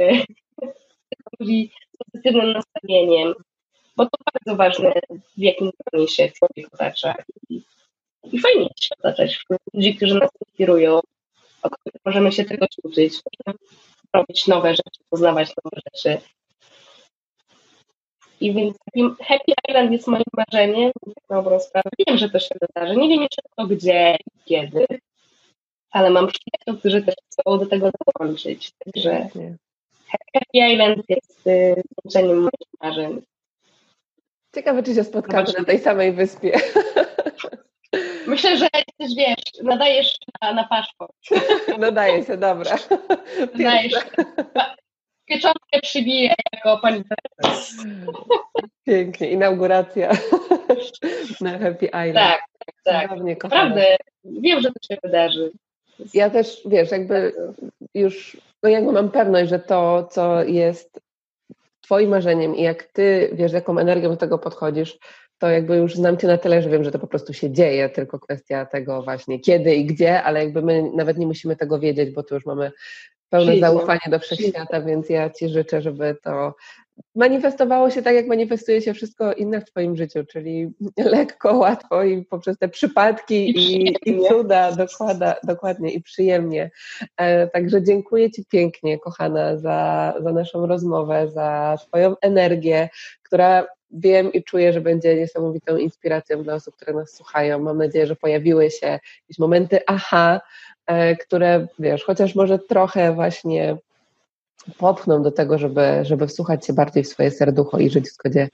y, 0.00 0.24
ludzi 1.40 1.70
z 1.94 1.96
pozytywnym 1.96 2.52
nastawieniem, 2.52 3.34
bo 3.96 4.04
to 4.04 4.18
bardzo 4.34 4.56
ważne, 4.56 4.92
w 5.11 5.42
jakim 5.42 5.70
gronie 5.86 6.09
się 6.09 6.30
człowiek 6.30 6.74
otacza. 6.74 7.14
I, 7.50 7.62
fajnie 8.40 8.68
się 8.80 8.94
otaczać 8.98 9.44
ludzi, 9.74 9.96
którzy 9.96 10.14
nas 10.14 10.30
inspirują, 10.46 11.00
od 11.62 11.72
których 11.76 12.02
możemy 12.04 12.32
się 12.32 12.44
tego 12.44 12.66
uczyć, 12.82 13.14
robić 14.12 14.46
nowe 14.46 14.70
rzeczy, 14.70 15.00
poznawać 15.11 15.48
nowe 15.64 15.80
rzeczy. 15.86 16.20
I 18.41 18.55
więc 18.55 18.76
Happy 19.20 19.53
Island 19.68 19.93
jest 19.93 20.07
moim 20.07 20.24
marzeniem, 20.36 20.93
na 21.30 21.36
dobrą 21.36 21.61
sprawę. 21.61 21.91
Wiem, 22.07 22.18
że 22.18 22.30
to 22.30 22.39
się 22.39 22.55
wydarzy. 22.61 22.97
Nie 22.97 23.09
wiem 23.09 23.22
jeszcze 23.22 23.43
to 23.57 23.66
gdzie 23.66 24.16
i 24.16 24.45
kiedy, 24.45 24.86
ale 25.91 26.11
mam 26.11 26.26
przyjaciół, 26.26 26.80
którzy 26.80 27.03
też 27.03 27.14
chcą 27.32 27.59
do 27.59 27.66
tego 27.66 27.91
dołączyć. 28.07 28.72
Także 28.84 29.28
Happy 30.09 30.72
Island 30.72 31.05
jest 31.09 31.47
y, 31.47 31.82
zwieńczeniem 32.05 32.39
moich 32.39 32.68
marzeń. 32.82 33.22
Ciekawe, 34.55 34.82
czy 34.82 34.95
się 34.95 35.05
spotkamy 35.05 35.47
na 35.59 35.64
tej 35.64 35.78
samej 35.78 36.12
wyspie. 36.12 36.53
Myślę, 38.26 38.57
że 38.57 38.68
też 38.99 39.14
wiesz, 39.16 39.62
nadajesz 39.62 40.16
na, 40.43 40.53
na 40.53 40.64
paszport. 40.64 41.12
Nadaje 41.78 42.24
się, 42.24 42.36
dobra. 42.36 42.76
Pieczątkę 45.28 45.80
przybiję 45.82 46.34
jako 46.52 46.78
pani 46.78 47.04
prezes. 47.04 47.76
Pięknie, 48.84 49.30
inauguracja 49.30 50.10
na 51.40 51.58
Happy 51.58 51.86
Island. 51.86 52.14
Tak, 52.14 52.40
tak. 52.84 53.08
tak. 53.08 53.42
Naprawdę, 53.42 53.96
wiem, 54.24 54.60
że 54.60 54.68
to 54.68 54.94
się 54.94 54.98
wydarzy. 55.02 55.50
Ja 56.14 56.30
też, 56.30 56.62
wiesz, 56.66 56.90
jakby 56.90 57.32
już, 57.94 58.36
no 58.62 58.68
jakby 58.68 58.92
mam 58.92 59.10
pewność, 59.10 59.50
że 59.50 59.58
to, 59.58 60.08
co 60.10 60.44
jest 60.44 61.00
Twoim 61.80 62.10
marzeniem 62.10 62.56
i 62.56 62.62
jak 62.62 62.82
Ty 62.82 63.30
wiesz, 63.32 63.52
jaką 63.52 63.78
energią 63.78 64.08
do 64.10 64.16
tego 64.16 64.38
podchodzisz, 64.38 64.98
to 65.38 65.50
jakby 65.50 65.76
już 65.76 65.94
znam 65.94 66.16
Cię 66.16 66.26
na 66.26 66.38
tyle, 66.38 66.62
że 66.62 66.70
wiem, 66.70 66.84
że 66.84 66.92
to 66.92 66.98
po 66.98 67.06
prostu 67.06 67.32
się 67.32 67.50
dzieje, 67.50 67.88
tylko 67.88 68.18
kwestia 68.18 68.66
tego 68.66 69.02
właśnie 69.02 69.40
kiedy 69.40 69.74
i 69.74 69.84
gdzie, 69.84 70.22
ale 70.22 70.44
jakby 70.44 70.62
my 70.62 70.90
nawet 70.94 71.18
nie 71.18 71.26
musimy 71.26 71.56
tego 71.56 71.78
wiedzieć, 71.78 72.10
bo 72.10 72.22
tu 72.22 72.34
już 72.34 72.46
mamy 72.46 72.72
pełne 73.30 73.58
zaufanie 73.58 74.00
do 74.10 74.18
wszechświata, 74.18 74.80
więc 74.80 75.08
ja 75.08 75.30
Ci 75.30 75.48
życzę, 75.48 75.82
żeby 75.82 76.16
to 76.22 76.54
manifestowało 77.14 77.90
się 77.90 78.02
tak, 78.02 78.14
jak 78.14 78.26
manifestuje 78.26 78.82
się 78.82 78.94
wszystko 78.94 79.32
inne 79.32 79.60
w 79.60 79.64
Twoim 79.64 79.96
życiu, 79.96 80.24
czyli 80.24 80.70
lekko, 80.96 81.56
łatwo 81.56 82.04
i 82.04 82.24
poprzez 82.24 82.58
te 82.58 82.68
przypadki 82.68 83.50
i, 83.50 83.94
i 84.04 84.20
cuda, 84.28 84.72
dokłada, 84.72 85.34
dokładnie 85.44 85.92
i 85.92 86.02
przyjemnie. 86.02 86.70
E, 87.16 87.48
także 87.48 87.82
dziękuję 87.82 88.30
Ci 88.30 88.44
pięknie, 88.44 88.98
kochana, 88.98 89.56
za, 89.56 90.14
za 90.20 90.32
naszą 90.32 90.66
rozmowę, 90.66 91.28
za 91.28 91.76
Twoją 91.88 92.14
energię, 92.20 92.88
która 93.22 93.66
wiem 93.90 94.32
i 94.32 94.44
czuję, 94.44 94.72
że 94.72 94.80
będzie 94.80 95.16
niesamowitą 95.16 95.76
inspiracją 95.76 96.42
dla 96.42 96.54
osób, 96.54 96.76
które 96.76 96.92
nas 96.92 97.12
słuchają. 97.12 97.58
Mam 97.58 97.78
nadzieję, 97.78 98.06
że 98.06 98.16
pojawiły 98.16 98.70
się 98.70 98.86
jakieś 98.86 99.38
momenty 99.38 99.80
aha, 99.86 100.40
które 101.20 101.66
wiesz, 101.78 102.05
chociaż 102.05 102.34
może 102.34 102.59
trochę 102.59 103.12
właśnie 103.12 103.76
popchną 104.78 105.22
do 105.22 105.32
tego, 105.32 105.59
żeby, 105.59 106.01
żeby 106.03 106.26
wsłuchać 106.26 106.66
się 106.66 106.72
bardziej 106.72 107.05
w 107.05 107.09
swoje 107.09 107.30
serducho 107.30 107.78
i 107.78 107.91
żyć 107.91 108.05
w 108.05 108.14
zgodzie 108.14 108.49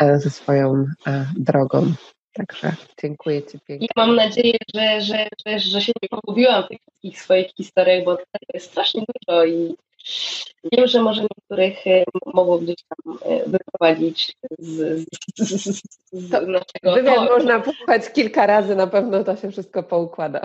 e, 0.00 0.18
ze 0.18 0.30
swoją 0.30 0.86
e, 1.06 1.26
drogą. 1.36 1.92
Także 2.32 2.72
dziękuję 3.02 3.42
Ci 3.42 3.58
pięknie. 3.60 3.86
I 3.86 3.90
mam 3.96 4.16
nadzieję, 4.16 4.54
że, 4.74 5.00
że, 5.00 5.28
że, 5.46 5.58
że 5.58 5.80
się 5.80 5.92
nie 6.02 6.08
pogubiłam 6.08 6.64
w 6.64 6.68
tych 6.68 6.78
wszystkich 6.80 7.22
swoich 7.22 7.54
historiach, 7.56 8.04
bo 8.04 8.16
tego 8.16 8.46
jest 8.54 8.70
strasznie 8.70 9.02
dużo 9.08 9.44
i 9.44 9.76
Wiem, 10.72 10.86
że 10.86 11.02
może 11.02 11.22
niektórych 11.22 11.86
e, 11.86 12.04
mogło 12.34 12.58
gdzieś 12.58 12.76
tam 12.88 13.18
e, 13.22 13.50
wyprowadzić 13.50 14.36
z, 14.58 15.04
z, 15.38 15.50
z, 15.50 15.82
z 16.12 16.30
naszego 16.30 16.94
Wywiad 16.94 17.30
można 17.30 17.60
posłuchać 17.60 18.12
kilka 18.12 18.46
razy, 18.46 18.76
na 18.76 18.86
pewno 18.86 19.24
to 19.24 19.36
się 19.36 19.50
wszystko 19.50 19.82
poukłada. 19.82 20.40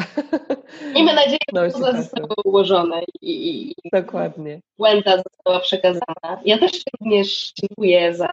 Miejmy 0.93 1.13
nadzieję, 1.13 1.37
że 1.53 1.71
to 1.71 1.93
zostało 1.93 2.35
ułożone 2.45 3.03
i, 3.21 3.69
i 3.69 3.89
Dokładnie. 3.93 4.59
błęda 4.77 5.17
została 5.17 5.59
przekazana. 5.59 6.41
Ja 6.45 6.57
też 6.57 6.71
również 6.99 7.53
dziękuję 7.61 8.15
za, 8.15 8.29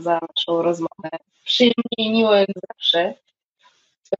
za 0.00 0.18
naszą 0.36 0.62
rozmowę. 0.62 1.10
Przyjemnie 1.44 1.96
i 1.98 2.10
miło 2.10 2.34
jak 2.34 2.48
zawsze. 2.68 3.14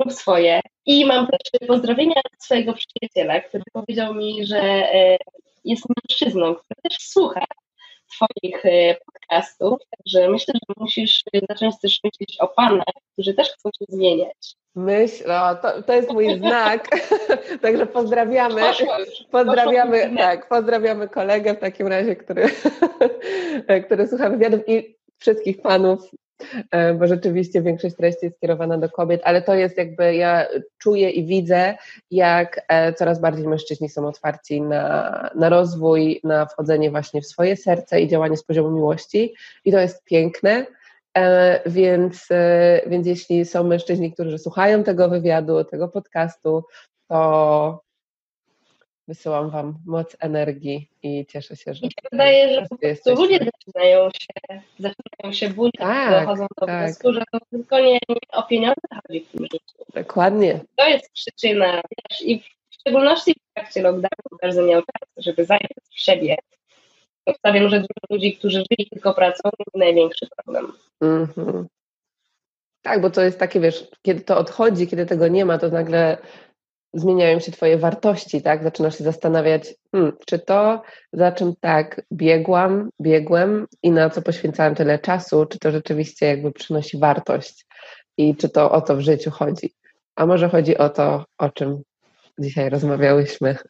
Rób 0.00 0.12
swoje. 0.12 0.60
I 0.86 1.04
mam 1.04 1.26
też 1.26 1.68
pozdrowienia 1.68 2.14
od 2.16 2.44
swojego 2.44 2.74
przyjaciela, 2.74 3.40
który 3.40 3.62
powiedział 3.72 4.14
mi, 4.14 4.46
że 4.46 4.58
e, 4.60 5.16
jest 5.64 5.84
mężczyzną, 5.88 6.54
który 6.54 6.80
też 6.82 6.98
słucha 6.98 7.44
Twoich 8.10 8.66
e, 8.66 8.96
podcastów, 9.12 9.78
także 9.90 10.28
myślę, 10.28 10.54
że 10.54 10.74
musisz 10.76 11.22
zacząć 11.48 11.80
też 11.80 12.00
myśleć 12.04 12.36
o 12.40 12.48
panach, 12.48 12.94
którzy 13.12 13.34
też 13.34 13.48
chcą 13.50 13.70
się 13.78 13.84
zmieniać. 13.88 14.56
Myśl, 14.74 15.24
no, 15.28 15.54
to, 15.54 15.82
to 15.82 15.92
jest 15.92 16.12
mój 16.12 16.38
znak, 16.38 16.88
także 17.62 17.86
pozdrawiamy, 17.86 18.62
pozdrawiamy, 19.30 20.16
tak, 20.16 20.48
pozdrawiamy 20.48 21.08
kolegę 21.08 21.54
w 21.54 21.60
takim 21.60 21.86
razie, 21.86 22.16
który, 22.16 22.50
który 23.86 24.08
słucha 24.08 24.30
wywiadów 24.30 24.68
i 24.68 24.96
wszystkich 25.18 25.62
panów 25.62 26.10
E, 26.14 26.23
bo 26.98 27.06
rzeczywiście 27.06 27.62
większość 27.62 27.96
treści 27.96 28.26
jest 28.26 28.36
skierowana 28.36 28.78
do 28.78 28.90
kobiet, 28.90 29.20
ale 29.24 29.42
to 29.42 29.54
jest 29.54 29.78
jakby, 29.78 30.14
ja 30.14 30.46
czuję 30.78 31.10
i 31.10 31.26
widzę, 31.26 31.74
jak 32.10 32.60
e, 32.68 32.92
coraz 32.92 33.20
bardziej 33.20 33.48
mężczyźni 33.48 33.88
są 33.88 34.08
otwarci 34.08 34.62
na, 34.62 35.30
na 35.34 35.48
rozwój, 35.48 36.20
na 36.24 36.46
wchodzenie 36.46 36.90
właśnie 36.90 37.22
w 37.22 37.26
swoje 37.26 37.56
serce 37.56 38.00
i 38.00 38.08
działanie 38.08 38.36
z 38.36 38.44
poziomu 38.44 38.70
miłości 38.70 39.34
i 39.64 39.72
to 39.72 39.78
jest 39.78 40.04
piękne. 40.04 40.66
E, 41.16 41.60
więc, 41.66 42.28
więc 42.86 43.06
jeśli 43.06 43.44
są 43.44 43.64
mężczyźni, 43.64 44.12
którzy 44.12 44.38
słuchają 44.38 44.84
tego 44.84 45.08
wywiadu, 45.08 45.64
tego 45.64 45.88
podcastu, 45.88 46.64
to 47.08 47.83
wysyłam 49.08 49.50
Wam 49.50 49.78
moc 49.86 50.16
energii 50.20 50.88
i 51.02 51.26
cieszę 51.26 51.56
się, 51.56 51.74
że. 51.74 51.86
Mi 51.86 51.92
się 51.92 52.08
wydaje, 52.12 52.54
że 52.54 52.66
po 52.68 52.78
prostu 52.78 53.14
ludzie 53.14 53.38
zaczynają 53.38 54.08
się, 54.10 54.62
zaczynają 54.78 55.32
się 55.32 55.48
budzić, 55.50 55.80
tak, 55.80 56.20
dochodzą 56.20 56.46
do 56.60 56.66
tak. 56.66 56.84
wniosku, 56.84 57.12
że 57.12 57.22
to 57.32 57.38
tylko 57.50 57.78
nie, 57.78 57.92
nie 57.92 58.16
o 58.32 58.42
pieniądze 58.42 58.80
chodzi 59.06 59.20
w 59.20 59.28
tym 59.28 59.44
życiu. 59.44 59.84
Dokładnie. 59.94 60.60
To 60.76 60.88
jest 60.88 61.12
przyczyna, 61.12 61.74
wiesz, 61.74 62.22
i 62.22 62.40
w 62.40 62.74
szczególności 62.74 63.34
w 63.34 63.54
trakcie 63.54 63.82
lockdownu 63.82 64.38
każdy 64.40 64.62
miał 64.62 64.80
czas, 64.80 65.24
żeby 65.24 65.44
zająć 65.44 65.72
w 65.90 66.00
siebie. 66.00 66.36
Obstawiam, 67.26 67.68
że 67.68 67.76
dużo 67.76 68.06
ludzi, 68.10 68.36
którzy 68.36 68.58
żyli 68.58 68.90
tylko 68.90 69.14
pracą, 69.14 69.42
to 69.42 69.78
największy 69.78 70.26
problem. 70.36 70.72
-hmm. 71.02 71.64
Tak, 72.82 73.00
bo 73.00 73.10
to 73.10 73.22
jest 73.22 73.38
takie, 73.38 73.60
wiesz, 73.60 73.90
kiedy 74.02 74.20
to 74.20 74.38
odchodzi, 74.38 74.86
kiedy 74.86 75.06
tego 75.06 75.28
nie 75.28 75.44
ma, 75.44 75.58
to 75.58 75.68
nagle 75.68 76.18
zmieniają 76.94 77.40
się 77.40 77.52
Twoje 77.52 77.78
wartości, 77.78 78.42
tak? 78.42 78.62
Zaczynasz 78.62 78.98
się 78.98 79.04
zastanawiać, 79.04 79.74
hmm, 79.92 80.12
czy 80.26 80.38
to, 80.38 80.82
za 81.12 81.32
czym 81.32 81.54
tak 81.60 82.02
biegłam, 82.12 82.90
biegłem 83.02 83.66
i 83.82 83.90
na 83.90 84.10
co 84.10 84.22
poświęcałem 84.22 84.74
tyle 84.74 84.98
czasu, 84.98 85.46
czy 85.46 85.58
to 85.58 85.70
rzeczywiście 85.70 86.26
jakby 86.26 86.52
przynosi 86.52 86.98
wartość 86.98 87.66
i 88.16 88.36
czy 88.36 88.48
to 88.48 88.70
o 88.70 88.80
to 88.80 88.96
w 88.96 89.00
życiu 89.00 89.30
chodzi. 89.30 89.74
A 90.16 90.26
może 90.26 90.48
chodzi 90.48 90.78
o 90.78 90.88
to, 90.88 91.24
o 91.38 91.50
czym 91.50 91.82
dzisiaj 92.38 92.70
rozmawiałyśmy. 92.70 93.56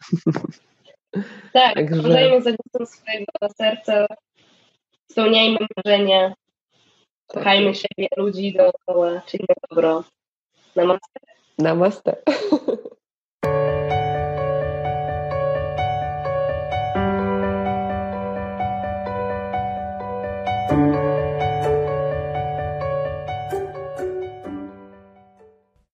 Tak, 1.52 1.74
Także... 1.74 2.02
za 2.42 2.50
głosem 2.52 2.86
swojego 2.86 3.54
serca, 3.56 4.06
spełniajmy 5.10 5.58
marzenia, 5.76 6.34
kochajmy 7.26 7.72
tak. 7.72 7.76
siebie, 7.76 8.08
ludzi 8.16 8.52
dookoła, 8.52 9.22
czyli 9.26 9.44
dobro. 9.70 10.04
Namaste. 10.76 11.20
Namaste. 11.58 12.16